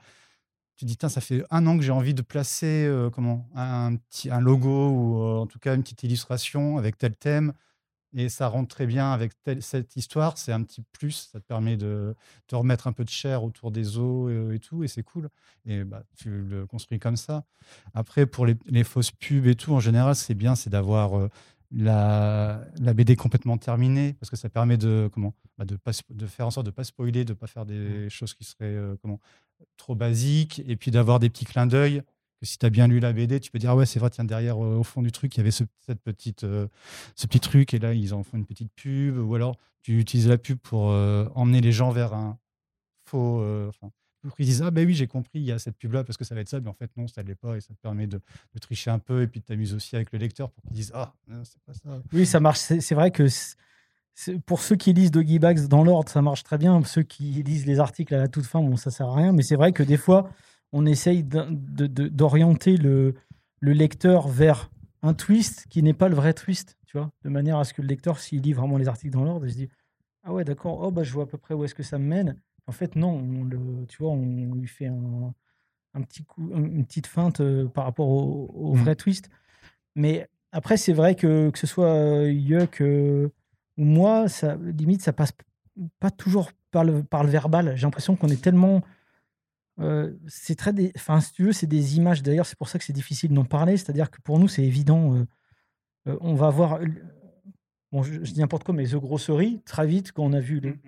tu 0.77 0.87
dis, 0.87 0.97
Tain, 0.97 1.09
ça 1.09 1.21
fait 1.21 1.45
un 1.51 1.67
an 1.67 1.77
que 1.77 1.85
j'ai 1.85 1.93
envie 1.93 2.15
de 2.15 2.23
placer 2.23 2.87
euh, 2.87 3.11
comment, 3.11 3.49
un, 3.55 3.95
petit, 3.97 4.31
un 4.31 4.41
logo 4.41 4.89
ou 4.89 5.23
euh, 5.23 5.39
en 5.39 5.47
tout 5.47 5.59
cas 5.59 5.75
une 5.75 5.83
petite 5.83 6.03
illustration 6.03 6.77
avec 6.79 6.99
tel 6.99 7.15
thème. 7.15 7.53
Et 8.15 8.29
ça 8.29 8.47
rentre 8.49 8.69
très 8.69 8.87
bien 8.87 9.11
avec 9.13 9.33
cette 9.61 9.97
histoire. 9.97 10.37
C'est 10.37 10.53
un 10.53 10.63
petit 10.63 10.83
plus. 10.93 11.31
Ça 11.33 11.41
te 11.41 11.47
permet 11.47 11.77
de 11.77 12.15
te 12.47 12.55
remettre 12.55 12.87
un 12.87 12.93
peu 12.93 13.05
de 13.05 13.09
chair 13.09 13.43
autour 13.43 13.71
des 13.71 13.97
os 13.97 14.31
euh, 14.31 14.53
et 14.53 14.59
tout. 14.59 14.85
Et 14.85 14.89
c'est 14.89 15.03
cool. 15.03 15.31
Et 15.65 15.85
bah, 15.85 16.03
tu 16.17 16.29
le 16.31 16.67
construis 16.67 16.99
comme 16.99 17.17
ça. 17.17 17.45
Après, 17.95 18.27
pour 18.27 18.45
les, 18.45 18.85
fausses 18.85 19.13
pubs 19.13 19.47
et 19.47 19.55
tout, 19.55 19.73
en 19.73 19.81
général, 19.81 20.15
c'est 20.15 20.35
bien, 20.35 20.55
c'est 20.57 20.69
d'avoir 20.69 21.17
euh, 21.19 21.31
la, 21.73 22.65
la 22.81 22.95
BD 22.95 23.17
complètement 23.17 23.57
terminée 23.57 24.15
parce 24.15 24.31
que 24.31 24.37
ça 24.37 24.49
permet 24.49 24.77
de, 24.77 25.09
comment, 25.13 25.35
bah, 25.59 25.65
de, 25.65 25.77
pas, 25.77 25.93
de 26.11 26.27
faire 26.27 26.47
en 26.47 26.51
sorte 26.51 26.67
de 26.67 26.71
ne 26.71 26.75
pas 26.75 26.85
spoiler, 26.85 27.25
de 27.25 27.33
ne 27.33 27.35
pas 27.35 27.47
faire 27.47 27.67
des 27.67 28.11
choses 28.11 28.35
qui 28.35 28.45
seraient 28.45 28.65
euh, 28.65 28.97
comment, 29.03 29.21
trop 29.77 29.95
basiques 29.95 30.63
et 30.67 30.77
puis 30.77 30.91
d'avoir 30.91 31.19
des 31.19 31.31
petits 31.31 31.45
clins 31.45 31.67
d'œil. 31.67 32.03
Que 32.41 32.47
si 32.47 32.59
tu 32.59 32.67
as 32.67 32.71
bien 32.71 32.89
lu 32.89 33.01
la 33.01 33.13
BD, 33.13 33.41
tu 33.41 33.51
peux 33.51 33.59
dire 33.59 33.71
ah 33.71 33.77
ouais, 33.77 33.87
c'est 33.87 34.01
vrai, 34.01 34.11
tiens, 34.11 34.25
derrière, 34.25 34.63
euh, 34.63 34.77
au 34.77 34.83
fond 34.83 35.03
du 35.03 35.13
truc, 35.13 35.35
il 35.35 35.39
y 35.39 35.41
avait 35.41 35.51
ce, 35.51 35.65
cette 35.81 36.01
petite, 36.01 36.45
euh, 36.45 36.69
ce 37.17 37.27
petit 37.27 37.41
truc 37.41 37.73
et 37.75 37.79
là, 37.79 37.95
ils 37.95 38.13
en 38.15 38.23
font 38.23 38.37
une 38.37 38.47
petite 38.47 38.73
pub. 38.75 39.17
Ou 39.17 39.35
alors, 39.35 39.57
tu 39.83 39.99
utilises 39.99 40.29
la 40.29 40.39
pub 40.39 40.59
pour 40.59 40.87
emmener 41.35 41.61
les 41.61 41.73
gens 41.73 41.91
vers 41.91 42.15
un 42.15 42.39
faux. 43.09 43.43
enfin, 43.69 43.91
pour 44.29 44.37
qu'ils 44.37 44.47
disent 44.47 44.63
ah 44.63 44.71
ben 44.71 44.87
oui 44.87 44.95
j'ai 44.95 45.07
compris 45.07 45.41
il 45.41 45.45
y 45.45 45.53
a 45.53 45.59
cette 45.59 45.77
pub 45.77 45.93
là 45.93 46.05
parce 46.05 46.17
que 46.17 46.25
ça 46.25 46.35
va 46.35 46.41
être 46.41 46.49
ça 46.49 46.61
mais 46.61 46.69
en 46.69 46.75
fait 46.75 46.91
non 46.97 47.09
ça 47.09 47.23
ne 47.23 47.29
l'est 47.29 47.35
pas 47.35 47.57
et 47.57 47.61
ça 47.61 47.75
te 47.75 47.81
permet 47.81 48.07
de, 48.07 48.21
tricher 48.61 48.91
un 48.91 48.99
peu 48.99 49.23
et 49.23 49.27
puis 49.27 49.41
de 49.41 49.45
t'amuser 49.45 49.75
aussi 49.75 49.97
avec 49.97 50.13
le 50.13 50.19
lecteur 50.19 50.51
pour 50.51 50.63
qu'ils 50.65 50.75
disent 50.75 50.93
ah 50.95 51.15
c'est 51.45 51.61
pas 51.63 51.75
ça 51.75 52.03
Oui, 52.13 52.27
ça 52.27 52.41
marche. 52.41 52.59
C'est 52.59 52.95
vrai 52.95 53.11
que 53.11 53.27
pour 54.47 54.61
ceux 54.61 54.77
qui 54.77 54.93
lisent 54.93 55.11
Doggy 55.11 55.39
Bags 55.39 55.67
dans 55.69 55.85
l'ordre, 55.85 56.11
ça 56.11 56.23
marche 56.23 56.45
très 56.45 56.59
bien. 56.59 56.83
Ceux 56.85 57.03
qui 57.03 57.43
lisent 57.43 57.67
les 57.67 57.81
articles 57.81 58.15
à 58.15 58.19
la 58.19 58.29
toute 58.29 58.45
fin, 58.45 58.61
bon, 58.61 58.77
ça 58.77 58.91
sert 58.91 59.09
à 59.09 59.17
rien. 59.17 59.33
Mais 59.33 59.43
c'est 59.43 59.57
vrai 59.57 59.73
que 59.73 59.83
des 59.83 59.97
fois, 59.97 60.31
on 60.73 60.87
essaye 60.87 61.25
d'orienter 61.25 62.77
le, 62.77 63.15
le 63.61 63.73
lecteur 63.73 64.29
vers 64.29 64.71
un 65.03 65.15
twist 65.15 65.67
qui 65.69 65.83
n'est 65.83 65.95
pas 65.95 66.09
le 66.09 66.15
vrai 66.15 66.35
twist, 66.35 66.77
tu 66.87 66.99
vois, 66.99 67.11
de 67.25 67.29
manière 67.29 67.59
à 67.59 67.65
ce 67.65 67.75
que 67.75 67.83
le 67.83 67.89
lecteur, 67.89 68.19
s'il 68.19 68.43
lit 68.43 68.53
vraiment 68.53 68.79
les 68.79 68.89
articles 68.89 69.13
dans 69.13 69.25
l'ordre, 69.25 69.47
il 69.47 69.53
se 69.53 69.57
dit 69.57 69.69
ah 70.25 70.33
ouais, 70.33 70.45
d'accord, 70.45 70.81
oh 70.81 70.91
bah 70.91 71.03
je 71.03 71.13
vois 71.13 71.25
à 71.25 71.27
peu 71.27 71.39
près 71.39 71.55
où 71.55 71.65
est-ce 71.65 71.75
que 71.75 71.83
ça 71.83 71.99
me 71.99 72.05
mène. 72.05 72.37
En 72.67 72.73
fait, 72.73 72.95
non, 72.97 73.11
on 73.13 73.45
le, 73.45 73.87
tu 73.89 73.99
vois, 74.03 74.13
on 74.13 74.55
lui 74.55 74.69
fait 74.69 74.87
un, 74.87 75.35
un 75.95 76.03
petit 76.03 76.23
coup, 76.25 76.51
une 76.55 76.85
petite 76.87 77.07
feinte 77.07 77.41
euh, 77.41 77.67
par 77.69 77.85
rapport 77.85 78.09
au, 78.09 78.51
au 78.55 78.75
Mm. 78.75 78.79
vrai 78.79 78.95
twist. 78.97 79.31
Mais 79.97 80.29
après, 80.53 80.77
c'est 80.77 80.93
vrai 80.93 81.15
que 81.15 81.51
que 81.51 81.59
ce 81.59 81.67
soit 81.67 81.87
euh, 81.89 82.31
Yuck 82.33 82.81
euh, 82.81 83.29
ou 83.79 83.85
moi, 83.85 84.29
ça, 84.29 84.57
limite, 84.57 85.03
ça 85.03 85.13
passe 85.13 85.33
pas 85.99 86.11
toujours 86.11 86.51
par 86.71 86.85
le, 86.85 87.03
par 87.03 87.25
le 87.25 87.31
verbal. 87.31 87.75
J'ai 87.77 87.83
l'impression 87.87 88.17
qu'on 88.17 88.29
est 88.29 88.41
tellement. 88.43 88.83
euh, 89.81 90.15
c'est 90.29 90.55
très. 90.55 90.73
des- 90.73 90.93
Enfin, 90.97 91.21
si 91.21 91.33
tu 91.33 91.45
veux, 91.45 91.53
c'est 91.53 91.67
des 91.67 91.97
images. 91.97 92.23
D'ailleurs, 92.23 92.47
c'est 92.47 92.59
pour 92.59 92.69
ça 92.69 92.79
que 92.79 92.85
c'est 92.85 92.93
difficile 92.93 93.33
d'en 93.35 93.45
parler. 93.45 93.77
C'est-à-dire 93.77 94.11
que 94.11 94.21
pour 94.23 94.39
nous, 94.39 94.49
c'est 94.49 94.63
évident. 94.65 95.15
euh, 95.17 96.17
on 96.21 96.35
va 96.35 96.51
voir. 96.51 96.81
Bon, 97.91 98.03
je, 98.03 98.25
je 98.25 98.33
dis 98.33 98.41
n'importe 98.41 98.65
quoi, 98.65 98.75
mais 98.75 98.85
The 98.87 98.97
Grossery, 98.97 99.61
très 99.65 99.87
vite, 99.87 100.13
quand 100.13 100.25
on 100.25 100.33
a 100.33 100.41
vu 100.41 100.61
les- 100.61 100.79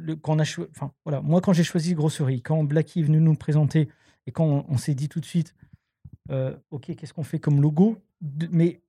le, 0.00 0.16
quand 0.16 0.34
on 0.36 0.38
a 0.38 0.44
cho- 0.44 0.68
enfin, 0.70 0.92
voilà, 1.04 1.20
moi, 1.20 1.40
quand 1.40 1.52
j'ai 1.52 1.64
choisi 1.64 1.94
Grosserie, 1.94 2.40
quand 2.42 2.62
Blacky 2.64 3.00
est 3.00 3.02
venu 3.02 3.20
nous 3.20 3.32
le 3.32 3.36
présenter 3.38 3.88
et 4.26 4.30
quand 4.32 4.44
on, 4.46 4.64
on 4.68 4.76
s'est 4.76 4.94
dit 4.94 5.08
tout 5.08 5.20
de 5.20 5.24
suite, 5.26 5.54
euh, 6.30 6.54
OK, 6.70 6.94
qu'est-ce 6.94 7.12
qu'on 7.12 7.24
fait 7.24 7.38
comme 7.40 7.60
logo 7.60 7.98
De- 8.20 8.48
Mais 8.52 8.80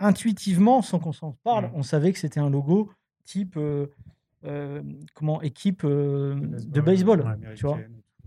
intuitivement, 0.00 0.82
sans 0.82 0.98
qu'on 0.98 1.12
s'en 1.12 1.32
parle, 1.44 1.66
Mm. 1.66 1.70
on 1.74 1.82
savait 1.82 2.12
que 2.12 2.18
c'était 2.18 2.40
un 2.40 2.50
logo 2.50 2.90
type 3.24 3.56
euh, 3.56 3.86
euh, 4.44 4.82
comment 5.14 5.40
équipe 5.42 5.82
euh, 5.84 6.34
de 6.36 6.80
baseball. 6.80 7.20
ouais, 7.22 7.54
tu 7.54 7.66
vois. 7.66 7.78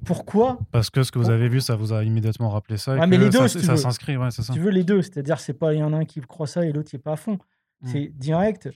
Pourquoi 0.05 0.59
Parce 0.71 0.89
que 0.91 1.01
ce 1.03 1.11
que 1.11 1.17
vous 1.19 1.29
avez 1.31 1.49
vu, 1.49 1.59
ça 1.59 1.75
vous 1.75 1.91
a 1.91 2.03
immédiatement 2.03 2.49
rappelé 2.49 2.77
ça. 2.77 2.95
et 2.95 2.99
Ouais, 2.99 3.07
mais 3.07 3.17
que 3.17 3.23
les 3.23 3.29
deux, 3.29 3.39
ça, 3.39 3.47
si 3.49 3.57
tu 3.59 3.65
ça 3.65 3.71
veux. 3.73 3.77
s'inscrit, 3.77 4.15
ouais, 4.15 4.29
c'est 4.31 4.43
ça. 4.43 4.53
tu 4.53 4.59
veux 4.59 4.69
les 4.69 4.83
deux 4.83 5.01
C'est-à-dire, 5.01 5.39
c'est 5.39 5.53
pas 5.53 5.73
il 5.73 5.79
y 5.79 5.83
en 5.83 5.91
a 5.93 5.97
un 5.97 6.05
qui 6.05 6.21
croit 6.21 6.47
ça 6.47 6.65
et 6.65 6.71
l'autre 6.71 6.89
qui 6.89 6.95
est 6.95 6.99
pas 6.99 7.13
à 7.13 7.17
fond. 7.17 7.39
Mm. 7.81 7.87
C'est 7.87 8.07
direct. 8.15 8.69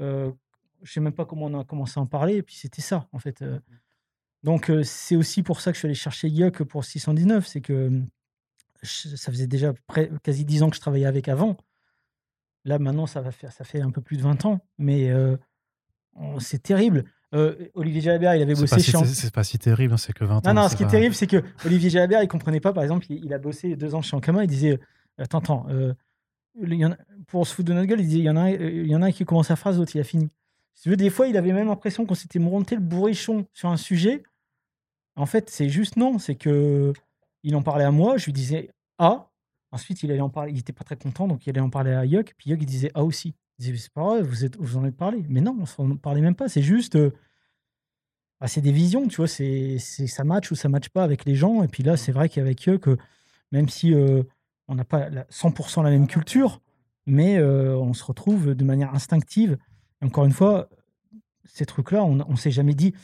Euh, 0.00 0.30
je 0.84 0.92
sais 0.92 1.00
même 1.00 1.12
pas 1.12 1.24
comment 1.24 1.46
on 1.46 1.60
a 1.60 1.64
commencé 1.64 1.98
à 1.98 2.02
en 2.02 2.06
parler, 2.06 2.36
et 2.36 2.42
puis 2.42 2.54
c'était 2.54 2.82
ça, 2.82 3.08
en 3.12 3.18
fait. 3.18 3.42
euh. 3.42 3.58
Donc, 4.44 4.70
euh, 4.70 4.82
c'est 4.84 5.16
aussi 5.16 5.42
pour 5.42 5.60
ça 5.60 5.72
que 5.72 5.76
je 5.76 5.80
suis 5.80 5.86
allé 5.86 5.94
chercher 5.94 6.28
Yuck 6.28 6.62
pour 6.64 6.84
619. 6.84 7.46
C'est 7.46 7.60
que 7.62 8.02
je- 8.82 9.16
ça 9.16 9.32
faisait 9.32 9.46
déjà 9.46 9.72
près- 9.86 10.10
quasi 10.22 10.44
10 10.44 10.62
ans 10.62 10.68
que 10.70 10.76
je 10.76 10.80
travaillais 10.80 11.06
avec 11.06 11.28
avant. 11.28 11.56
Là, 12.66 12.78
maintenant, 12.78 13.06
ça, 13.06 13.20
va 13.22 13.30
faire, 13.32 13.52
ça 13.52 13.64
fait 13.64 13.80
un 13.80 13.90
peu 13.90 14.00
plus 14.02 14.16
de 14.18 14.22
20 14.22 14.44
ans. 14.44 14.60
Mais 14.78 15.10
euh, 15.10 15.36
c'est 16.38 16.62
terrible. 16.62 17.04
Euh, 17.34 17.56
Olivier 17.74 18.00
Jalabert, 18.00 18.36
il 18.36 18.42
avait 18.42 18.54
bossé 18.60 18.76
pas, 18.76 18.78
si, 18.82 18.90
chez 18.92 19.04
c'est- 19.06 19.34
pas 19.34 19.44
si 19.44 19.58
terrible, 19.58 19.94
hein, 19.94 19.96
c'est 19.96 20.12
que 20.12 20.24
20 20.24 20.36
ans. 20.46 20.54
non, 20.54 20.62
non, 20.62 20.68
ce 20.68 20.76
qui 20.76 20.82
est 20.84 20.86
terrible, 20.90 21.14
c'est 21.14 21.26
que 21.26 21.42
Olivier 21.64 21.90
Jalabert, 21.90 22.22
il 22.22 22.28
comprenait 22.28 22.60
pas. 22.60 22.72
Par 22.72 22.82
exemple, 22.84 23.06
il, 23.10 23.24
il 23.24 23.32
a 23.34 23.38
bossé 23.38 23.74
deux 23.76 23.94
ans 23.94 24.02
chez 24.02 24.14
Ankama. 24.16 24.44
Il 24.44 24.48
disait 24.48 24.78
Attends, 25.18 25.38
attends, 25.38 25.66
euh, 25.70 25.94
il 26.62 26.74
y 26.74 26.84
en 26.84 26.92
a- 26.92 26.98
pour 27.26 27.46
se 27.46 27.54
foutre 27.54 27.68
de 27.70 27.74
notre 27.74 27.86
gueule, 27.86 28.00
il 28.00 28.06
disait 28.06 28.18
Il 28.20 28.24
y 28.24 28.30
en 28.30 28.36
a, 28.36 28.50
il 28.50 28.86
y 28.86 28.94
en 28.94 29.02
a 29.02 29.06
un 29.06 29.12
qui 29.12 29.24
commence 29.24 29.48
sa 29.48 29.56
phrase, 29.56 29.78
l'autre, 29.78 29.92
il 29.96 30.00
a 30.00 30.04
fini. 30.04 30.28
Si 30.74 30.82
tu 30.84 30.90
veux, 30.90 30.96
des 30.96 31.10
fois, 31.10 31.26
il 31.28 31.36
avait 31.36 31.52
même 31.52 31.68
l'impression 31.68 32.04
qu'on 32.06 32.14
s'était 32.14 32.38
monté 32.38 32.74
le 32.74 32.80
bourrichon 32.80 33.46
sur 33.52 33.68
un 33.68 33.76
sujet. 33.76 34.22
En 35.16 35.26
fait, 35.26 35.48
c'est 35.50 35.68
juste 35.68 35.96
non. 35.96 36.18
C'est 36.18 36.34
que 36.34 36.92
il 37.42 37.54
en 37.56 37.62
parlait 37.62 37.84
à 37.84 37.90
moi. 37.90 38.16
Je 38.16 38.26
lui 38.26 38.32
disais 38.32 38.70
A. 38.98 39.30
Ensuite, 39.70 40.02
il 40.02 40.10
allait 40.10 40.20
en 40.20 40.30
parler. 40.30 40.52
Il 40.52 40.58
était 40.58 40.72
pas 40.72 40.84
très 40.84 40.96
content, 40.96 41.26
donc 41.28 41.46
il 41.46 41.50
allait 41.50 41.60
en 41.60 41.70
parler 41.70 41.92
à 41.92 42.04
Yuck. 42.04 42.34
Puis 42.36 42.50
Yuck, 42.50 42.60
il 42.62 42.66
disait 42.66 42.90
A 42.94 43.04
aussi. 43.04 43.34
Il 43.58 43.66
disait 43.66 43.76
C'est 43.78 43.92
pas 43.92 44.02
vrai, 44.04 44.22
vous, 44.22 44.44
êtes, 44.44 44.56
vous 44.56 44.76
en 44.76 44.84
êtes 44.84 44.96
parlé. 44.96 45.24
Mais 45.28 45.40
non, 45.40 45.56
on 45.60 45.66
s'en 45.66 45.96
parlait 45.96 46.20
même 46.20 46.34
pas. 46.34 46.48
C'est 46.48 46.62
juste. 46.62 46.96
euh, 46.96 47.10
ah, 48.40 48.48
c'est 48.48 48.60
des 48.60 48.72
visions, 48.72 49.06
tu 49.08 49.16
vois, 49.16 49.28
c'est, 49.28 49.78
ça 49.78 50.24
match 50.24 50.50
ou 50.50 50.54
ça 50.54 50.68
match 50.68 50.88
pas 50.90 51.02
avec 51.04 51.24
les 51.24 51.34
gens. 51.34 51.62
Et 51.62 51.68
puis 51.68 51.82
là, 51.82 51.96
c'est 51.96 52.12
vrai 52.12 52.28
qu'avec 52.28 52.68
eux, 52.68 52.78
que 52.78 52.96
même 53.52 53.68
si 53.68 53.94
euh, 53.94 54.22
on 54.68 54.74
n'a 54.74 54.84
pas 54.84 55.08
la- 55.08 55.24
100% 55.30 55.82
la 55.82 55.90
même 55.90 56.06
culture, 56.08 56.60
mais 57.06 57.38
euh, 57.38 57.76
on 57.78 57.94
se 57.94 58.04
retrouve 58.04 58.54
de 58.54 58.64
manière 58.64 58.92
instinctive. 58.94 59.56
Encore 60.04 60.24
une 60.24 60.32
fois, 60.32 60.68
ces 61.44 61.66
trucs-là, 61.66 62.04
on 62.04 62.14
ne 62.14 62.36
s'est 62.36 62.50
jamais 62.50 62.74
dit, 62.74 62.94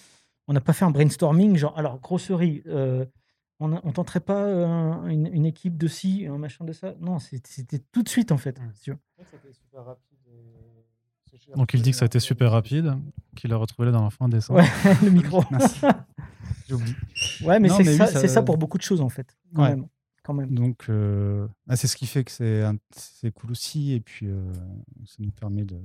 on 0.49 0.53
n'a 0.53 0.61
pas 0.61 0.73
fait 0.73 0.85
un 0.85 0.91
brainstorming, 0.91 1.57
genre, 1.57 1.77
alors, 1.79 1.99
grosserie, 2.01 2.63
euh, 2.67 3.05
on 3.61 3.73
a- 3.75 3.81
on 3.85 3.93
tenterait 3.93 4.21
pas 4.21 4.45
euh, 4.45 4.67
un- 4.67 5.07
une, 5.09 5.27
une 5.33 5.47
équipe 5.47 5.77
de 5.79 5.87
ci, 5.89 6.27
un 6.27 6.39
machin 6.39 6.65
de 6.65 6.73
ça. 6.73 6.95
Non, 7.01 7.19
c'était 7.19 7.79
tout 7.93 8.03
de 8.03 8.09
suite, 8.09 8.33
en 8.33 8.39
fait. 8.39 8.59
Donc 11.57 11.75
il 11.75 11.83
dit 11.83 11.91
que 11.93 11.97
ça 11.97 12.05
a 12.05 12.07
été 12.07 12.21
super 12.21 12.51
rapide, 12.53 12.95
qu'il 13.37 13.53
a 13.53 13.57
retrouvé 13.57 13.87
la 13.87 13.93
dernière 13.93 14.13
fois 14.13 14.27
en 14.27 14.29
décembre. 14.29 14.61
Ouais, 14.61 14.67
le 15.05 15.11
micro. 15.11 15.43
Merci. 15.51 15.81
J'ai 16.69 16.75
oublié. 16.75 16.95
Ouais, 17.45 17.59
mais 17.61 17.69
c'est 17.69 17.79
oui, 18.23 18.29
ça, 18.29 18.43
pour 18.43 18.57
beaucoup 18.59 18.79
de 18.79 18.83
choses, 18.83 19.01
en 19.01 19.09
fait. 19.09 19.37
Quand 19.55 19.63
Ouais. 19.63 19.71
même. 19.71 19.87
Quand 20.23 20.35
même. 20.35 20.51
Donc, 20.55 20.87
euh, 20.89 21.47
ah, 21.69 21.77
c'est 21.77 21.87
ce 21.87 21.97
qui 21.97 22.07
fait 22.07 22.25
que 22.25 22.31
c'est 22.31 22.63
un- 22.63 22.77
cool 23.35 23.51
aussi. 23.53 23.93
Et 23.93 24.01
puis, 24.01 24.27
euh, 24.27 24.53
ça 25.07 25.17
nous 25.19 25.31
permet 25.31 25.65
de. 25.65 25.81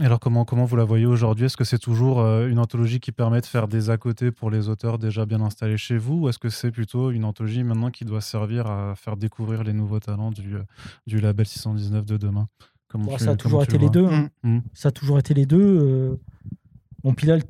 Alors 0.00 0.18
comment, 0.20 0.44
comment 0.44 0.64
vous 0.64 0.76
la 0.76 0.84
voyez 0.84 1.06
aujourd'hui? 1.06 1.46
Est-ce 1.46 1.56
que 1.56 1.64
c'est 1.64 1.78
toujours 1.78 2.20
euh, 2.20 2.48
une 2.48 2.58
anthologie 2.58 2.98
qui 3.00 3.12
permet 3.12 3.40
de 3.40 3.46
faire 3.46 3.68
des 3.68 3.88
à 3.88 3.96
côté 3.96 4.30
pour 4.32 4.50
les 4.50 4.68
auteurs 4.68 4.98
déjà 4.98 5.24
bien 5.26 5.40
installés 5.40 5.78
chez 5.78 5.96
vous? 5.96 6.14
Ou 6.24 6.28
est-ce 6.28 6.38
que 6.38 6.48
c'est 6.50 6.70
plutôt 6.72 7.10
une 7.12 7.24
anthologie 7.24 7.62
maintenant 7.62 7.90
qui 7.90 8.04
doit 8.04 8.20
servir 8.20 8.66
à 8.66 8.94
faire 8.96 9.16
découvrir 9.16 9.62
les 9.64 9.72
nouveaux 9.72 10.00
talents 10.00 10.32
du, 10.32 10.56
euh, 10.56 10.62
du 11.06 11.20
label 11.20 11.46
619 11.46 12.04
de 12.04 12.16
demain? 12.16 12.48
Comment 12.88 13.06
Bon, 13.06 13.16
tu- 13.16 13.24
ça 13.24 13.30
a 13.30 13.36
comment 13.36 13.58
toujours 13.60 13.62
été 13.62 13.78
le 13.78 13.84
les 13.84 13.90
deux. 13.90 14.08
Ça 14.74 14.88
a 14.88 14.92
toujours 14.92 15.18
été 15.18 15.34
les 15.34 15.46
deux. 15.46 16.18
Bon, 17.04 17.14
le- 17.38 17.42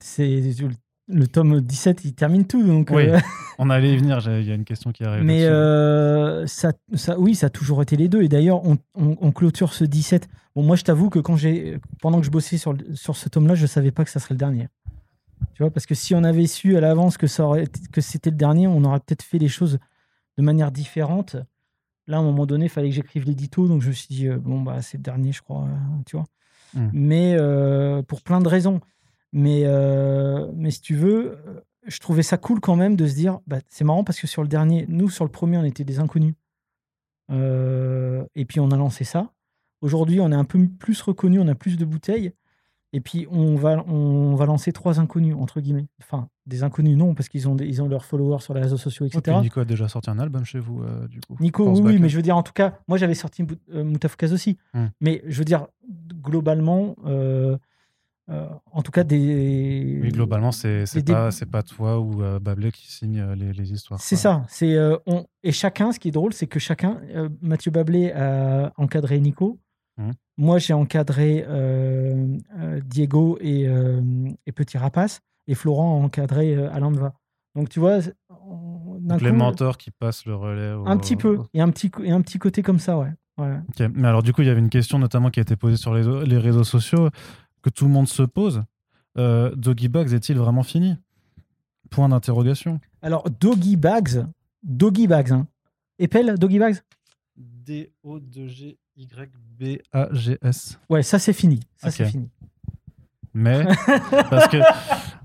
c'est 0.00 0.40
le, 1.08 1.26
tome 1.26 1.60
17, 1.60 2.04
il 2.04 2.14
termine 2.14 2.46
tout. 2.46 2.62
Donc, 2.62 2.90
Oui, 2.92 3.08
euh, 3.08 3.18
On 3.58 3.70
allait 3.70 3.94
y 3.94 3.96
venir, 3.96 4.18
il 4.26 4.44
y 4.46 4.52
a 4.52 4.54
une 4.54 4.64
question 4.64 4.92
qui 4.92 5.02
arrive. 5.04 5.24
mais 5.24 5.44
euh, 5.46 6.46
ça, 6.46 6.72
ça, 6.94 7.18
oui, 7.18 7.34
ça 7.34 7.46
a 7.46 7.50
toujours 7.50 7.80
été 7.82 7.96
les 7.96 8.08
deux. 8.08 8.22
Et 8.22 8.28
d'ailleurs, 8.28 8.64
on, 8.66 8.76
on- 8.94 9.16
on 9.20 9.32
clôture 9.32 9.72
ce 9.72 9.84
17. 9.84 10.28
Bon, 10.54 10.62
moi, 10.62 10.76
je 10.76 10.82
t'avoue 10.84 11.08
que 11.10 11.18
quand 11.18 11.36
pendant 12.00 12.20
que 12.20 12.26
je 12.26 12.30
bossais 12.30 12.58
sur, 12.58 12.74
sur 12.94 13.16
ce 13.16 13.28
tome-là, 13.28 13.54
je 13.54 13.66
savais 13.66 13.90
pas 13.92 14.04
que 14.04 14.10
ça 14.10 14.20
serait 14.20 14.34
le 14.34 14.38
dernier. 14.38 14.68
Tu 15.54 15.62
vois, 15.62 15.70
parce 15.70 15.86
que 15.86 15.94
si 15.94 16.14
on 16.14 16.22
avait 16.24 16.46
su 16.46 16.76
à 16.76 16.80
l'avance 16.80 17.16
que, 17.18 17.26
ça 17.26 17.44
aurait 17.44 17.64
été- 17.64 17.80
que 17.92 18.00
c'était 18.00 18.30
le 18.30 18.36
dernier, 18.36 18.66
on 18.66 18.82
aurait 18.84 19.00
peut-être 19.00 19.22
fait 19.22 19.38
les 19.38 19.48
choses 19.48 19.78
de 20.38 20.42
manière 20.42 20.70
différente. 20.70 21.36
Là, 22.06 22.18
à 22.18 22.20
un 22.20 22.22
moment 22.22 22.46
donné, 22.46 22.66
il 22.66 22.68
fallait 22.68 22.88
que 22.90 22.94
j'écrive 22.94 23.24
l'édito, 23.24 23.66
donc 23.68 23.80
je 23.82 23.88
me 23.88 23.92
suis 23.92 24.08
dit, 24.08 24.28
euh, 24.28 24.38
bon, 24.38 24.60
bah, 24.62 24.80
c'est 24.82 24.96
le 24.98 25.02
dernier, 25.02 25.32
je 25.32 25.42
crois, 25.42 25.66
tu 26.04 26.16
vois. 26.16 26.26
Mm. 26.74 26.90
Mais 26.92 27.36
pour 28.06 28.22
plein 28.22 28.40
de 28.40 28.48
raisons. 28.48 28.80
Mais, 29.38 29.64
euh, 29.66 30.50
mais 30.54 30.70
si 30.70 30.80
tu 30.80 30.94
veux, 30.94 31.36
je 31.86 31.98
trouvais 31.98 32.22
ça 32.22 32.38
cool 32.38 32.58
quand 32.58 32.74
même 32.74 32.96
de 32.96 33.06
se 33.06 33.14
dire, 33.14 33.40
bah, 33.46 33.58
c'est 33.68 33.84
marrant 33.84 34.02
parce 34.02 34.18
que 34.18 34.26
sur 34.26 34.40
le 34.40 34.48
dernier, 34.48 34.86
nous, 34.88 35.10
sur 35.10 35.26
le 35.26 35.30
premier, 35.30 35.58
on 35.58 35.64
était 35.64 35.84
des 35.84 35.98
inconnus. 35.98 36.32
Euh, 37.30 38.24
et 38.34 38.46
puis, 38.46 38.60
on 38.60 38.70
a 38.70 38.76
lancé 38.78 39.04
ça. 39.04 39.30
Aujourd'hui, 39.82 40.20
on 40.20 40.32
est 40.32 40.34
un 40.36 40.46
peu 40.46 40.66
plus 40.78 41.02
reconnus, 41.02 41.38
on 41.42 41.48
a 41.48 41.54
plus 41.54 41.76
de 41.76 41.84
bouteilles. 41.84 42.32
Et 42.94 43.00
puis, 43.00 43.26
on 43.30 43.56
va, 43.56 43.84
on 43.86 44.34
va 44.36 44.46
lancer 44.46 44.72
trois 44.72 45.00
inconnus, 45.00 45.34
entre 45.38 45.60
guillemets. 45.60 45.86
Enfin, 46.00 46.30
des 46.46 46.62
inconnus, 46.62 46.96
non, 46.96 47.14
parce 47.14 47.28
qu'ils 47.28 47.46
ont, 47.46 47.54
des- 47.54 47.66
ils 47.66 47.82
ont 47.82 47.88
leurs 47.88 48.06
followers 48.06 48.40
sur 48.40 48.54
les 48.54 48.62
réseaux 48.62 48.78
sociaux, 48.78 49.04
etc. 49.04 49.36
Nico 49.42 49.60
a 49.60 49.66
déjà 49.66 49.86
sorti 49.86 50.08
un 50.08 50.18
album 50.18 50.46
chez 50.46 50.60
vous, 50.60 50.82
euh, 50.82 51.06
du 51.08 51.20
coup. 51.20 51.36
Nico, 51.40 51.68
oui, 51.82 51.98
mais 51.98 52.08
je 52.08 52.16
veux 52.16 52.22
dire, 52.22 52.38
en 52.38 52.42
tout 52.42 52.54
cas, 52.54 52.78
moi 52.88 52.96
j'avais 52.96 53.14
sorti 53.14 53.44
euh, 53.74 53.84
Moutafkaz 53.84 54.32
aussi. 54.32 54.56
Hmm. 54.72 54.86
Mais 55.02 55.22
je 55.26 55.36
veux 55.36 55.44
dire, 55.44 55.66
globalement, 56.22 56.94
euh, 58.28 58.48
en 58.72 58.82
tout 58.82 58.90
cas, 58.90 59.04
des. 59.04 60.00
Oui, 60.02 60.08
globalement, 60.10 60.50
c'est 60.52 60.84
des- 61.02 61.12
pas, 61.12 61.62
toi 61.62 62.00
ou 62.00 62.22
euh, 62.22 62.38
Bablé 62.40 62.72
qui 62.72 62.90
signe 62.92 63.20
euh, 63.20 63.34
les, 63.34 63.52
les 63.52 63.72
histoires. 63.72 64.00
C'est 64.00 64.16
ça. 64.16 64.44
C'est 64.48 64.74
euh, 64.74 64.96
on... 65.06 65.26
Et 65.42 65.52
chacun, 65.52 65.92
ce 65.92 65.98
qui 66.00 66.08
est 66.08 66.12
drôle, 66.12 66.32
c'est 66.32 66.46
que 66.48 66.58
chacun, 66.58 67.00
Mathieu 67.40 67.70
Bablé 67.70 68.10
a 68.12 68.72
encadré 68.76 69.20
Nico. 69.20 69.58
Mhm. 69.98 70.12
Moi, 70.38 70.58
j'ai 70.58 70.74
encadré 70.74 71.46
Diego 72.84 73.38
et, 73.40 73.62
et 74.46 74.52
Petit 74.52 74.78
Rapace. 74.78 75.20
Et 75.48 75.54
Florent 75.54 76.00
a 76.00 76.04
encadré 76.04 76.56
Alain 76.66 76.90
Deva. 76.90 77.14
Donc, 77.54 77.68
tu 77.68 77.78
vois, 77.80 77.98
on- 78.30 78.98
Donc, 79.00 79.20
les 79.22 79.30
coup, 79.30 79.36
mentors 79.36 79.78
qui 79.78 79.90
passent 79.92 80.26
le 80.26 80.34
relais. 80.34 80.72
au- 80.72 80.86
Un 80.86 80.96
petit 80.96 81.16
peu. 81.16 81.38
Et 81.54 81.60
un 81.60 81.70
petit, 81.70 81.90
et 82.02 82.10
un 82.10 82.20
petit 82.20 82.38
côté 82.38 82.62
comme 82.62 82.78
ça, 82.80 82.98
ouais. 82.98 83.12
Ok. 83.38 83.88
Mais 83.94 84.08
alors, 84.08 84.22
du 84.22 84.32
coup, 84.32 84.42
il 84.42 84.48
y 84.48 84.50
avait 84.50 84.60
une 84.60 84.70
question 84.70 84.98
notamment 84.98 85.30
qui 85.30 85.40
a 85.40 85.42
été 85.42 85.56
posée 85.56 85.76
sur 85.76 85.94
les, 85.94 86.26
les 86.26 86.38
réseaux 86.38 86.64
sociaux 86.64 87.10
que 87.66 87.70
tout 87.70 87.84
le 87.86 87.90
monde 87.90 88.06
se 88.06 88.22
pose. 88.22 88.62
Euh, 89.18 89.52
Doggy 89.56 89.88
Bags 89.88 90.12
est-il 90.12 90.38
vraiment 90.38 90.62
fini? 90.62 90.94
Point 91.90 92.08
d'interrogation. 92.10 92.78
Alors, 93.02 93.28
Doggy 93.28 93.74
Bags, 93.74 94.24
Doggy 94.62 95.08
Bags, 95.08 95.32
hein. 95.32 95.48
Épelle, 95.98 96.38
Doggy 96.38 96.60
Bags? 96.60 96.76
D-O-G-Y-B-A-G-S. 97.36 98.78
Ouais, 100.88 101.02
ça 101.02 101.18
c'est 101.18 101.32
fini. 101.32 101.58
Ça 101.76 101.90
c'est 101.90 102.06
fini. 102.06 102.30
Mais, 103.34 103.64
parce 104.30 104.46
que 104.46 104.58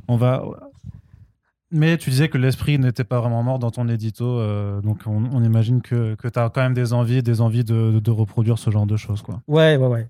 on 0.07 0.17
va. 0.17 0.43
Mais 1.69 1.95
tu 1.97 2.09
disais 2.09 2.27
que 2.27 2.39
l'esprit 2.39 2.79
n'était 2.79 3.03
pas 3.03 3.19
vraiment 3.19 3.43
mort 3.43 3.59
dans 3.59 3.69
ton 3.69 3.87
édito, 3.87 4.25
euh, 4.25 4.81
donc 4.81 5.03
on, 5.05 5.25
on 5.31 5.43
imagine 5.43 5.83
que, 5.83 6.15
que 6.15 6.27
tu 6.27 6.39
as 6.39 6.49
quand 6.49 6.61
même 6.61 6.73
des 6.73 6.91
envies, 6.91 7.21
des 7.21 7.39
envies 7.39 7.63
de, 7.63 7.99
de 7.99 8.11
reproduire 8.11 8.57
ce 8.57 8.71
genre 8.71 8.87
de 8.87 8.97
choses, 8.97 9.21
quoi. 9.21 9.41
Ouais, 9.47 9.77
ouais, 9.77 9.87
ouais. 9.87 10.09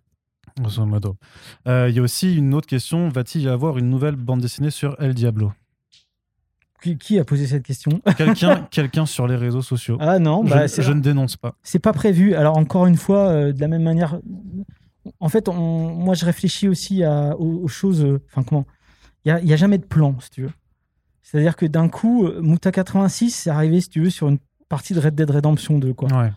Grosso 0.61 0.85
modo. 0.85 1.15
Euh, 1.67 1.87
Il 1.89 1.95
y 1.95 1.99
a 1.99 2.01
aussi 2.01 2.35
une 2.35 2.53
autre 2.53 2.67
question 2.67 3.09
va-t-il 3.09 3.43
y 3.43 3.47
avoir 3.49 3.77
une 3.77 3.89
nouvelle 3.89 4.15
bande 4.15 4.41
dessinée 4.41 4.69
sur 4.69 4.95
El 5.01 5.13
Diablo? 5.13 5.51
Qui, 6.81 6.97
qui 6.97 7.19
a 7.19 7.23
posé 7.23 7.45
cette 7.45 7.63
question? 7.63 8.01
Quelqu'un 8.17 8.67
quelqu'un 8.71 9.05
sur 9.05 9.27
les 9.27 9.35
réseaux 9.35 9.61
sociaux 9.61 9.97
Ah 9.99 10.17
non, 10.17 10.43
je, 10.45 10.49
bah, 10.53 10.65
je 10.67 10.91
ne 10.91 10.99
dénonce 10.99 11.37
pas. 11.37 11.53
c'est 11.61 11.79
pas 11.79 11.93
prévu. 11.93 12.33
Alors 12.33 12.57
encore 12.57 12.87
une 12.87 12.97
fois, 12.97 13.27
euh, 13.29 13.53
de 13.53 13.59
la 13.61 13.67
même 13.67 13.83
manière, 13.83 14.19
en 15.19 15.29
fait, 15.29 15.47
on- 15.47 15.93
moi 15.93 16.15
je 16.15 16.25
réfléchis 16.25 16.67
aussi 16.67 17.03
à, 17.03 17.35
aux, 17.37 17.63
aux 17.63 17.67
choses. 17.67 18.03
euh, 18.03 18.19
Enfin 18.31 18.41
comment 18.43 18.65
Il 19.25 19.35
n'y 19.43 19.53
a, 19.53 19.55
jamais 19.57 19.77
de 19.77 19.85
plan, 19.85 20.15
si 20.19 20.31
tu 20.31 20.41
veux. 20.43 20.51
C'est-à-dire 21.21 21.55
que 21.55 21.67
d'un 21.67 21.87
coup, 21.87 22.27
Muta 22.41 22.71
86, 22.71 23.29
c'est 23.29 23.49
arrivé, 23.51 23.79
si 23.79 23.89
tu 23.89 24.01
veux, 24.01 24.09
sur 24.09 24.27
une 24.27 24.39
partie 24.67 24.93
de 24.95 24.99
Red 24.99 25.13
Dead 25.15 25.29
Redemption 25.29 25.77
2, 25.77 25.93
quoi. 25.93 26.09
Ouais. 26.11 26.31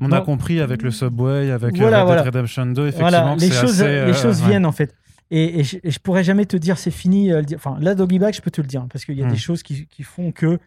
On 0.00 0.12
a 0.12 0.20
compris 0.20 0.60
avec 0.60 0.82
le 0.82 0.90
Subway, 0.90 1.50
avec 1.50 1.74
euh, 1.74 1.78
Voilà, 1.80 2.00
Red 2.00 2.06
voilà. 2.06 2.22
Redemption 2.22 2.66
2, 2.66 2.82
effectivement. 2.88 3.08
Voilà, 3.10 3.36
les 3.36 3.50
choses, 3.50 3.82
assez, 3.82 3.84
les 4.06 4.24
euh, 4.26 4.28
ouais. 4.32 4.48
viennent 4.48 4.66
en 4.66 4.72
fait. 4.72 4.94
Et, 5.30 5.60
et 5.60 5.64
je, 5.64 5.78
et 5.82 5.90
je 5.90 5.98
pourrais 6.00 6.24
jamais 6.24 6.44
te 6.44 6.56
dire 6.56 6.76
c'est 6.76 6.90
fini. 6.90 7.32
euh. 7.32 7.42
Enfin, 7.54 7.76
là, 7.80 7.94
Doggy 7.94 8.18
Bag, 8.18 8.34
je 8.34 8.40
peux 8.42 8.50
te 8.50 8.60
le 8.60 8.66
dire 8.66 8.86
parce 8.92 9.04
qu'il 9.04 9.16
y 9.16 9.22
a 9.22 9.26
Hmm. 9.26 9.30
des 9.30 9.36
choses 9.36 9.62
qui, 9.62 9.86
qui 9.86 10.02
font 10.02 10.32
que 10.32 10.58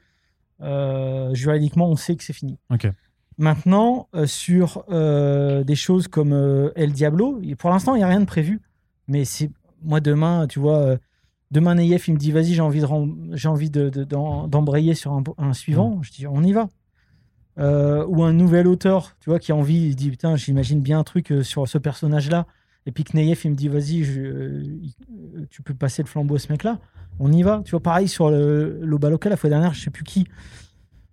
euh, 0.61 1.34
juridiquement, 1.34 1.89
on 1.89 1.95
sait 1.95 2.16
que 2.16 2.24
c'est 2.24 2.34
fini. 2.34 2.57
Ok. 2.72 2.88
Maintenant, 3.38 4.07
euh, 4.16 4.26
sur 4.28 4.84
euh, 4.91 5.64
des 5.64 5.76
choses 5.76 6.07
comme 6.07 6.72
El 6.76 6.91
Diablo, 6.93 7.41
pour 7.57 7.70
l'instant, 7.72 7.95
il 7.95 7.99
n'y 7.99 8.03
a 8.03 8.07
rien 8.07 8.20
de 8.20 8.26
prévu. 8.26 8.61
Mais 9.07 9.26
c'est 9.26 9.51
moi 9.84 9.99
demain, 9.99 10.47
tu 10.47 10.59
vois, 10.59 10.95
Demain, 11.51 11.76
Neyef, 11.76 12.07
il 12.07 12.16
me 12.16 12.18
dit 12.18 12.32
Vas-y, 12.32 12.53
j'ai 12.55 12.61
envie 12.61 12.80
de 12.80 12.86
rem- 12.86 13.30
j'ai 13.34 13.47
envie 13.47 13.70
de- 13.70 13.89
d'embrayer 14.47 14.95
sur 14.95 15.11
un, 15.14 15.22
un 15.38 15.53
suivant. 15.53 15.99
Je 16.01 16.09
dis 16.11 16.26
On 16.26 16.41
y 16.41 16.51
va. 16.51 16.68
Euh, 17.59 18.03
ou 18.07 18.23
un 18.23 18.33
nouvel 18.33 18.67
auteur, 18.67 19.15
tu 19.19 19.29
vois, 19.29 19.39
qui 19.39 19.51
a 19.51 19.55
envie, 19.55 19.87
il 19.87 19.95
dit 19.95 20.09
Putain, 20.09 20.35
j'imagine 20.35 20.81
bien 20.81 20.99
un 20.99 21.03
truc 21.03 21.31
euh, 21.31 21.43
sur 21.43 21.67
ce 21.67 21.77
personnage-là. 21.77 22.47
Et 22.85 22.91
puis 22.91 23.03
que 23.03 23.15
Neyef, 23.15 23.45
il 23.45 23.51
me 23.51 23.55
dit 23.55 23.69
Vas-y, 23.69 24.03
euh, 24.03 24.63
tu 25.49 25.61
peux 25.61 25.73
passer 25.73 26.01
le 26.01 26.07
flambeau 26.07 26.35
à 26.35 26.39
ce 26.39 26.51
mec-là. 26.51 26.79
On 27.19 27.31
y 27.31 27.43
va. 27.43 27.61
Tu 27.63 27.71
vois, 27.71 27.79
pareil 27.79 28.07
sur 28.07 28.31
l'Obaloka, 28.31 29.29
la 29.29 29.37
fois 29.37 29.49
dernière, 29.49 29.73
je 29.73 29.81
sais 29.81 29.91
plus 29.91 30.03
qui 30.03 30.27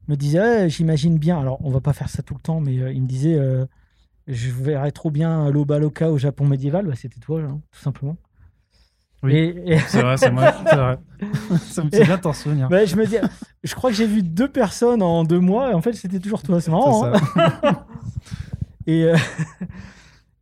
me 0.08 0.16
disait 0.16 0.40
Ouais, 0.40 0.70
J'imagine 0.70 1.18
bien. 1.18 1.38
Alors, 1.38 1.58
on 1.64 1.70
va 1.70 1.80
pas 1.80 1.92
faire 1.92 2.08
ça 2.08 2.22
tout 2.22 2.34
le 2.34 2.40
temps, 2.40 2.60
mais 2.60 2.74
il 2.74 3.02
me 3.02 3.06
disait 3.06 3.38
Je 4.26 4.50
verrais 4.50 4.92
trop 4.92 5.10
bien 5.10 5.50
l'Obaloka 5.50 6.10
au 6.10 6.16
Japon 6.16 6.46
médiéval. 6.46 6.86
Bah, 6.86 6.94
C'était 6.96 7.20
toi, 7.20 7.42
hein, 7.42 7.60
tout 7.70 7.80
simplement. 7.80 8.16
Oui. 9.22 9.34
Et- 9.66 9.78
C'est 9.88 10.00
vrai, 10.02 10.16
c'est 10.16 10.30
moi. 10.30 10.52
C'est 10.66 10.76
vrai. 10.76 10.98
Ça 11.60 11.84
me 11.84 11.90
fait 11.90 12.04
bien 12.04 12.16
t'en 12.18 12.32
souvenir. 12.32 12.68
bah, 12.68 12.84
je 12.86 12.96
me 12.96 13.06
dis, 13.06 13.16
je 13.62 13.74
crois 13.74 13.90
que 13.90 13.96
j'ai 13.96 14.06
vu 14.06 14.22
deux 14.22 14.48
personnes 14.48 15.02
en 15.02 15.24
deux 15.24 15.40
mois 15.40 15.70
et 15.70 15.74
en 15.74 15.82
fait 15.82 15.92
c'était 15.92 16.18
toujours 16.18 16.42
toi. 16.42 16.60
C'est 16.60 16.70
marrant. 16.70 17.04
Hein. 17.06 17.12
et, 18.86 19.04
euh, 19.04 19.16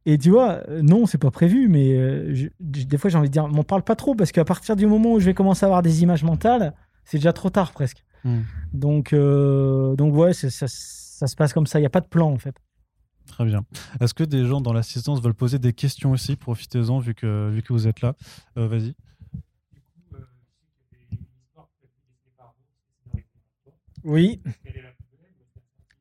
et 0.06 0.16
tu 0.18 0.30
vois, 0.30 0.60
non, 0.82 1.06
c'est 1.06 1.18
pas 1.18 1.30
prévu, 1.30 1.68
mais 1.68 1.92
euh, 1.92 2.34
je- 2.34 2.48
des 2.60 2.96
fois 2.98 3.10
j'ai 3.10 3.18
envie 3.18 3.28
de 3.28 3.32
dire, 3.32 3.48
m'en 3.48 3.64
parle 3.64 3.82
pas 3.82 3.96
trop 3.96 4.14
parce 4.14 4.30
qu'à 4.32 4.44
partir 4.44 4.76
du 4.76 4.86
moment 4.86 5.12
où 5.14 5.20
je 5.20 5.26
vais 5.26 5.34
commencer 5.34 5.64
à 5.64 5.66
avoir 5.66 5.82
des 5.82 6.02
images 6.02 6.22
mentales, 6.22 6.72
c'est 7.04 7.18
déjà 7.18 7.32
trop 7.32 7.50
tard 7.50 7.72
presque. 7.72 8.04
Hmm. 8.24 8.40
Donc, 8.72 9.12
euh, 9.12 9.94
donc 9.96 10.14
ouais, 10.14 10.32
ça, 10.32 10.48
ça 10.68 11.26
se 11.26 11.36
passe 11.36 11.52
comme 11.52 11.66
ça. 11.66 11.78
Il 11.78 11.82
n'y 11.82 11.86
a 11.86 11.90
pas 11.90 12.00
de 12.00 12.06
plan 12.06 12.30
en 12.32 12.38
fait. 12.38 12.54
Très 13.28 13.44
bien. 13.44 13.64
Est-ce 14.00 14.14
que 14.14 14.24
des 14.24 14.44
gens 14.46 14.60
dans 14.60 14.72
l'assistance 14.72 15.20
veulent 15.22 15.34
poser 15.34 15.58
des 15.60 15.72
questions 15.72 16.10
aussi? 16.10 16.34
Profitez-en 16.34 16.98
vu 16.98 17.14
que, 17.14 17.50
vu 17.50 17.62
que 17.62 17.72
vous 17.72 17.86
êtes 17.86 18.00
là. 18.00 18.14
Euh, 18.56 18.66
Vas-y. 18.66 18.94
Oui. 24.04 24.40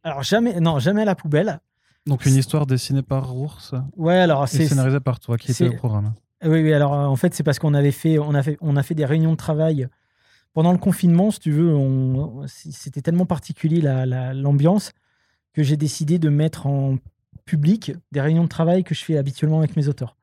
Alors 0.03 0.23
jamais, 0.23 0.59
non, 0.59 0.79
jamais 0.79 1.01
à 1.01 1.05
la 1.05 1.15
poubelle. 1.15 1.59
Donc 2.05 2.25
une 2.25 2.35
histoire 2.35 2.65
dessinée 2.65 3.01
par 3.01 3.35
Ours 3.35 3.73
Ouais, 3.97 4.15
alors 4.15 4.47
c'est 4.47 4.65
scénarisée 4.67 4.99
par 5.01 5.19
toi, 5.19 5.37
qui 5.37 5.51
était 5.51 5.67
au 5.67 5.73
programme. 5.73 6.13
Oui, 6.43 6.61
oui, 6.61 6.71
alors 6.73 6.93
euh, 6.93 7.05
en 7.05 7.15
fait, 7.15 7.33
c'est 7.33 7.43
parce 7.43 7.59
qu'on 7.59 7.73
avait 7.73 7.91
fait, 7.91 8.19
on 8.19 8.33
a 8.35 8.43
fait, 8.43 8.57
on 8.61 8.77
a 8.77 8.83
fait 8.83 8.93
des 8.95 9.05
réunions 9.05 9.31
de 9.31 9.37
travail 9.37 9.87
pendant 10.53 10.71
le 10.71 10.77
confinement, 10.77 11.31
si 11.31 11.39
tu 11.39 11.51
veux. 11.51 11.75
on- 11.75 12.45
C'était 12.47 13.01
tellement 13.01 13.25
particulier 13.25 13.81
la- 13.81 14.05
la- 14.05 14.33
l'ambiance 14.33 14.91
que 15.53 15.63
j'ai 15.63 15.75
décidé 15.77 16.19
de 16.19 16.29
mettre 16.29 16.67
en 16.67 16.97
public 17.47 17.93
des 18.11 18.21
réunions 18.21 18.43
de 18.43 18.47
travail 18.49 18.83
que 18.83 18.93
je 18.93 19.03
fais 19.03 19.17
habituellement 19.17 19.57
avec 19.59 19.75
mes 19.75 19.87
auteurs. 19.87 20.15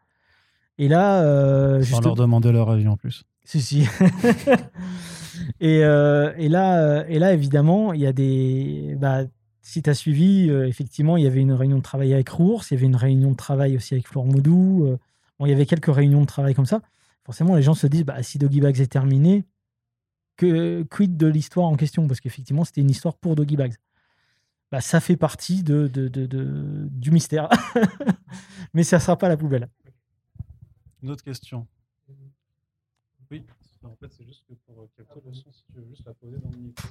Et 0.79 0.87
là, 0.89 1.23
euh, 1.25 1.79
Sans 1.81 1.85
juste- 1.97 2.05
leur 2.05 2.15
demander 2.15 2.53
leur 2.53 2.71
avis 2.71 2.87
en 2.87 2.97
plus. 2.97 3.25
si, 3.45 3.61
si. 3.61 3.83
et, 5.61 5.85
euh, 5.85 6.33
et, 6.37 6.49
là, 6.49 6.79
euh, 6.81 7.05
et 7.09 7.19
là, 7.19 7.33
évidemment, 7.33 7.93
il 7.93 8.01
y 8.01 8.07
a 8.07 8.13
des. 8.13 8.97
Bah, 8.99 9.23
si 9.63 9.83
tu 9.83 9.91
as 9.91 9.95
suivi, 9.95 10.51
euh, 10.51 10.67
effectivement, 10.69 11.17
il 11.17 11.25
y 11.25 11.27
avait 11.27 11.41
une 11.41 11.53
réunion 11.53 11.79
de 11.79 11.83
travail 11.83 12.13
avec 12.13 12.29
Rours, 12.29 12.65
il 12.71 12.75
y 12.75 12.77
avait 12.77 12.87
une 12.87 12.97
réunion 12.97 13.31
de 13.31 13.37
travail 13.37 13.77
aussi 13.77 13.95
avec 13.95 14.07
Florent 14.07 14.27
Modou. 14.29 14.85
euh, 14.87 14.99
bon, 15.39 15.47
il 15.47 15.51
y 15.51 15.53
avait 15.53 15.67
quelques 15.67 15.93
réunions 15.95 16.21
de 16.21 16.27
travail 16.27 16.55
comme 16.55 16.67
ça. 16.67 16.83
Forcément, 17.25 17.57
les 17.57 17.63
gens 17.63 17.75
se 17.75 17.87
disent 17.87 18.05
bah, 18.05 18.23
si 18.23 18.39
Doggy 18.39 18.61
Bags 18.61 18.79
est 18.81 18.87
terminé, 18.93 19.45
que, 20.37 20.83
quid 20.91 21.17
de 21.17 21.27
l'histoire 21.27 21.67
en 21.69 21.77
question? 21.77 22.07
Parce 22.07 22.21
qu'effectivement, 22.21 22.65
c'était 22.65 22.83
une 22.83 22.91
histoire 22.91 23.15
pour 23.17 23.35
Doggy 23.37 23.57
Bags. 23.57 23.75
Bah, 24.73 24.81
ça 24.81 25.01
fait 25.01 25.17
partie 25.17 25.63
de, 25.63 25.87
de- 25.87 26.09
de- 26.09 26.27
de- 26.27 26.89
du 26.91 27.11
mystère. 27.11 27.49
Mais 28.75 28.83
ça 28.83 28.97
ne 28.97 29.01
sera 29.03 29.17
pas 29.17 29.27
à 29.27 29.29
la 29.31 29.37
poubelle. 29.37 29.69
Une 31.03 31.11
autre 31.11 31.23
question. 31.23 31.67
Oui, 33.31 33.45
en 33.83 33.95
fait, 33.97 34.13
c'est 34.13 34.25
juste 34.25 34.45
que 34.49 34.55
pour 34.55 34.89
capter 34.97 35.21
le 35.25 35.33
son, 35.33 35.53
si 35.53 35.63
tu 35.65 35.73
veux 35.79 35.87
juste 35.89 36.05
la 36.07 36.15
poser 36.15 36.39
dans 36.39 36.51
le 36.51 36.59
micro. 36.59 36.89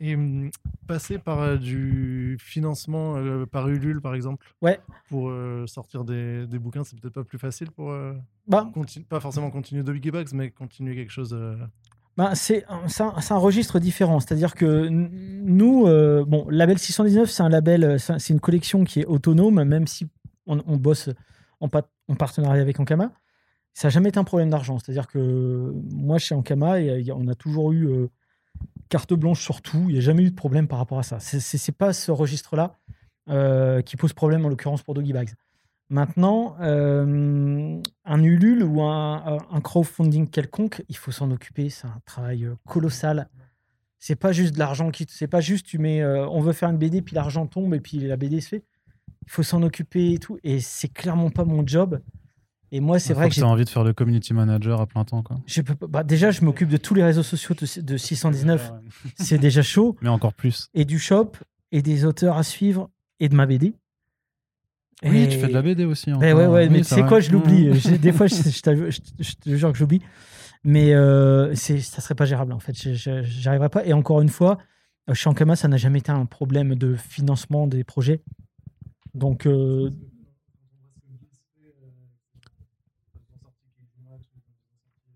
Et 0.00 0.16
hum, 0.16 0.50
passer 0.88 1.18
par 1.18 1.38
euh, 1.40 1.56
du 1.56 2.36
financement 2.40 3.16
euh, 3.18 3.46
par 3.46 3.68
Ulule, 3.68 4.00
par 4.00 4.14
exemple, 4.16 4.52
Ouais. 4.60 4.80
pour 5.08 5.28
euh, 5.30 5.64
sortir 5.68 6.04
des, 6.04 6.46
des 6.48 6.58
bouquins, 6.58 6.82
c'est 6.82 6.98
peut-être 6.98 7.14
pas 7.14 7.22
plus 7.24 7.38
facile 7.38 7.70
pour 7.70 7.90
euh, 7.92 8.14
Bah, 8.48 8.68
pas 9.08 9.20
forcément 9.20 9.50
continuer 9.50 9.84
de 9.84 9.92
Biggie 9.92 10.10
Bugs, 10.10 10.24
mais 10.32 10.50
continuer 10.50 10.96
quelque 10.96 11.12
chose. 11.12 11.32
Euh, 12.18 12.24
Ben, 12.28 12.34
c'est 12.34 12.64
un, 12.68 13.36
registre 13.38 13.78
différent. 13.78 14.20
C'est-à-dire 14.20 14.54
que 14.54 14.88
nous, 14.88 15.86
euh, 15.86 16.24
bon, 16.26 16.46
label 16.50 16.78
619, 16.78 17.30
c'est 17.30 17.42
un 17.42 17.48
label, 17.48 17.84
euh, 17.84 17.98
c'est 17.98 18.12
un- 18.14 18.18
c'est 18.18 18.32
une 18.32 18.40
collection 18.40 18.84
qui 18.84 19.00
est 19.00 19.04
autonome, 19.06 19.62
même 19.64 19.86
si 19.86 20.06
on, 20.46 20.56
bosse 20.76 21.08
en, 21.60 21.68
pa- 21.68 21.88
en 22.08 22.14
partenariat 22.14 22.60
avec 22.62 22.78
Ankama. 22.80 23.12
Ça 23.74 23.88
n'a 23.88 23.90
jamais 23.90 24.10
été 24.10 24.18
un 24.18 24.24
problème 24.24 24.50
d'argent. 24.50 24.78
C'est-à-dire 24.78 25.06
que 25.06 25.72
moi, 25.92 26.18
chez 26.18 26.34
Ankama, 26.34 26.72
a- 26.72 27.14
on 27.14 27.26
a 27.28 27.34
toujours 27.34 27.72
eu 27.72 27.86
euh, 27.88 28.08
carte 28.90 29.14
blanche 29.14 29.40
sur 29.42 29.62
tout. 29.62 29.84
Il 29.88 29.92
n'y 29.94 29.98
a 29.98 30.02
jamais 30.02 30.22
eu 30.24 30.30
de 30.30 30.34
problème 30.34 30.68
par 30.68 30.78
rapport 30.78 30.98
à 30.98 31.02
ça. 31.02 31.18
C'est- 31.20 31.40
pas 31.72 31.92
ce 31.92 32.10
registre-là 32.10 32.76
euh, 33.30 33.80
qui 33.82 33.96
pose 33.96 34.12
problème, 34.12 34.44
en 34.44 34.48
l'occurrence 34.48 34.82
pour 34.82 34.94
Doggy 34.94 35.12
Bags. 35.12 35.30
Maintenant, 35.92 36.56
euh, 36.62 37.78
un 38.06 38.22
Ulule 38.22 38.62
ou 38.64 38.80
un, 38.82 39.38
un 39.50 39.60
crowdfunding 39.60 40.26
quelconque, 40.26 40.82
il 40.88 40.96
faut 40.96 41.12
s'en 41.12 41.30
occuper. 41.30 41.68
C'est 41.68 41.86
un 41.86 42.00
travail 42.06 42.44
euh, 42.46 42.54
colossal. 42.66 43.28
C'est 43.98 44.16
pas 44.16 44.32
juste 44.32 44.54
de 44.54 44.58
l'argent 44.58 44.90
qui. 44.90 45.04
C'est 45.10 45.26
pas 45.28 45.42
juste 45.42 45.66
tu 45.66 45.76
mets. 45.76 46.00
euh, 46.00 46.26
on 46.28 46.40
veut 46.40 46.54
faire 46.54 46.70
une 46.70 46.78
BD 46.78 47.02
puis 47.02 47.14
l'argent 47.14 47.46
tombe 47.46 47.74
et 47.74 47.80
puis 47.80 47.98
la 48.00 48.16
BD 48.16 48.40
se 48.40 48.48
fait. 48.48 48.64
Il 49.26 49.30
faut 49.30 49.42
s'en 49.42 49.62
occuper 49.62 50.14
et 50.14 50.18
tout. 50.18 50.38
Et 50.42 50.60
c'est 50.60 50.88
clairement 50.88 51.28
pas 51.28 51.44
mon 51.44 51.64
job. 51.66 52.00
Et 52.74 52.80
moi, 52.80 52.98
c'est 52.98 53.12
vrai 53.12 53.26
que 53.28 53.34
que 53.34 53.40
j'ai 53.40 53.42
as 53.42 53.48
envie 53.48 53.64
de 53.66 53.68
faire 53.68 53.84
le 53.84 53.92
community 53.92 54.32
manager 54.32 54.80
à 54.80 54.86
plein 54.86 55.04
temps. 55.04 55.22
Quoi. 55.22 55.36
je 55.44 55.60
peux 55.60 55.74
pas- 55.74 55.86
bah, 55.88 56.04
déjà, 56.04 56.30
je 56.30 56.42
m'occupe 56.42 56.70
de 56.70 56.78
tous 56.78 56.94
les 56.94 57.04
réseaux 57.04 57.22
sociaux 57.22 57.54
de, 57.54 57.80
de 57.82 57.96
619. 57.98 58.72
C'est 59.16 59.36
déjà 59.36 59.60
chaud. 59.60 59.94
Mais 60.02 60.08
encore 60.08 60.32
plus. 60.32 60.68
Et 60.72 60.86
du 60.86 60.98
shop, 60.98 61.32
et 61.70 61.82
des 61.82 62.06
auteurs 62.06 62.38
à 62.38 62.42
suivre, 62.42 62.88
et 63.20 63.28
de 63.28 63.34
ma 63.36 63.44
BD. 63.44 63.74
Oui, 65.04 65.22
Et- 65.22 65.28
tu 65.28 65.38
fais 65.38 65.48
de 65.48 65.52
la 65.52 65.62
BD 65.62 65.84
aussi. 65.84 66.10
Ben 66.12 66.34
ouais, 66.36 66.46
ouais, 66.46 66.64
Oui, 66.64 66.68
mais 66.70 66.78
tu 66.78 66.84
c'est 66.84 66.94
sais 66.96 67.00
vrai. 67.00 67.08
quoi, 67.08 67.20
je 67.20 67.30
l'oublie. 67.32 67.68
Mmh. 67.68 67.74
J'ai- 67.74 67.98
Des 67.98 68.12
fois, 68.12 68.26
je, 68.28 68.34
je 68.36 68.60
t'avoue- 68.62 68.90
je- 68.90 69.00
je 69.18 69.32
te 69.34 69.56
jure 69.56 69.72
que 69.72 69.78
j'oublie. 69.78 70.00
Mais 70.64 70.94
euh, 70.94 71.54
ça 71.56 72.00
serait 72.00 72.14
pas 72.14 72.24
gérable, 72.24 72.52
en 72.52 72.60
fait. 72.60 72.72
J'arriverai 72.74 73.68
pas. 73.68 73.84
Et 73.84 73.92
encore 73.92 74.20
une 74.20 74.28
fois, 74.28 74.58
euh, 75.10 75.14
chez 75.14 75.28
Ankama, 75.28 75.56
ça 75.56 75.66
n'a 75.66 75.76
jamais 75.76 75.98
été 75.98 76.12
un 76.12 76.24
problème 76.26 76.76
de 76.76 76.94
financement 76.94 77.66
des 77.66 77.82
projets. 77.82 78.22
Donc, 79.14 79.46
euh, 79.46 79.90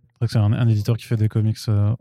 C'est 0.09 0.19
vrai 0.21 0.27
que 0.27 0.33
c'est 0.33 0.39
un, 0.39 0.53
un 0.53 0.69
éditeur 0.69 0.97
qui 0.97 1.05
fait 1.07 1.17
des 1.17 1.29
comics. 1.29 1.57
euh, 1.69 1.95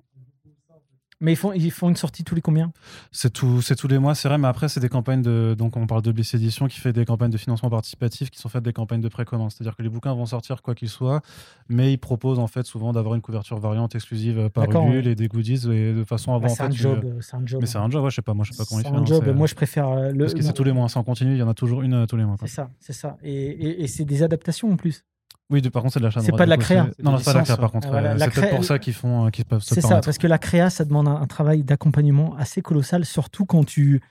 mais 1.21 1.33
ils 1.33 1.35
font, 1.35 1.53
ils 1.53 1.71
font 1.71 1.89
une 1.89 1.95
sortie 1.95 2.23
tous 2.23 2.35
les 2.35 2.41
combien? 2.41 2.71
C'est 3.11 3.31
tout, 3.31 3.61
c'est 3.61 3.75
tous 3.75 3.87
les 3.87 3.99
mois, 3.99 4.15
c'est 4.15 4.27
vrai, 4.27 4.37
mais 4.37 4.47
après, 4.47 4.67
c'est 4.69 4.79
des 4.79 4.89
campagnes 4.89 5.21
de. 5.21 5.55
Donc, 5.57 5.77
on 5.77 5.87
parle 5.87 6.01
de 6.01 6.11
Bliss 6.11 6.33
Edition 6.33 6.67
qui 6.67 6.79
fait 6.79 6.93
des 6.93 7.05
campagnes 7.05 7.31
de 7.31 7.37
financement 7.37 7.69
participatif 7.69 8.29
qui 8.29 8.39
sont 8.39 8.49
faites 8.49 8.63
des 8.63 8.73
campagnes 8.73 9.01
de 9.01 9.07
précommande. 9.09 9.51
C'est-à-dire 9.51 9.75
que 9.75 9.83
les 9.83 9.89
bouquins 9.89 10.13
vont 10.13 10.25
sortir 10.25 10.61
quoi 10.61 10.75
qu'ils 10.75 10.89
soient, 10.89 11.21
mais 11.69 11.93
ils 11.93 11.97
proposent 11.97 12.39
en 12.39 12.47
fait 12.47 12.65
souvent 12.65 12.91
d'avoir 12.93 13.15
une 13.15 13.21
couverture 13.21 13.57
variante 13.59 13.95
exclusive 13.95 14.37
euh, 14.39 14.49
par 14.49 14.69
Ulule 14.69 15.07
et 15.07 15.15
des 15.15 15.27
goodies 15.27 15.67
et 15.71 15.93
de 15.93 16.03
façon 16.03 16.33
à 16.33 16.35
avoir 16.35 16.51
en 16.51 16.55
C'est 16.55 16.63
un 16.63 16.71
job. 16.71 17.03
euh, 17.05 17.17
C'est 17.21 17.35
un 17.35 17.45
job. 17.45 17.61
Mais 17.61 17.67
c'est 17.67 17.77
un 17.77 17.89
job, 17.89 18.03
ouais, 18.03 18.09
je 18.09 18.15
sais 18.15 18.21
pas, 18.21 18.33
moi, 18.33 18.45
je 18.45 18.51
sais 18.51 18.57
pas 18.57 18.65
comment 18.67 18.79
il 18.81 18.83
C'est 18.83 18.89
fait. 18.89 18.95
un 18.95 19.01
hein, 19.01 19.05
job. 19.05 19.35
Moi, 19.35 19.47
je 19.47 19.55
préfère 19.55 19.87
euh, 19.89 20.11
le. 20.11 20.19
Parce 20.25 20.33
que 20.33 20.41
c'est 20.41 20.53
tous 20.53 20.63
les 20.63 20.73
mois, 20.73 20.89
sans 20.89 21.03
continu, 21.03 21.31
il 21.33 21.37
y 21.37 21.43
en 21.43 21.49
a 21.49 21.53
toujours 21.53 21.81
une 21.81 22.05
tous 22.07 22.17
les 22.17 22.25
mois. 22.25 22.35
C'est 22.41 22.47
ça, 22.47 22.69
c'est 22.79 22.93
ça. 22.93 23.17
Et, 23.23 23.33
et- 23.33 23.83
et 23.83 23.87
c'est 23.87 24.05
des 24.05 24.21
adaptations 24.23 24.71
en 24.71 24.75
plus. 24.75 25.03
Oui, 25.49 25.61
de- 25.61 25.69
par 25.69 25.81
contre, 25.83 25.93
c'est 25.93 25.99
de 25.99 26.05
l'achat. 26.05 26.21
C'est 26.21 26.31
pas 26.31 26.45
de 26.45 26.49
la 26.49 26.57
créa. 26.57 26.83
Non, 27.03 27.17
c'est 27.19 27.25
pas 27.25 27.33
de 27.33 27.37
la 27.37 27.43
créa, 27.43 27.57
par 27.57 27.71
contre. 27.71 27.87
Voilà, 27.89 28.13
la 28.15 28.25
C'est 28.25 28.31
peut-être 28.41 28.55
pour 28.55 28.65
ça 28.65 28.79
qu'ils 28.79 28.93
font, 28.93 29.27
euh, 29.27 29.29
qu'ils 29.29 29.45
peuvent 29.45 29.61
se 29.61 29.75
C'est 29.75 29.81
ça, 29.81 30.01
parce 30.05 30.17
que 30.17 30.27
la 30.27 30.37
créa, 30.39 30.69
ça 30.69 30.85
demande 30.85 31.07
un, 31.07 31.15
un 31.17 31.27
travail 31.27 31.63
d'accompagnement 31.63 32.35
assez 32.35 32.61
colossal, 32.61 33.05
surtout 33.05 33.45
quand 33.45 33.63
tu, 33.63 34.01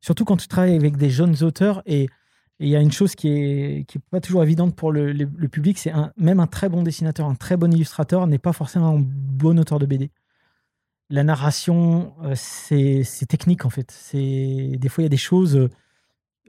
surtout 0.00 0.24
quand 0.24 0.36
tu 0.36 0.46
travailles 0.48 0.76
avec 0.76 0.96
des 0.96 1.10
jeunes 1.10 1.42
auteurs. 1.42 1.82
Et 1.86 2.08
il 2.60 2.68
y 2.68 2.76
a 2.76 2.80
une 2.80 2.92
chose 2.92 3.14
qui 3.16 3.28
est, 3.28 3.84
qui 3.88 3.98
est 3.98 4.00
pas 4.10 4.20
toujours 4.20 4.42
évidente 4.44 4.76
pour 4.76 4.92
le, 4.92 5.12
le- 5.12 5.28
le 5.36 5.48
public, 5.48 5.76
c'est 5.78 5.90
un, 5.90 6.12
même 6.16 6.38
un 6.40 6.46
très 6.46 6.68
bon 6.68 6.82
dessinateur, 6.84 7.26
un 7.26 7.34
très 7.34 7.56
bon 7.56 7.72
illustrateur 7.72 8.26
n'est 8.28 8.38
pas 8.38 8.52
forcément 8.52 8.96
un 8.96 9.00
bon 9.02 9.58
auteur 9.58 9.78
de 9.80 9.86
BD. 9.86 10.10
La 11.10 11.22
narration, 11.24 12.14
euh, 12.22 12.32
c'est 12.36 13.26
technique 13.28 13.64
en 13.64 13.70
fait. 13.70 13.90
C'est 13.90 14.72
des 14.78 14.88
fois 14.88 15.02
il 15.02 15.06
y 15.06 15.06
a 15.06 15.10
des 15.10 15.16
choses. 15.16 15.56
euh, 15.56 15.68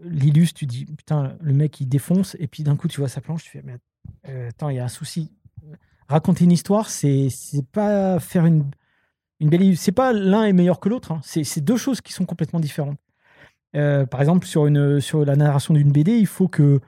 L'illustre, 0.04 0.60
tu 0.60 0.68
dis 0.68 0.86
putain, 0.86 1.36
le 1.42 1.54
mec 1.54 1.82
il 1.82 1.88
défonce, 1.90 2.36
et 2.40 2.46
puis 2.48 2.62
d'un 2.64 2.76
coup 2.76 2.88
tu 2.88 3.00
vois 3.00 3.10
sa 3.10 3.20
planche, 3.20 3.44
tu 3.44 3.50
fais 3.50 3.62
mais 3.64 3.78
attends, 4.24 4.70
il 4.70 4.76
y 4.78 4.80
a 4.80 4.86
un 4.86 4.90
souci. 4.90 5.32
Raconter 6.08 6.46
une 6.46 6.52
histoire, 6.52 6.90
c'est 6.90 7.30
pas 7.72 8.20
faire 8.20 8.46
une 8.46 8.66
une 9.40 9.50
belle. 9.50 9.78
C'est 9.78 9.92
pas 9.92 10.14
l'un 10.14 10.46
est 10.46 10.54
meilleur 10.54 10.80
que 10.80 10.90
l'autre. 10.90 11.12
hein. 11.12 11.20
C'est 11.24 11.62
deux 11.62 11.78
choses 11.78 12.02
qui 12.02 12.14
sont 12.14 12.26
complètement 12.26 12.60
différentes. 12.60 12.98
Euh, 13.76 14.06
par 14.06 14.22
exemple, 14.22 14.48
sur 14.48 14.66
une 14.68 15.00
sur 15.02 15.26
la 15.26 15.36
narration 15.36 15.74
d'une 15.74 15.92
BD, 15.92 16.18
il 16.18 16.28
faut 16.28 16.48
que 16.48 16.80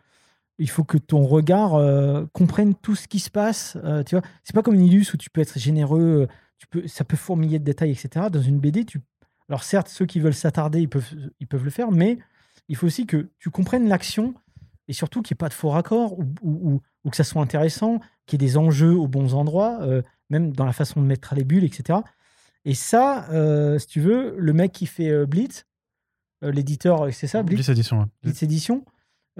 il 0.58 0.70
faut 0.70 0.84
que 0.84 0.98
ton 0.98 1.26
regard 1.26 1.76
euh, 1.76 2.26
comprenne 2.34 2.76
tout 2.76 2.96
ce 2.96 3.08
qui 3.08 3.20
se 3.20 3.30
passe. 3.32 3.78
euh, 3.84 4.04
tu 4.04 4.18
c'est 4.44 4.54
pas 4.54 4.62
comme 4.64 4.76
une 4.76 4.86
illustre 4.86 5.16
où 5.16 5.18
tu 5.18 5.30
peux 5.30 5.42
être 5.42 5.58
généreux, 5.60 6.28
euh, 6.30 6.34
tu 6.58 6.68
peux, 6.68 6.88
ça 6.88 7.04
peut 7.06 7.18
fourmiller 7.18 7.60
de 7.60 7.64
détails, 7.64 7.92
etc. 7.92 8.28
Dans 8.32 8.42
une 8.42 8.60
BD, 8.60 8.86
tu, 8.86 9.00
alors 9.50 9.64
certes, 9.64 9.88
ceux 9.90 10.06
qui 10.06 10.20
veulent 10.20 10.34
s'attarder, 10.34 10.82
ils 10.82 10.90
peuvent, 10.90 11.14
ils 11.40 11.48
peuvent 11.48 11.64
le 11.64 11.70
faire, 11.70 11.92
mais 11.92 12.20
il 12.68 12.76
faut 12.76 12.88
aussi 12.88 13.06
que 13.08 13.30
tu 13.40 13.50
comprennes 13.50 13.88
l'action 13.88 14.34
et 14.88 14.94
surtout 14.94 15.22
qu'il 15.22 15.34
n'y 15.36 15.38
ait 15.38 15.44
pas 15.46 15.50
de 15.50 15.54
faux 15.54 15.70
raccords 15.70 16.18
ou- 16.20 16.82
ou- 17.06 17.10
que 17.10 17.16
ça 17.18 17.24
soit 17.24 17.42
intéressant, 17.42 18.00
qu'il 18.26 18.42
y 18.42 18.46
ait 18.46 18.48
des 18.48 18.58
enjeux 18.58 18.94
aux 18.96 19.08
bons 19.08 19.34
endroits, 19.34 19.80
euh, 19.82 20.02
même 20.30 20.52
dans 20.52 20.66
la 20.66 20.74
façon 20.74 21.02
de 21.02 21.06
mettre 21.06 21.34
les 21.36 21.44
bulles, 21.44 21.64
etc. 21.64 22.00
Et 22.66 22.74
ça, 22.76 23.30
euh, 23.32 23.80
si 23.80 23.88
tu 23.88 24.00
veux, 24.02 24.36
le 24.38 24.54
mec 24.54 24.72
qui 24.72 24.86
fait 24.86 25.10
euh, 25.10 25.26
Blitz, 25.26 25.66
l'éditeur, 26.42 27.08
c'est 27.14 27.28
ça, 27.28 27.44
Blitz, 27.44 27.58
Blitz? 27.58 27.70
Edition, 27.70 28.00
ouais. 28.00 28.06
Blitz 28.24 28.44
Edition, 28.44 28.86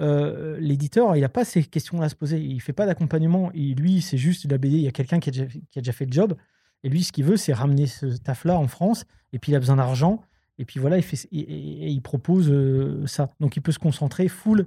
euh, 0.00 0.58
l'éditeur, 0.60 1.16
il 1.16 1.20
n'a 1.20 1.28
pas 1.28 1.44
ces 1.44 1.62
questions-là 1.62 2.06
à 2.06 2.08
se 2.08 2.14
poser. 2.14 2.38
Il 2.40 2.60
fait 2.60 2.72
pas 2.72 2.86
d'accompagnement. 2.86 3.50
Lui, 3.54 4.00
c'est 4.02 4.18
juste 4.18 4.46
de 4.46 4.52
la 4.52 4.58
BD. 4.58 4.76
Il 4.76 4.82
y 4.82 4.88
a 4.88 4.92
quelqu'un 4.92 5.20
qui, 5.20 5.28
a 5.28 5.32
déjà 5.32 5.46
fait- 5.46 5.62
qui 5.70 5.78
a 5.78 5.82
déjà 5.82 5.92
fait 5.92 6.06
le 6.06 6.12
job. 6.12 6.34
Et 6.82 6.88
lui, 6.88 7.02
ce 7.04 7.12
qu'il 7.12 7.24
veut, 7.24 7.36
c'est 7.36 7.52
ramener 7.52 7.86
ce 7.86 8.06
taf-là 8.06 8.58
en 8.58 8.66
France. 8.68 9.04
Et 9.32 9.38
puis, 9.38 9.52
il 9.52 9.54
a 9.54 9.58
besoin 9.58 9.76
d'argent. 9.76 10.22
Et 10.58 10.64
puis 10.64 10.80
voilà, 10.80 10.96
il, 10.98 11.02
fait, 11.02 11.26
et, 11.32 11.38
et- 11.38 11.84
et 11.86 11.88
il 11.88 12.00
propose 12.02 12.50
euh, 12.50 13.06
ça. 13.06 13.30
Donc, 13.40 13.56
il 13.56 13.60
peut 13.62 13.72
se 13.72 13.78
concentrer 13.78 14.28
full 14.28 14.66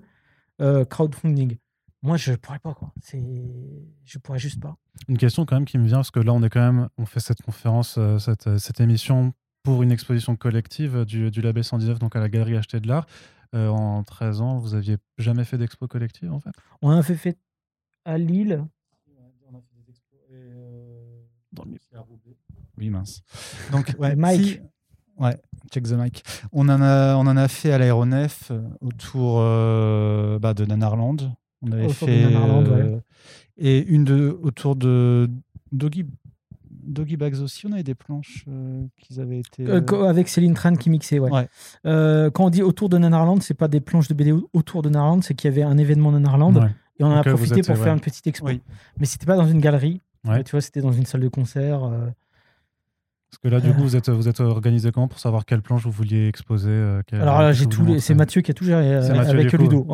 euh, 0.62 0.86
crowdfunding. 0.86 1.58
Moi, 2.04 2.18
je 2.18 2.34
pourrais 2.34 2.60
pas, 2.60 2.74
quoi. 2.74 2.92
C'est... 3.02 3.24
Je 4.04 4.18
pourrais 4.20 4.38
juste 4.40 4.60
pas. 4.62 4.76
Une 5.08 5.18
question 5.18 5.46
quand 5.46 5.56
même 5.56 5.66
qui 5.66 5.78
me 5.78 5.86
vient, 5.88 5.98
parce 5.98 6.12
que 6.12 6.20
là, 6.20 6.34
on 6.34 6.44
est 6.44 6.50
quand 6.50 6.60
même, 6.60 6.90
on 6.98 7.06
fait 7.06 7.22
cette 7.22 7.42
conférence, 7.42 7.96
euh, 7.98 8.20
cette, 8.20 8.48
euh, 8.48 8.58
cette 8.58 8.80
émission 8.82 9.34
pour 9.64 9.82
une 9.84 9.92
exposition 9.92 10.36
collective 10.36 11.06
du, 11.06 11.32
du 11.32 11.42
Label 11.42 11.64
119, 11.64 12.00
donc 12.00 12.16
à 12.18 12.20
la 12.20 12.28
Galerie 12.28 12.58
Acheter 12.58 12.82
de 12.82 12.88
l'Art. 12.90 13.06
Euh, 13.56 13.70
en 13.70 14.04
13 14.04 14.42
ans, 14.42 14.58
vous 14.58 14.74
aviez 14.76 14.98
jamais 15.18 15.46
fait 15.46 15.58
d'expo 15.58 15.88
collective, 15.88 16.32
en 16.34 16.40
fait? 16.42 16.52
On 16.82 16.90
a 16.90 17.02
fait, 17.02 17.16
fait 17.16 17.38
à 18.04 18.18
Lille. 18.18 18.66
Dans 21.54 21.64
le 21.66 21.78
Oui, 22.78 22.90
mince. 22.90 23.22
Donc, 23.72 23.96
ouais, 24.00 24.16
Mike. 24.16 24.42
si- 24.42 24.60
ouais, 25.20 25.38
check 25.72 25.84
the 25.84 25.92
mic. 25.94 26.24
On 26.52 26.68
en 26.68 26.82
a, 26.82 27.16
on 27.16 27.28
en 27.28 27.38
a 27.38 27.48
fait 27.48 27.72
à 27.72 27.78
l'aéronef 27.78 28.50
euh, 28.52 28.68
autour 28.82 29.38
euh, 29.40 30.40
bah, 30.40 30.54
de 30.54 30.66
Nanarland. 30.66 31.36
On 31.64 31.72
avait 31.72 31.86
Autour 31.86 32.08
fait. 32.08 32.24
Nanarland, 32.24 32.66
ouais. 32.66 32.72
euh, 32.82 33.00
Et 33.58 33.84
une 33.88 34.04
de, 34.04 34.38
autour 34.42 34.76
de 34.76 35.30
Doggy, 35.72 36.06
Doggy 36.70 37.16
Bags 37.18 37.40
aussi. 37.42 37.66
On 37.68 37.72
avait 37.72 37.84
des 37.84 37.96
planches 37.96 38.44
euh, 38.50 38.84
qui 39.00 39.20
avaient 39.22 39.40
été. 39.40 39.66
Euh, 39.68 39.82
euh, 39.92 40.04
avec 40.10 40.28
Céline 40.28 40.54
Tran 40.54 40.74
qui 40.76 40.90
mixait, 40.90 41.20
ouais. 41.20 41.32
Ouais. 41.32 42.30
Quand 42.34 42.46
on 42.46 42.50
dit 42.50 42.62
autour 42.64 42.90
de 42.90 42.98
Nanarland, 42.98 43.40
c'est 43.42 43.54
pas 43.54 43.68
des 43.70 43.80
planches 43.80 44.08
de 44.10 44.14
BD 44.14 44.32
au- 44.34 44.50
autour 44.54 44.82
de 44.82 44.90
Nanarland, 44.90 45.22
c'est 45.24 45.34
qu'il 45.36 45.50
y 45.50 45.54
avait 45.54 45.64
un 45.64 45.78
événement 45.78 46.12
Nanarland 46.12 46.56
Ouais. 46.56 46.70
et 47.00 47.04
on 47.04 47.08
en 47.08 47.12
a 47.12 47.16
Donc, 47.24 47.28
profité 47.36 47.60
êtes, 47.60 47.68
pour 47.68 47.78
ouais. 47.78 47.84
faire 47.84 47.94
une 47.94 48.02
petite 48.02 48.28
expo. 48.28 48.48
Oui. 48.48 48.62
Mais 49.00 49.06
c'était 49.06 49.26
pas 49.26 49.38
dans 49.38 49.48
une 49.48 49.60
galerie, 49.62 50.02
tu 50.44 50.52
vois, 50.52 50.62
c'était 50.62 50.82
dans 50.82 50.92
une 50.92 51.06
salle 51.06 51.22
de 51.22 51.28
concert. 51.30 51.80
Parce 53.30 53.40
que 53.42 53.48
là, 53.48 53.60
du 53.62 53.74
coup, 53.74 53.82
vous 53.82 53.96
êtes, 53.96 54.10
vous 54.10 54.28
êtes 54.28 54.42
organisé 54.42 54.92
comment 54.92 55.08
pour 55.08 55.20
savoir 55.20 55.46
quelle 55.46 55.62
planche 55.64 55.84
vous 55.86 55.92
vouliez 55.92 56.28
exposer 56.28 57.00
quelle- 57.08 57.22
Alors 57.22 57.42
là, 57.42 57.52
j'ai 57.52 57.66
tout, 57.66 57.84
les- 57.86 58.00
c'est 58.00 58.14
Mathieu 58.14 58.42
qui 58.42 58.52
a 58.52 58.54
tout 58.54 58.64
géré 58.66 58.96
avec 58.96 59.52
Ludo. 59.54 59.86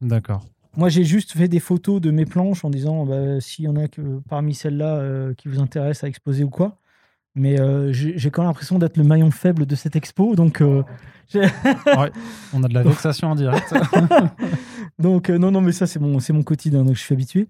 D'accord. 0.00 0.44
Moi, 0.76 0.88
j'ai 0.88 1.04
juste 1.04 1.32
fait 1.32 1.48
des 1.48 1.60
photos 1.60 2.00
de 2.00 2.10
mes 2.10 2.26
planches 2.26 2.64
en 2.64 2.70
disant 2.70 3.06
bah, 3.06 3.40
s'il 3.40 3.64
y 3.64 3.68
en 3.68 3.76
a 3.76 3.86
que 3.88 4.20
parmi 4.28 4.54
celles-là 4.54 4.96
euh, 4.96 5.34
qui 5.34 5.48
vous 5.48 5.60
intéressent 5.60 6.04
à 6.04 6.08
exposer 6.08 6.44
ou 6.44 6.50
quoi. 6.50 6.78
Mais 7.36 7.58
euh, 7.60 7.92
j'ai 7.92 8.30
quand 8.30 8.42
même 8.42 8.48
l'impression 8.48 8.78
d'être 8.78 8.96
le 8.96 9.02
maillon 9.02 9.30
faible 9.32 9.66
de 9.66 9.74
cette 9.74 9.96
expo, 9.96 10.36
donc 10.36 10.60
euh, 10.60 10.82
On 12.52 12.62
a 12.62 12.68
de 12.68 12.74
la 12.74 12.82
vexation 12.82 13.30
en 13.30 13.34
direct. 13.34 13.74
Donc, 15.00 15.30
non, 15.30 15.50
non, 15.50 15.60
mais 15.60 15.72
ça, 15.72 15.88
c'est 15.88 15.98
mon, 15.98 16.42
quotidien, 16.44 16.84
donc 16.84 16.94
je 16.94 17.00
suis 17.00 17.12
habitué. 17.12 17.48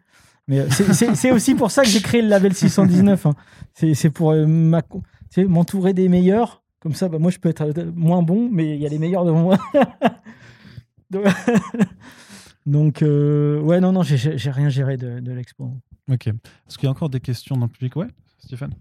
Mais 0.48 0.64
c'est- 0.70 1.32
aussi 1.32 1.54
pour 1.54 1.70
ça 1.70 1.82
que 1.82 1.88
j'ai 1.88 2.00
créé 2.00 2.22
le 2.22 2.28
label 2.28 2.54
619. 2.54 3.26
hein. 3.26 3.34
C'est 3.74 3.92
c'est 3.94 4.08
pour 4.08 4.32
m'entourer 4.34 5.92
des 5.92 6.08
meilleurs. 6.08 6.62
Comme 6.80 6.94
ça, 6.94 7.08
bah, 7.08 7.18
moi, 7.18 7.30
je 7.30 7.38
peux 7.38 7.50
être 7.50 7.64
moins 7.94 8.22
bon, 8.22 8.48
mais 8.50 8.76
il 8.76 8.80
y 8.80 8.86
a 8.86 8.88
les 8.88 8.98
meilleurs 8.98 9.24
devant 9.26 9.42
moi. 9.42 9.58
donc, 11.10 11.24
donc, 12.66 13.02
euh, 13.02 13.60
ouais, 13.60 13.80
non, 13.80 13.92
non, 13.92 14.02
j'ai- 14.02 14.16
rien 14.50 14.68
géré 14.68 14.96
de, 14.96 15.20
de 15.20 15.32
l'expo. 15.32 15.70
ok. 16.10 16.26
Est-ce 16.28 16.78
qu'il 16.78 16.84
y 16.86 16.88
a 16.88 16.90
encore 16.90 17.10
des 17.10 17.20
questions 17.20 17.56
dans 17.56 17.66
le 17.66 17.72
public? 17.72 17.96
Ouais, 17.96 18.08
Stéphane? 18.38 18.74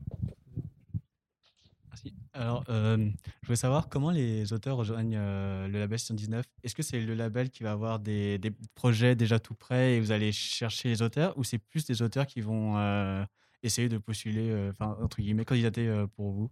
Merci. 1.89 2.13
Alors, 2.33 2.63
euh, 2.69 2.97
je 3.41 3.47
voulais 3.47 3.55
savoir 3.55 3.87
comment 3.89 4.09
les 4.09 4.51
auteurs 4.53 4.77
rejoignent 4.77 5.15
euh, 5.17 5.67
le 5.67 5.79
label 5.79 5.99
119. 5.99 6.45
Est-ce 6.63 6.73
que 6.75 6.81
c'est 6.83 6.99
le 6.99 7.13
label 7.13 7.49
qui 7.49 7.63
va 7.63 7.71
avoir 7.71 7.99
des, 7.99 8.37
des 8.39 8.51
projets 8.73 9.15
déjà 9.15 9.39
tout 9.39 9.53
prêts 9.53 9.95
et 9.95 9.99
vous 9.99 10.11
allez 10.11 10.31
chercher 10.31 10.89
les 10.89 11.01
auteurs 11.01 11.37
ou 11.37 11.43
c'est 11.43 11.59
plus 11.59 11.85
des 11.85 12.01
auteurs 12.01 12.25
qui 12.25 12.41
vont 12.41 12.77
euh, 12.77 13.23
essayer 13.61 13.89
de 13.89 13.97
postuler, 13.99 14.49
euh, 14.49 14.71
enfin, 14.71 14.97
entre 15.01 15.21
guillemets, 15.21 15.45
candidater 15.45 15.87
euh, 15.87 16.07
pour 16.07 16.31
vous? 16.31 16.49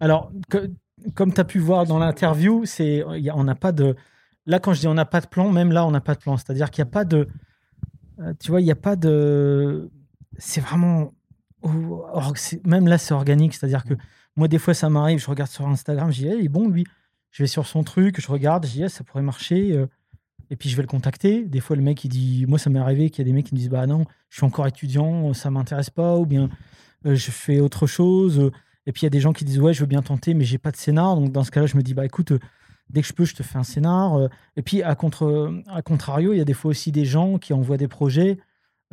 Alors, 0.00 0.32
que- 0.48 0.70
comme 1.14 1.32
tu 1.32 1.40
as 1.40 1.44
pu 1.44 1.58
voir 1.58 1.84
dans 1.86 1.98
l'interview, 1.98 2.64
on 3.34 3.44
n'a 3.44 3.54
pas 3.54 3.72
de. 3.72 3.94
Là, 4.48 4.58
quand 4.58 4.72
je 4.72 4.80
dis 4.80 4.88
on 4.88 4.94
n'a 4.94 5.04
pas 5.04 5.20
de 5.20 5.26
plan, 5.28 5.52
même 5.52 5.70
là, 5.70 5.86
on 5.86 5.90
n'a 5.92 6.00
pas 6.00 6.14
de 6.14 6.20
plan. 6.20 6.36
C'est-à-dire 6.36 6.70
qu'il 6.70 6.82
n'y 6.82 6.88
a 6.88 6.92
pas 6.92 7.04
de. 7.04 7.28
euh, 8.20 8.32
Tu 8.40 8.50
vois, 8.50 8.60
il 8.60 8.64
n'y 8.64 8.72
a 8.72 8.76
pas 8.76 8.96
de. 8.96 9.90
C'est 10.38 10.60
vraiment. 10.60 11.12
Même 12.64 12.86
là, 12.88 12.98
c'est 12.98 13.14
organique. 13.14 13.54
C'est-à-dire 13.54 13.84
que 13.84 13.94
moi, 14.36 14.48
des 14.48 14.58
fois, 14.58 14.74
ça 14.74 14.88
m'arrive, 14.88 15.18
je 15.18 15.26
regarde 15.26 15.50
sur 15.50 15.66
Instagram, 15.66 16.10
je 16.12 16.22
dis, 16.22 16.26
il 16.26 16.44
est 16.44 16.48
bon, 16.48 16.68
lui. 16.68 16.84
Je 17.30 17.42
vais 17.42 17.46
sur 17.46 17.66
son 17.66 17.82
truc, 17.84 18.20
je 18.20 18.28
regarde, 18.28 18.64
je 18.66 18.72
dis, 18.72 18.88
ça 18.88 19.04
pourrait 19.04 19.22
marcher. 19.22 19.72
euh, 19.76 19.86
Et 20.50 20.56
puis, 20.56 20.68
je 20.70 20.76
vais 20.76 20.82
le 20.82 20.88
contacter. 20.88 21.44
Des 21.44 21.60
fois, 21.60 21.76
le 21.76 21.82
mec, 21.82 22.02
il 22.04 22.08
dit. 22.08 22.46
Moi, 22.48 22.58
ça 22.58 22.70
m'est 22.70 22.78
arrivé 22.78 23.10
qu'il 23.10 23.24
y 23.24 23.28
a 23.28 23.30
des 23.30 23.34
mecs 23.34 23.46
qui 23.46 23.54
disent, 23.54 23.68
bah 23.68 23.86
non, 23.86 24.04
je 24.30 24.36
suis 24.36 24.46
encore 24.46 24.66
étudiant, 24.66 25.34
ça 25.34 25.50
m'intéresse 25.50 25.90
pas, 25.90 26.16
ou 26.16 26.24
bien 26.26 26.48
euh, 27.06 27.14
je 27.14 27.30
fais 27.30 27.60
autre 27.60 27.86
chose. 27.86 28.50
et 28.86 28.92
puis 28.92 29.02
il 29.02 29.04
y 29.04 29.08
a 29.08 29.10
des 29.10 29.20
gens 29.20 29.32
qui 29.32 29.44
disent 29.44 29.60
ouais, 29.60 29.74
je 29.74 29.80
veux 29.80 29.86
bien 29.86 30.02
tenter, 30.02 30.32
mais 30.34 30.44
j'ai 30.44 30.58
pas 30.58 30.70
de 30.70 30.76
scénar. 30.76 31.16
Donc 31.16 31.32
dans 31.32 31.44
ce 31.44 31.50
cas-là, 31.50 31.66
je 31.66 31.76
me 31.76 31.82
dis 31.82 31.92
bah 31.94 32.06
écoute, 32.06 32.32
dès 32.90 33.02
que 33.02 33.08
je 33.08 33.12
peux, 33.12 33.24
je 33.24 33.34
te 33.34 33.42
fais 33.42 33.58
un 33.58 33.64
scénar. 33.64 34.16
euh. 34.16 34.28
Et 34.56 34.62
puis 34.62 34.82
à 34.82 34.94
contre, 34.94 35.62
à 35.68 35.82
contrario, 35.82 36.32
il 36.32 36.38
y 36.38 36.40
a 36.40 36.44
des 36.44 36.54
fois 36.54 36.70
aussi 36.70 36.92
des 36.92 37.04
gens 37.04 37.38
qui 37.38 37.52
envoient 37.52 37.76
des 37.76 37.88
projets. 37.88 38.38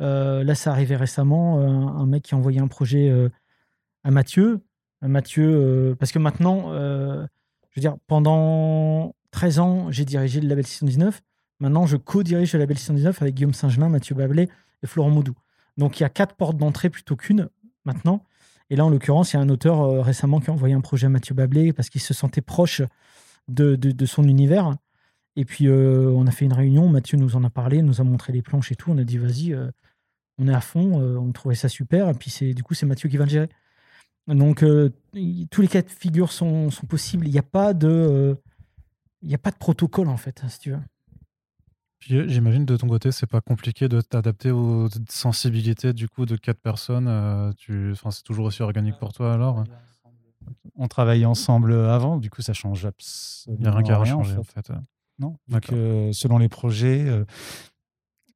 Euh, 0.00 0.44
là, 0.44 0.54
ça 0.54 0.70
arrivait 0.70 0.96
récemment, 0.96 1.60
euh, 1.60 1.66
un 1.66 2.06
mec 2.06 2.24
qui 2.24 2.34
a 2.34 2.38
envoyé 2.38 2.60
un 2.60 2.68
projet 2.68 3.12
à 4.04 4.10
Mathieu. 4.10 4.60
Euh, 5.04 5.08
Mathieu, 5.08 5.96
parce 5.98 6.12
que 6.12 6.18
maintenant, 6.18 6.72
je 6.72 7.26
veux 7.76 7.80
dire, 7.80 7.96
pendant 8.06 9.14
13 9.30 9.58
ans, 9.58 9.90
j'ai 9.90 10.04
dirigé 10.04 10.40
le 10.40 10.48
label 10.48 10.66
619. 10.66 11.22
Maintenant, 11.60 11.86
je 11.86 11.96
co-dirige 11.96 12.52
le 12.52 12.58
label 12.58 12.78
619 12.78 13.22
avec 13.22 13.34
Guillaume 13.34 13.54
Saint-Germain, 13.54 13.88
Mathieu 13.88 14.14
Bablet 14.14 14.48
et 14.82 14.86
Florent 14.86 15.10
Maudou. 15.10 15.34
Donc 15.78 16.00
il 16.00 16.02
y 16.02 16.06
a 16.06 16.08
quatre 16.08 16.34
portes 16.34 16.56
d'entrée 16.56 16.90
plutôt 16.90 17.16
qu'une 17.16 17.48
maintenant. 17.84 18.24
Et 18.68 18.76
là, 18.76 18.84
en 18.84 18.90
l'occurrence, 18.90 19.32
il 19.32 19.36
y 19.36 19.38
a 19.38 19.42
un 19.42 19.48
auteur 19.48 20.04
récemment 20.04 20.40
qui 20.40 20.50
a 20.50 20.52
envoyé 20.52 20.74
un 20.74 20.80
projet 20.80 21.06
à 21.06 21.10
Mathieu 21.10 21.34
Bablé 21.34 21.72
parce 21.72 21.88
qu'il 21.88 22.00
se 22.00 22.14
sentait 22.14 22.40
proche 22.40 22.82
de, 23.48 23.76
de- 23.76 23.92
de 23.92 24.06
son 24.06 24.24
univers. 24.24 24.74
Et 25.36 25.44
puis, 25.44 25.68
euh, 25.68 26.10
on 26.10 26.26
a 26.26 26.30
fait 26.30 26.44
une 26.46 26.52
réunion. 26.54 26.88
Mathieu 26.88 27.18
nous 27.18 27.36
en 27.36 27.44
a 27.44 27.50
parlé, 27.50 27.82
nous 27.82 28.00
a 28.00 28.04
montré 28.04 28.32
les 28.32 28.42
planches 28.42 28.72
et 28.72 28.76
tout. 28.76 28.90
On 28.90 28.98
a 28.98 29.04
dit, 29.04 29.18
vas-y, 29.18 29.52
euh, 29.52 29.70
on 30.38 30.48
est 30.48 30.54
à 30.54 30.60
fond. 30.60 31.00
euh, 31.00 31.16
on 31.18 31.30
trouvait 31.32 31.54
ça 31.54 31.68
super. 31.68 32.08
Et 32.08 32.14
puis, 32.14 32.30
c'est, 32.30 32.54
du 32.54 32.62
coup, 32.62 32.74
c'est 32.74 32.86
Mathieu 32.86 33.08
qui 33.08 33.16
va 33.18 33.24
le 33.24 33.30
gérer. 33.30 33.48
Donc, 34.28 34.62
euh, 34.62 34.90
tous 35.50 35.60
les 35.62 35.68
cas 35.68 35.82
de 35.82 35.90
figure 35.90 36.32
sont, 36.32 36.70
sont 36.70 36.86
possibles. 36.86 37.26
Il 37.28 37.32
n'y 37.32 37.38
a 37.38 37.42
pas 37.42 37.74
de. 37.74 37.86
euh, 37.88 38.34
il 39.22 39.32
a 39.34 39.38
pas 39.38 39.50
de 39.50 39.56
protocole, 39.56 40.08
en 40.08 40.16
fait, 40.16 40.42
si 40.48 40.58
tu 40.58 40.70
veux. 40.70 40.80
Puis, 41.98 42.28
j'imagine 42.28 42.64
de 42.64 42.76
ton 42.76 42.88
côté, 42.88 43.10
c'est 43.12 43.26
pas 43.26 43.40
compliqué 43.40 43.88
de 43.88 44.00
t'adapter 44.00 44.50
aux 44.50 44.88
sensibilités 45.08 45.92
du 45.92 46.08
coup 46.08 46.26
de 46.26 46.36
quatre 46.36 46.60
personnes. 46.60 47.08
euh, 47.08 47.52
tu... 47.56 47.92
enfin, 47.92 48.10
c'est 48.10 48.22
toujours 48.22 48.46
aussi 48.46 48.62
organique 48.62 48.98
pour 48.98 49.12
toi 49.12 49.32
alors 49.32 49.64
On 50.76 50.88
travaillait 50.88 51.24
ensemble 51.26 51.72
avant, 51.72 52.18
du 52.18 52.30
coup, 52.30 52.42
ça 52.42 52.52
change 52.52 52.84
absolument 52.86 53.58
Il 53.60 53.62
n'y 53.62 53.68
a 53.68 53.72
rien 53.72 53.82
qui 53.82 53.92
a 53.92 54.04
changé 54.04 54.32
fait. 54.34 54.38
en 54.38 54.44
fait. 54.44 54.72
Non, 55.18 55.36
que 55.60 56.10
selon 56.12 56.38
les 56.38 56.48
projets, 56.48 57.06
euh, 57.08 57.24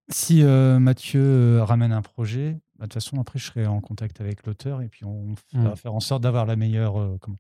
si 0.09 0.43
euh, 0.43 0.79
Mathieu 0.79 1.21
euh, 1.23 1.65
ramène 1.65 1.93
un 1.93 2.03
projet, 2.03 2.53
bah, 2.79 2.87
de 2.87 2.93
toute 2.93 2.95
façon, 2.95 3.21
après, 3.21 3.39
je 3.39 3.45
serai 3.47 3.67
en 3.67 3.81
contact 3.81 4.21
avec 4.21 4.47
l'auteur 4.47 4.81
et 4.83 4.89
puis 4.89 5.05
on 5.05 5.35
va 5.53 5.73
Mm. 5.73 5.77
faire 5.77 5.95
en 5.95 6.01
sorte 6.01 6.23
d'avoir 6.23 6.47
la 6.47 6.57
meilleure. 6.57 6.99
euh, 6.99 7.19
comment 7.21 7.37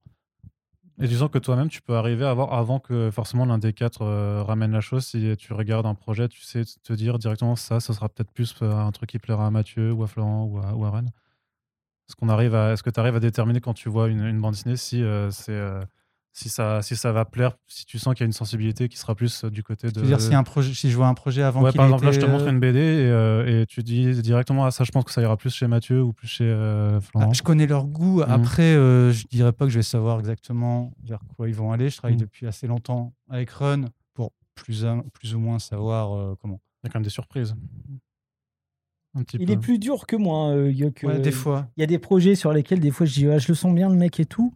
Et 1.00 1.08
disons 1.08 1.28
que 1.28 1.38
toi-même, 1.38 1.68
tu 1.70 1.80
peux 1.80 1.94
arriver 1.96 2.26
à 2.26 2.30
avoir, 2.30 2.52
avant 2.52 2.78
que 2.78 3.10
forcément 3.10 3.46
l'un 3.46 3.56
des 3.58 3.72
quatre 3.72 4.02
euh, 4.02 4.42
ramène 4.42 4.72
la 4.72 4.80
chose, 4.82 5.06
si 5.06 5.34
tu 5.38 5.52
regardes 5.54 5.86
un 5.86 5.94
projet, 5.94 6.28
tu 6.28 6.42
sais 6.42 6.62
te 6.82 6.92
dire 6.92 7.18
directement 7.18 7.56
ça, 7.56 7.80
ce 7.80 7.92
sera 7.94 8.08
peut-être 8.10 8.30
plus 8.32 8.54
euh, 8.62 8.70
un 8.76 8.92
truc 8.92 9.08
qui 9.10 9.18
plaira 9.18 9.46
à 9.46 9.50
Mathieu 9.50 9.92
ou 9.92 10.02
à 10.02 10.06
Florent 10.06 10.44
ou 10.44 10.58
à, 10.58 10.74
ou 10.74 10.84
à 10.84 10.90
Rennes. 10.90 11.10
Est-ce 12.10 12.16
qu'on 12.16 12.28
arrive 12.28 12.56
à, 12.56 12.72
est-ce 12.72 12.82
que 12.82 12.90
tu 12.90 12.98
arrives 12.98 13.14
à 13.14 13.20
déterminer 13.20 13.60
quand 13.60 13.72
tu 13.72 13.88
vois 13.88 14.08
une, 14.08 14.24
une 14.24 14.40
bande 14.40 14.54
dessinée 14.54 14.76
si 14.76 15.00
euh, 15.00 15.30
c'est 15.30 15.52
euh, 15.52 15.80
si 16.32 16.48
ça 16.48 16.82
si 16.82 16.96
ça 16.96 17.12
va 17.12 17.24
plaire, 17.24 17.52
si 17.68 17.84
tu 17.86 18.00
sens 18.00 18.14
qu'il 18.14 18.22
y 18.22 18.24
a 18.24 18.26
une 18.26 18.32
sensibilité 18.32 18.88
qui 18.88 18.96
sera 18.96 19.14
plus 19.14 19.44
euh, 19.44 19.50
du 19.50 19.62
côté 19.62 19.92
de. 19.92 20.00
Veux 20.00 20.08
dire, 20.08 20.20
si, 20.20 20.34
un 20.34 20.42
projet, 20.42 20.74
si 20.74 20.90
je 20.90 20.96
vois 20.96 21.06
un 21.06 21.14
projet 21.14 21.42
avant 21.44 21.62
Ouais, 21.62 21.70
qu'il 21.70 21.76
par 21.76 21.86
exemple, 21.86 22.04
là, 22.06 22.10
je 22.10 22.18
te 22.18 22.26
montre 22.26 22.48
une 22.48 22.58
BD 22.58 22.80
et, 22.80 22.82
euh, 23.10 23.62
et 23.62 23.66
tu 23.66 23.84
dis 23.84 24.20
directement, 24.22 24.64
ah, 24.64 24.72
ça, 24.72 24.82
je 24.82 24.90
pense 24.90 25.04
que 25.04 25.12
ça 25.12 25.22
ira 25.22 25.36
plus 25.36 25.54
chez 25.54 25.68
Mathieu 25.68 26.02
ou 26.02 26.12
plus 26.12 26.26
chez 26.26 26.44
euh, 26.50 26.98
Ah, 27.14 27.28
je 27.32 27.42
connais 27.42 27.68
leur 27.68 27.84
goût. 27.86 28.22
Mhm. 28.22 28.28
Après, 28.28 28.74
euh, 28.74 29.12
je 29.12 29.28
dirais 29.28 29.52
pas 29.52 29.66
que 29.66 29.70
je 29.70 29.78
vais 29.78 29.82
savoir 29.84 30.18
exactement 30.18 30.92
vers 31.04 31.20
quoi 31.36 31.48
ils 31.48 31.54
vont 31.54 31.70
aller. 31.70 31.90
Je 31.90 31.96
travaille 31.96 32.16
Mhm. 32.16 32.22
depuis 32.22 32.48
assez 32.48 32.66
longtemps 32.66 33.12
avec 33.28 33.50
Run 33.50 33.84
pour 34.14 34.32
plus, 34.56 34.84
un- 34.84 35.04
plus 35.14 35.36
ou 35.36 35.38
moins 35.38 35.60
savoir 35.60 36.36
comment. 36.38 36.60
Il 36.82 36.86
y 36.86 36.88
a 36.88 36.92
quand 36.92 36.98
même 36.98 37.04
des 37.04 37.10
surprises. 37.10 37.54
Un 39.14 39.22
petit 39.24 39.38
Il 39.40 39.46
peu. 39.46 39.52
est 39.52 39.56
plus 39.56 39.78
dur 39.78 40.06
que 40.06 40.14
moi, 40.16 40.50
euh, 40.50 40.70
Yoke. 40.70 41.00
Ouais, 41.04 41.14
Euh, 41.16 41.18
des 41.20 41.32
fois. 41.32 41.66
Il 41.76 41.80
y 41.80 41.84
a 41.84 41.86
des 41.86 41.98
projets 41.98 42.34
sur 42.36 42.52
lesquels, 42.52 42.78
des 42.80 42.90
fois, 42.92 43.06
je 43.06 43.12
dis, 43.14 43.26
ah, 43.28 43.38
je 43.38 43.48
le 43.48 43.54
sens 43.54 43.74
bien, 43.74 43.88
le 43.88 43.96
mec 43.96 44.20
et 44.20 44.24
tout. 44.26 44.54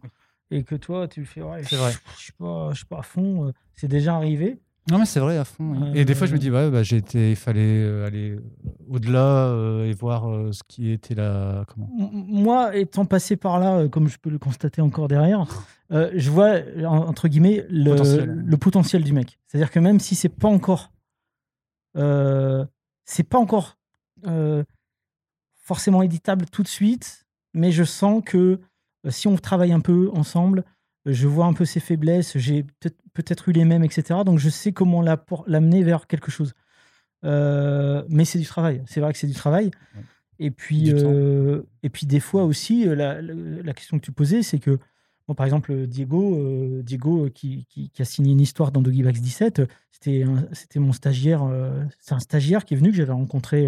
Et 0.51 0.63
que 0.63 0.75
toi, 0.75 1.07
tu 1.07 1.25
fais, 1.25 1.41
ouais, 1.41 1.63
C'est 1.63 1.75
vrai. 1.75 1.91
je 2.17 2.21
suis 2.21 2.31
pas, 2.33 2.69
je 2.71 2.77
suis 2.77 2.85
pas 2.85 2.99
à 2.99 3.03
fond. 3.03 3.47
euh, 3.47 3.51
C'est 3.75 3.87
déjà 3.89 4.15
arrivé. 4.15 4.59
Non, 4.91 4.99
mais 4.99 5.05
c'est 5.05 5.19
vrai, 5.19 5.35
à 5.37 5.43
fond. 5.45 5.71
oui. 5.71 5.89
Euh, 5.89 5.93
Et 5.95 6.05
des 6.05 6.13
fois, 6.13 6.27
je 6.27 6.33
me 6.33 6.37
dis, 6.37 6.51
ouais, 6.51 6.69
bah, 6.69 6.83
j'ai 6.83 6.97
été, 6.97 7.31
il 7.31 7.35
fallait 7.35 7.81
euh, 7.83 8.05
aller 8.05 8.37
au-delà 8.87 9.47
euh, 9.47 9.89
et 9.89 9.93
voir 9.93 10.29
euh, 10.29 10.51
ce 10.51 10.61
qui 10.67 10.91
était 10.91 11.15
la. 11.15 11.65
Comment 11.67 11.89
Moi, 11.89 12.75
étant 12.77 13.05
passé 13.05 13.35
par 13.35 13.59
là, 13.59 13.87
comme 13.89 14.07
je 14.07 14.17
peux 14.19 14.29
le 14.29 14.37
constater 14.37 14.81
encore 14.83 15.07
derrière, 15.07 15.45
euh, 15.91 16.11
je 16.13 16.29
vois, 16.29 16.59
en- 16.85 17.07
entre 17.07 17.27
guillemets, 17.27 17.65
le 17.69 17.89
Potentiel. 17.95 18.29
le 18.45 18.57
potentiel 18.57 19.03
du 19.03 19.11
mec. 19.11 19.39
C'est-à-dire 19.47 19.71
que 19.71 19.79
même 19.79 19.99
si 19.99 20.13
c'est 20.15 20.29
pas 20.29 20.47
encore. 20.49 20.91
euh, 21.97 22.65
c'est 23.05 23.23
pas 23.27 23.37
encore 23.39 23.77
euh, 24.27 24.63
forcément 25.55 26.01
éditable 26.03 26.45
tout 26.51 26.63
de 26.63 26.67
suite, 26.67 27.25
mais 27.53 27.71
je 27.71 27.83
sens 27.83 28.21
que 28.25 28.59
euh, 29.05 29.09
si 29.11 29.27
on 29.27 29.35
travaille 29.37 29.71
un 29.71 29.79
peu 29.79 30.09
ensemble, 30.13 30.63
je 31.05 31.27
vois 31.27 31.45
un 31.45 31.53
peu 31.53 31.65
ses 31.65 31.79
faiblesses, 31.79 32.37
j'ai 32.37 32.65
peut-être 33.13 33.49
eu 33.49 33.51
les 33.51 33.65
mêmes, 33.65 33.83
etc. 33.83 34.21
Donc 34.25 34.39
je 34.39 34.49
sais 34.49 34.71
comment 34.71 35.01
l'amener 35.01 35.83
vers 35.83 36.07
quelque 36.07 36.31
chose. 36.31 36.53
Euh, 37.23 38.03
mais 38.09 38.25
c'est 38.25 38.39
du 38.39 38.45
travail. 38.45 38.83
C'est 38.87 38.99
vrai 39.01 39.13
que 39.13 39.19
c'est 39.19 39.27
du 39.27 39.33
travail. 39.33 39.65
Ouais. 39.95 40.01
Et 40.39 40.51
puis, 40.51 40.91
euh, 40.91 41.61
et 41.83 41.89
puis 41.89 42.05
des 42.05 42.19
fois 42.19 42.43
aussi, 42.43 42.85
la, 42.85 43.21
la- 43.21 43.33
la 43.63 43.73
question 43.73 43.97
que 43.99 44.03
tu 44.05 44.11
posais, 44.11 44.43
c'est 44.43 44.59
que, 44.59 44.79
bon, 45.27 45.33
par 45.33 45.45
exemple, 45.45 45.87
Diego, 45.87 46.35
euh, 46.37 46.81
Diego 46.83 47.29
qui, 47.33 47.65
qui- 47.69 47.89
qui 47.89 48.01
a 48.01 48.05
signé 48.05 48.31
une 48.33 48.41
histoire 48.41 48.71
dans 48.71 48.81
Doggy 48.81 49.01
Bags 49.03 49.17
17, 49.17 49.59
euh, 49.59 49.65
c'était 50.51 50.79
mon 50.79 50.91
stagiaire. 50.91 51.41
c'est 51.99 52.13
un 52.13 52.19
stagiaire 52.19 52.65
qui 52.65 52.73
est 52.73 52.77
venu 52.77 52.89
que 52.91 52.97
j'avais 52.97 53.13
rencontré 53.13 53.67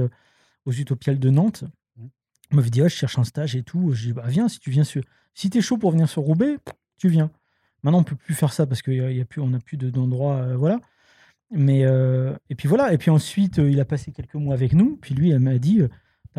aux 0.67 0.71
Utopiales 0.73 1.17
de 1.19 1.29
Nantes. 1.31 1.63
Mhm. 1.97 2.09
Il 2.51 2.55
m'avait 2.57 2.69
dit, 2.69 2.81
Ouais, 2.81 2.89
je 2.89 2.95
cherche 2.95 3.17
un 3.17 3.23
stage 3.23 3.55
et 3.55 3.63
tout. 3.63 3.93
Je 3.93 4.07
dis, 4.07 4.13
bah, 4.13 4.25
viens, 4.27 4.47
si 4.47 4.59
tu 4.59 4.69
viens 4.69 4.83
sur. 4.83 5.01
Si 5.33 5.49
tu 5.49 5.57
es 5.57 5.61
chaud 5.61 5.77
pour 5.77 5.91
venir 5.91 6.07
sur 6.09 6.21
Roubaix, 6.21 6.57
tu 6.97 7.09
viens. 7.09 7.31
Maintenant, 7.83 7.99
on 7.99 8.03
peut 8.03 8.15
plus 8.15 8.33
faire 8.35 8.51
ça 8.53 8.65
parce 8.67 8.81
qu'on 8.81 8.91
y 8.91 9.21
a 9.21 9.25
plus, 9.25 9.41
on 9.41 9.47
n'a 9.49 9.59
plus 9.59 9.77
de- 9.77 9.89
d'endroit. 9.89 10.35
euh, 10.37 10.55
voilà. 10.57 10.79
Mais, 11.51 11.85
euh, 11.85 12.35
et 12.49 12.55
puis 12.55 12.67
voilà. 12.67 12.91
Et 12.93 12.97
puis 12.97 13.09
ensuite, 13.11 13.59
euh, 13.59 13.69
il 13.71 13.79
a 13.79 13.85
passé 13.85 14.11
quelques 14.11 14.35
mois 14.35 14.53
avec 14.55 14.73
nous. 14.73 14.97
Puis 14.97 15.15
lui, 15.15 15.29
elle 15.31 15.39
m'a 15.39 15.57
dit 15.59 15.81
euh, 15.81 15.87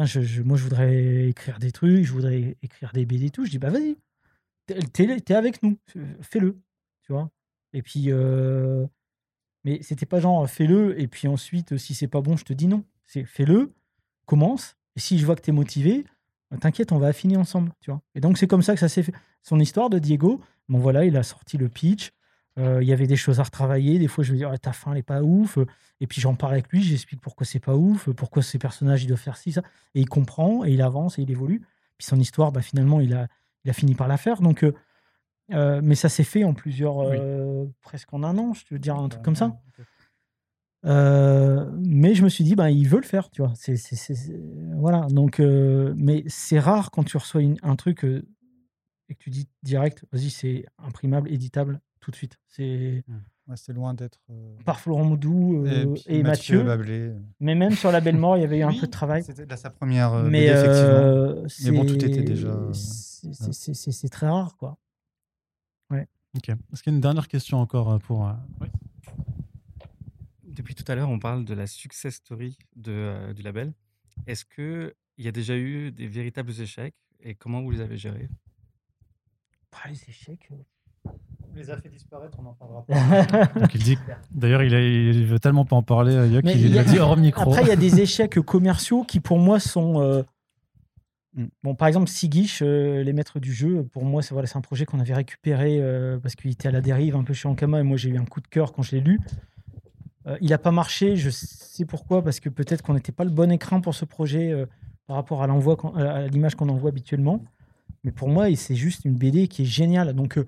je, 0.04 0.20
je- 0.22 0.42
Moi, 0.42 0.56
je 0.56 0.64
voudrais 0.64 1.28
écrire 1.28 1.58
des 1.58 1.72
trucs, 1.72 2.04
je 2.04 2.12
voudrais 2.12 2.56
écrire 2.62 2.92
des 2.92 3.06
BD 3.06 3.26
et 3.26 3.30
tout. 3.30 3.44
Je 3.46 3.50
dis 3.50 3.58
Bah, 3.58 3.70
vas-y, 3.70 3.96
t'es- 4.66 4.78
t'es 4.92 5.20
t'es 5.20 5.34
avec 5.34 5.62
nous, 5.62 5.78
fais-le. 6.20 6.60
Tu 7.02 7.12
vois 7.12 7.30
Et 7.72 7.82
puis. 7.82 8.06
euh, 8.12 8.86
mais 9.64 9.82
c'était 9.82 10.06
pas 10.06 10.20
genre 10.20 10.48
fais-le 10.48 11.00
et 11.00 11.08
puis 11.08 11.28
ensuite, 11.28 11.76
si 11.78 11.94
c'est 11.94 12.08
pas 12.08 12.20
bon, 12.20 12.36
je 12.36 12.44
te 12.44 12.52
dis 12.52 12.66
non. 12.68 12.84
C'est 13.06 13.24
fais-le, 13.24 13.72
commence. 14.28 14.76
Et 14.96 15.00
si 15.00 15.18
je 15.18 15.26
vois 15.26 15.34
que 15.36 15.42
tu 15.42 15.50
es 15.50 15.52
motivé, 15.52 16.04
bah, 16.50 16.56
t'inquiète, 16.60 16.92
on 16.92 16.98
va 16.98 17.08
affiner 17.08 17.36
ensemble. 17.36 17.72
Tu 17.80 17.90
vois 17.90 18.00
et 18.14 18.20
donc, 18.20 18.38
c'est 18.38 18.46
comme 18.46 18.62
ça 18.62 18.74
que 18.74 18.80
ça 18.80 18.88
s'est 18.88 19.02
fait. 19.02 19.14
Son 19.42 19.58
histoire 19.58 19.90
de 19.90 19.98
Diego, 19.98 20.40
bon 20.68 20.78
voilà, 20.78 21.04
il 21.04 21.16
a 21.16 21.22
sorti 21.22 21.56
le 21.56 21.68
pitch. 21.68 22.12
Euh, 22.58 22.82
Il 22.82 22.88
y 22.88 22.92
avait 22.92 23.06
des 23.06 23.16
choses 23.16 23.38
à 23.40 23.44
retravailler. 23.44 23.98
Des 23.98 24.08
fois, 24.08 24.24
je 24.24 24.32
me 24.32 24.36
dis, 24.38 24.44
Ah, 24.44 24.56
ta 24.58 24.72
fin, 24.72 24.90
elle 24.92 24.98
n'est 24.98 25.02
pas 25.02 25.22
ouf. 25.22 25.58
Et 26.00 26.06
puis, 26.06 26.20
j'en 26.20 26.34
parle 26.34 26.52
avec 26.52 26.68
lui, 26.70 26.82
j'explique 26.82 27.20
pourquoi 27.20 27.46
c'est 27.46 27.60
pas 27.60 27.74
ouf, 27.76 28.08
pourquoi 28.10 28.42
ces 28.42 28.58
personnages, 28.58 29.02
ils 29.04 29.06
doivent 29.08 29.20
faire 29.20 29.36
ci, 29.36 29.52
ça. 29.52 29.62
Et 29.94 30.00
il 30.00 30.08
comprend, 30.08 30.64
et 30.64 30.70
il 30.72 30.82
avance, 30.82 31.18
et 31.18 31.22
il 31.22 31.30
évolue. 31.30 31.60
Puis 31.98 32.06
son 32.06 32.18
histoire, 32.20 32.52
bah, 32.52 32.62
finalement, 32.62 33.00
il 33.00 33.14
a, 33.14 33.26
il 33.64 33.70
a 33.70 33.72
fini 33.72 33.94
par 33.94 34.08
la 34.08 34.16
faire. 34.16 34.40
Donc, 34.40 34.62
euh, 34.64 34.74
euh, 35.52 35.80
mais 35.82 35.94
ça 35.94 36.08
s'est 36.08 36.24
fait 36.24 36.44
en 36.44 36.52
plusieurs, 36.54 36.96
Oui. 36.98 37.16
euh, 37.20 37.64
presque 37.82 38.12
en 38.12 38.22
un 38.22 38.36
an, 38.38 38.52
je 38.54 38.62
veux 38.70 38.78
dire, 38.78 38.96
un 38.96 39.08
truc 39.08 39.22
comme 39.22 39.36
ça. 39.36 39.56
Euh, 40.84 41.70
mais 41.84 42.14
je 42.14 42.22
me 42.22 42.28
suis 42.28 42.44
dit, 42.44 42.54
ben, 42.54 42.68
il 42.68 42.86
veut 42.88 42.98
le 43.00 43.06
faire, 43.06 43.30
tu 43.30 43.42
vois. 43.42 43.52
C'est, 43.56 43.76
c'est- 43.76 43.96
c'est- 43.96 44.14
c'est- 44.14 44.40
voilà. 44.76 45.06
Donc, 45.10 45.40
euh, 45.40 45.92
mais 45.96 46.22
c'est 46.28 46.60
rare 46.60 46.90
quand 46.90 47.02
tu 47.04 47.16
reçois 47.16 47.42
une- 47.42 47.58
un 47.62 47.74
truc 47.76 48.04
euh, 48.04 48.22
et 49.08 49.14
que 49.14 49.18
tu 49.20 49.30
dis 49.30 49.48
direct, 49.62 50.04
vas-y, 50.12 50.30
c'est 50.30 50.64
imprimable, 50.78 51.30
éditable, 51.32 51.80
tout 52.00 52.10
de 52.10 52.16
suite. 52.16 52.38
C'est 52.46 53.02
Ouais, 53.48 53.54
C'est 53.56 53.72
loin 53.72 53.94
d'être. 53.94 54.20
euh, 54.30 54.54
par 54.66 54.78
Florent 54.78 55.04
Moudou 55.04 55.64
euh, 55.66 55.96
et, 56.06 56.22
Mathieu. 56.22 56.62
Mais 57.40 57.54
même 57.54 57.72
sur 57.72 57.90
la 57.90 58.02
Belle 58.02 58.18
Mort, 58.18 58.36
il 58.36 58.42
y 58.42 58.44
avait 58.44 58.58
eu 58.58 58.62
un 58.62 58.68
Oui, 58.68 58.78
peu 58.78 58.86
de 58.86 58.90
travail. 58.92 59.22
C'était 59.24 59.46
là 59.46 59.56
sa 59.56 59.70
première. 59.70 60.12
euh, 60.12 60.28
mais 60.28 60.40
BD, 60.40 60.50
effectivement. 60.52 60.98
euh, 61.00 61.46
Mais 61.64 61.70
bon, 61.70 61.84
tout 61.86 61.96
c'est- 61.98 62.06
était 62.08 62.22
déjà, 62.22 62.54
c'est- 62.74 64.08
très 64.10 64.28
rare, 64.28 64.54
quoi. 64.58 64.76
Ok. 66.36 66.50
Est-ce 66.50 66.82
qu'il 66.82 66.92
y 66.92 66.94
a 66.94 66.96
une 66.96 67.00
dernière 67.00 67.26
question 67.26 67.58
encore 67.58 67.98
pour. 68.00 68.28
euh, 68.28 68.32
Depuis 70.58 70.74
tout 70.74 70.84
à 70.90 70.94
l'heure, 70.96 71.08
on 71.08 71.20
parle 71.20 71.44
de 71.44 71.54
la 71.54 71.66
success 71.68 72.16
story 72.16 72.58
de, 72.74 72.90
euh, 72.92 73.32
du 73.32 73.42
label. 73.42 73.72
Est-ce 74.26 74.44
qu'il 74.44 74.92
y 75.18 75.28
a 75.28 75.32
déjà 75.32 75.56
eu 75.56 75.92
des 75.92 76.08
véritables 76.08 76.50
échecs 76.60 76.94
et 77.22 77.34
comment 77.36 77.62
vous 77.62 77.70
les 77.70 77.80
avez 77.80 77.96
gérés? 77.96 78.28
Ah, 79.72 79.88
les 79.88 80.02
échecs. 80.08 80.48
On 81.04 81.54
les 81.54 81.70
a 81.70 81.76
fait 81.80 81.88
disparaître, 81.88 82.36
on 82.40 82.46
en 82.46 82.54
parlera 82.54 82.84
pas. 82.84 83.46
Donc 83.60 83.72
il 83.76 83.82
dit. 83.84 83.96
D'ailleurs, 84.32 84.64
il, 84.64 84.74
a- 84.74 84.80
il 84.84 85.26
veut 85.26 85.38
tellement 85.38 85.64
pas 85.64 85.76
en 85.76 85.84
parler, 85.84 86.12
euh, 86.14 86.26
Yoc, 86.26 86.44
Mais 86.44 86.52
qu'il 86.52 86.62
il 86.66 86.74
y 86.74 86.78
a- 86.78 86.82
l'a 86.82 86.90
dit 86.90 86.98
hors 86.98 87.16
micro. 87.16 87.52
Après, 87.52 87.62
il 87.62 87.68
y 87.68 87.70
a 87.70 87.76
des 87.76 88.00
échecs 88.00 88.40
commerciaux 88.40 89.04
qui, 89.04 89.20
pour 89.20 89.38
moi, 89.38 89.60
sont. 89.60 90.00
euh, 90.02 90.22
Mm. 91.34 91.44
Bon, 91.62 91.74
par 91.74 91.86
exemple, 91.88 92.08
Sigish, 92.08 92.62
euh, 92.62 93.02
les 93.04 93.12
maîtres 93.12 93.38
du 93.38 93.52
jeu, 93.52 93.84
pour 93.92 94.02
moi, 94.04 94.22
c'est 94.22 94.32
voilà, 94.32 94.48
c'est 94.48 94.56
un 94.56 94.62
projet 94.62 94.86
qu'on 94.86 94.98
avait 94.98 95.14
récupéré 95.14 95.78
euh, 95.78 96.18
parce 96.18 96.34
qu'il 96.34 96.50
était 96.50 96.68
à 96.68 96.70
la 96.70 96.80
dérive 96.80 97.14
un 97.16 97.22
peu 97.22 97.34
chez 97.34 97.46
Ankama 97.46 97.78
et 97.80 97.82
moi, 97.82 97.98
j'ai 97.98 98.08
eu 98.08 98.16
un 98.18 98.24
coup 98.24 98.40
de 98.40 98.48
cœur 98.48 98.72
quand 98.72 98.82
je 98.82 98.96
l'ai 98.96 99.02
lu. 99.02 99.20
Euh, 100.28 100.36
il 100.40 100.50
n'a 100.50 100.58
pas 100.58 100.70
marché, 100.70 101.16
je 101.16 101.30
sais 101.30 101.84
pourquoi, 101.84 102.22
parce 102.22 102.40
que 102.40 102.48
peut-être 102.48 102.82
qu'on 102.82 102.94
n'était 102.94 103.12
pas 103.12 103.24
le 103.24 103.30
bon 103.30 103.50
écran 103.50 103.80
pour 103.80 103.94
ce 103.94 104.04
projet 104.04 104.52
euh, 104.52 104.66
par 105.06 105.16
rapport 105.16 105.42
à 105.42 106.26
l'image 106.28 106.54
qu'on 106.54 106.68
envoie 106.68 106.90
habituellement. 106.90 107.42
Mais 108.04 108.12
pour 108.12 108.28
moi, 108.28 108.54
c'est 108.54 108.74
juste 108.74 109.04
une 109.04 109.14
BD 109.14 109.48
qui 109.48 109.62
est 109.62 109.66
géniale. 109.66 110.12
Donc, 110.12 110.38
euh, 110.38 110.44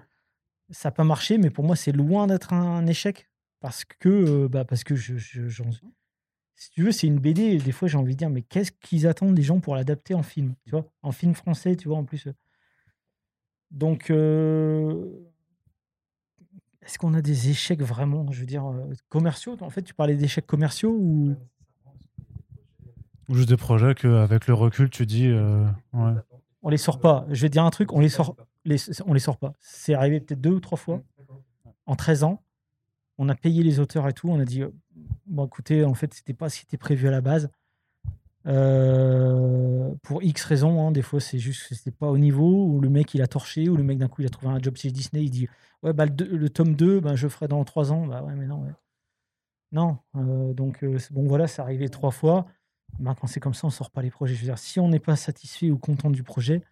ça 0.71 0.89
n'a 0.89 0.93
pas 0.93 1.05
marché, 1.05 1.39
mais 1.39 1.51
pour 1.51 1.65
moi, 1.65 1.77
c'est 1.77 1.93
loin 1.93 2.27
d'être 2.27 2.53
un, 2.53 2.87
échec 2.87 3.29
parce 3.61 3.85
que, 3.85 4.47
bah, 4.47 4.65
parce 4.65 4.85
que 4.85 4.95
je, 4.95 5.17
si 6.55 6.71
tu 6.71 6.83
veux, 6.83 6.93
c'est 6.93 7.07
une 7.07 7.19
BD. 7.19 7.59
Des 7.59 7.73
fois, 7.73 7.89
j'ai 7.89 7.97
envie 7.97 8.13
de 8.13 8.19
dire, 8.19 8.31
mais 8.31 8.43
qu'est-ce 8.43 8.73
qu'ils 8.73 9.07
attendent 9.07 9.37
les 9.37 9.43
gens 9.43 9.61
pour 9.61 9.75
l'adapter 9.75 10.15
en 10.15 10.23
film 10.23 10.55
en 11.03 11.13
film 11.13 11.35
français, 11.35 11.75
tu 11.77 11.89
vois, 11.89 11.97
en 11.97 12.05
plus. 12.05 12.29
Donc, 13.71 14.13
est-ce 16.83 16.99
qu'on 16.99 17.15
a 17.15 17.23
des 17.23 17.51
échecs 17.51 17.83
vraiment, 17.83 18.31
je 18.33 18.41
veux 18.41 18.47
dire, 18.47 18.67
euh, 18.67 18.93
commerciaux 19.09 19.57
En 19.61 19.71
fait, 19.71 19.83
tu 19.83 19.95
parlais 19.95 20.17
d'échecs 20.17 20.47
commerciaux 20.47 20.97
ou? 20.99 21.35
Ou 23.29 23.35
juste 23.35 23.49
des 23.49 23.57
projets 23.57 23.95
qu'avec 23.95 24.47
le 24.47 24.55
recul, 24.55 24.91
tu 24.91 25.07
dis. 25.07 25.27
euh, 25.29 25.65
ouais. 25.93 26.13
on 26.63 26.69
les 26.69 26.79
sort 26.79 26.99
pas 26.99 27.27
Je 27.31 27.43
vais 27.43 27.49
te 27.49 27.53
dire 27.53 27.65
un 27.65 27.71
truc, 27.71 27.93
on 27.93 28.01
les 28.01 28.09
sort, 28.09 28.35
les, 28.65 28.77
on 29.07 29.13
les 29.13 29.21
sort 29.21 29.37
pas. 29.37 29.53
C'est 29.61 29.95
arrivé 29.95 30.21
peut-être 30.21 30.41
deux 30.41 30.51
ou 30.51 30.61
trois 30.61 30.79
fois 30.79 31.03
en 31.87 31.95
13 31.97 32.25
ans. 32.25 32.43
On 33.19 33.29
a 33.29 33.35
payé 33.35 33.63
les 33.63 33.79
auteurs 33.79 34.09
et 34.09 34.13
tout. 34.15 34.29
On 34.31 34.41
a 34.41 34.45
dit, 34.45 34.63
euh, 34.63 34.71
bon, 35.27 35.47
écoutez, 35.47 35.85
en 35.85 35.95
fait, 35.95 36.13
c'était 36.15 36.33
pas 36.35 36.49
ce 36.49 36.59
qui 36.61 36.65
était 36.67 36.79
prévu 36.79 37.07
à 37.07 37.11
la 37.11 37.21
base. 37.21 37.51
Euh, 38.47 39.95
pour 40.03 40.23
X 40.23 40.45
raisons, 40.45 40.87
hein, 40.87 40.93
des 40.93 41.03
fois 41.03 41.21
c'est 41.21 41.39
juste 41.39 41.69
que 41.69 41.75
c'était 41.75 41.91
pas 41.91 42.09
au 42.09 42.19
niveau, 42.19 42.67
ou 42.67 42.81
le 42.81 42.89
mec 42.89 43.15
il 43.15 43.23
a 43.23 43.27
torché, 43.27 43.69
ou 43.69 43.77
le 43.77 43.83
mec 43.83 43.99
d'un 43.99 44.09
coup 44.09 44.23
il 44.23 44.27
a 44.27 44.31
trouvé 44.31 44.53
un 44.53 44.61
job 44.61 44.77
chez 44.77 44.91
Disney, 44.91 45.25
il 45.25 45.31
dit 45.31 45.49
Ouais, 45.83 45.93
bah, 45.93 46.05
le, 46.07 46.51
tome 46.51 46.75
2, 46.75 47.01
bah, 47.01 47.17
je 47.17 47.27
ferai 47.29 47.49
dans 47.49 47.65
3 47.65 47.93
ans. 47.93 48.07
Bah 48.07 48.23
ouais, 48.23 48.35
mais 48.35 48.47
non, 48.47 48.63
ouais. 48.63 48.73
Non, 49.73 49.99
euh, 50.17 50.53
donc 50.53 50.83
euh, 50.85 50.99
bon, 51.11 51.27
voilà, 51.27 51.47
c'est 51.47 51.63
arrivé 51.63 51.89
trois 51.89 52.11
fois. 52.11 52.47
Ben, 52.99 53.15
quand 53.15 53.27
c'est 53.29 53.41
comme 53.41 53.55
ça, 53.55 53.67
on 53.67 53.71
sort 53.71 53.91
pas 53.91 54.03
les 54.03 54.11
projets. 54.11 54.35
Je 54.35 54.41
veux 54.41 54.47
dire, 54.47 54.59
si 54.59 54.81
on 54.81 54.89
n'est 54.89 54.99
pas 54.99 55.17
satisfait 55.17 55.71
ou 55.71 55.79
content 55.79 56.11
du 56.11 56.23
projet, 56.23 56.63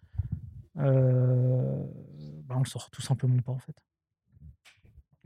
ben, 0.75 2.55
on 2.55 2.59
le 2.59 2.65
sort 2.65 2.89
tout 2.89 3.01
simplement 3.01 3.41
pas 3.41 3.51
en 3.51 3.57
fait. 3.59 3.75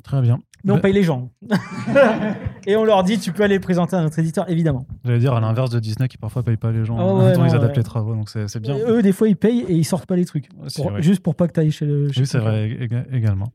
Très 0.03 0.21
bien. 0.21 0.39
Mais 0.65 0.71
on 0.71 0.79
paye 0.79 0.93
les 0.93 1.03
gens. 1.03 1.29
Et 2.67 2.75
on 2.75 2.85
leur 2.85 3.03
dit 3.03 3.19
tu 3.19 3.31
peux 3.33 3.43
aller 3.43 3.59
présenter 3.59 3.95
à 3.95 4.01
notre 4.01 4.17
éditeur, 4.19 4.49
évidemment. 4.49 4.85
J'allais 5.03 5.19
dire 5.19 5.33
à 5.33 5.39
l'inverse 5.41 5.69
de 5.69 5.79
Disney 5.79 6.07
qui 6.07 6.17
parfois 6.17 6.43
paye 6.43 6.55
pas 6.57 6.71
les 6.71 6.85
gens. 6.85 6.97
Ah 6.97 7.03
en 7.03 7.17
ouais, 7.19 7.25
même 7.25 7.35
temps, 7.35 7.45
ils 7.45 7.55
adaptent 7.55 7.71
ouais. 7.71 7.77
les 7.77 7.83
travaux, 7.83 8.13
donc 8.15 8.29
c'est 8.29 8.47
c'est 8.47 8.59
bien. 8.59 8.75
Et 8.77 8.81
eux, 8.83 9.01
des 9.01 9.11
fois, 9.11 9.27
ils 9.27 9.35
payent 9.35 9.65
et 9.67 9.73
ils 9.73 9.83
sortent 9.83 10.05
pas 10.05 10.15
les 10.15 10.25
trucs. 10.25 10.47
Aussi, 10.63 10.81
Pour- 10.81 10.91
ouais. 10.93 11.01
Juste 11.01 11.21
pour 11.21 11.35
pas 11.35 11.47
que 11.47 11.53
tu 11.53 11.59
ailles 11.59 11.71
chez 11.71 11.85
le. 11.85 12.11
chez 12.11 12.21
Oui, 12.21 12.27
c'est 12.27 12.39
vrai 12.39 12.69
éga- 12.69 13.05
également. 13.13 13.51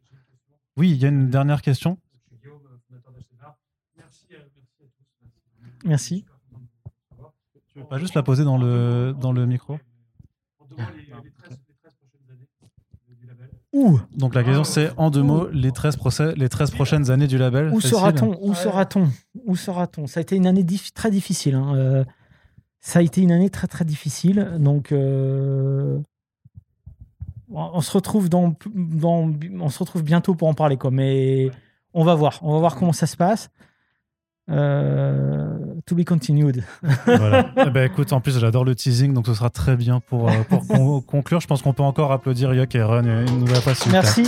Oui, 0.77 0.91
il 0.91 0.97
y 0.97 1.05
a 1.07 1.09
une 1.09 1.29
dernière 1.31 1.63
question. 1.63 1.99
Merci. 5.85 6.25
Tu 7.73 7.79
veux 7.79 7.87
pas 7.87 7.99
juste 7.99 8.15
la 8.15 8.23
poser 8.23 8.45
dans 8.45 8.59
le, 8.59 9.15
dans 9.19 9.33
le 9.33 9.47
micro? 9.47 9.79
Où 13.79 14.01
Donc 14.17 14.35
la 14.35 14.43
question 14.43 14.65
c'est 14.65 14.91
en 14.97 15.11
deux 15.11 15.23
mots 15.23 15.49
les 15.53 15.71
13, 15.73 15.97
procès- 15.97 16.35
les 16.37 16.49
13 16.49 16.71
prochaines 16.73 17.11
années 17.11 17.27
du 17.29 17.39
label. 17.39 17.69
Où 17.69 17.81
Facile. 17.81 17.91
sera-t-on 17.97 18.39
Où 18.41 18.55
sera-t-on 18.55 19.09
Où 19.47 19.57
sera-t-on 19.57 20.07
Ça 20.07 20.19
a 20.19 20.23
été 20.23 20.35
une 20.37 20.47
année 20.47 20.65
dif- 20.65 20.93
très 20.93 21.11
difficile. 21.11 21.55
hein. 21.55 21.75
Euh, 21.77 22.05
ça 22.81 22.99
a 23.01 23.03
été 23.03 23.21
une 23.23 23.33
année 23.33 23.51
très 23.51 23.67
très 23.67 23.85
difficile. 23.85 24.51
Donc, 24.59 24.93
euh, 24.93 25.99
on 27.51 27.71
on 27.75 27.81
se 27.81 27.93
retrouve 27.93 28.29
dans, 28.29 28.55
dans, 28.75 29.31
on 29.61 29.69
se 29.69 29.79
retrouve 29.79 30.03
bientôt 30.03 30.35
pour 30.35 30.49
en 30.49 30.55
parler, 30.55 30.77
quoi. 30.77 30.91
Mais 30.91 31.51
on 31.95 32.05
va 32.05 32.15
voir. 32.15 32.39
On 32.43 32.53
va 32.53 32.59
voir 32.59 32.77
comment 32.77 32.93
ça 32.93 33.07
se 33.07 33.17
passe. 33.17 33.49
Euh, 34.51 35.57
to 35.89 35.95
be 35.97 36.05
continued. 36.05 36.63
Voilà. 37.07 37.47
Eh 37.67 37.71
ben, 37.71 37.85
écoute, 37.87 38.13
en 38.13 38.21
plus 38.21 38.39
j'adore 38.39 38.65
le 38.65 38.75
teasing, 38.75 39.13
donc 39.13 39.27
ce 39.27 39.35
sera 39.35 39.51
très 39.51 39.77
bien 39.77 40.01
pour, 40.01 40.29
euh, 40.29 40.33
pour 40.49 40.67
con- 40.69 41.01
conclure. 41.01 41.41
Je 41.41 41.47
pense 41.47 41.63
qu'on 41.63 41.73
peut 41.73 41.83
encore 41.83 42.13
applaudir 42.13 42.55
Yoke 42.55 42.75
et 42.75 42.83
Run 42.83 43.05
une 43.27 43.39
nouvelle 43.41 43.61
fois. 43.61 43.73
Merci. 43.91 44.23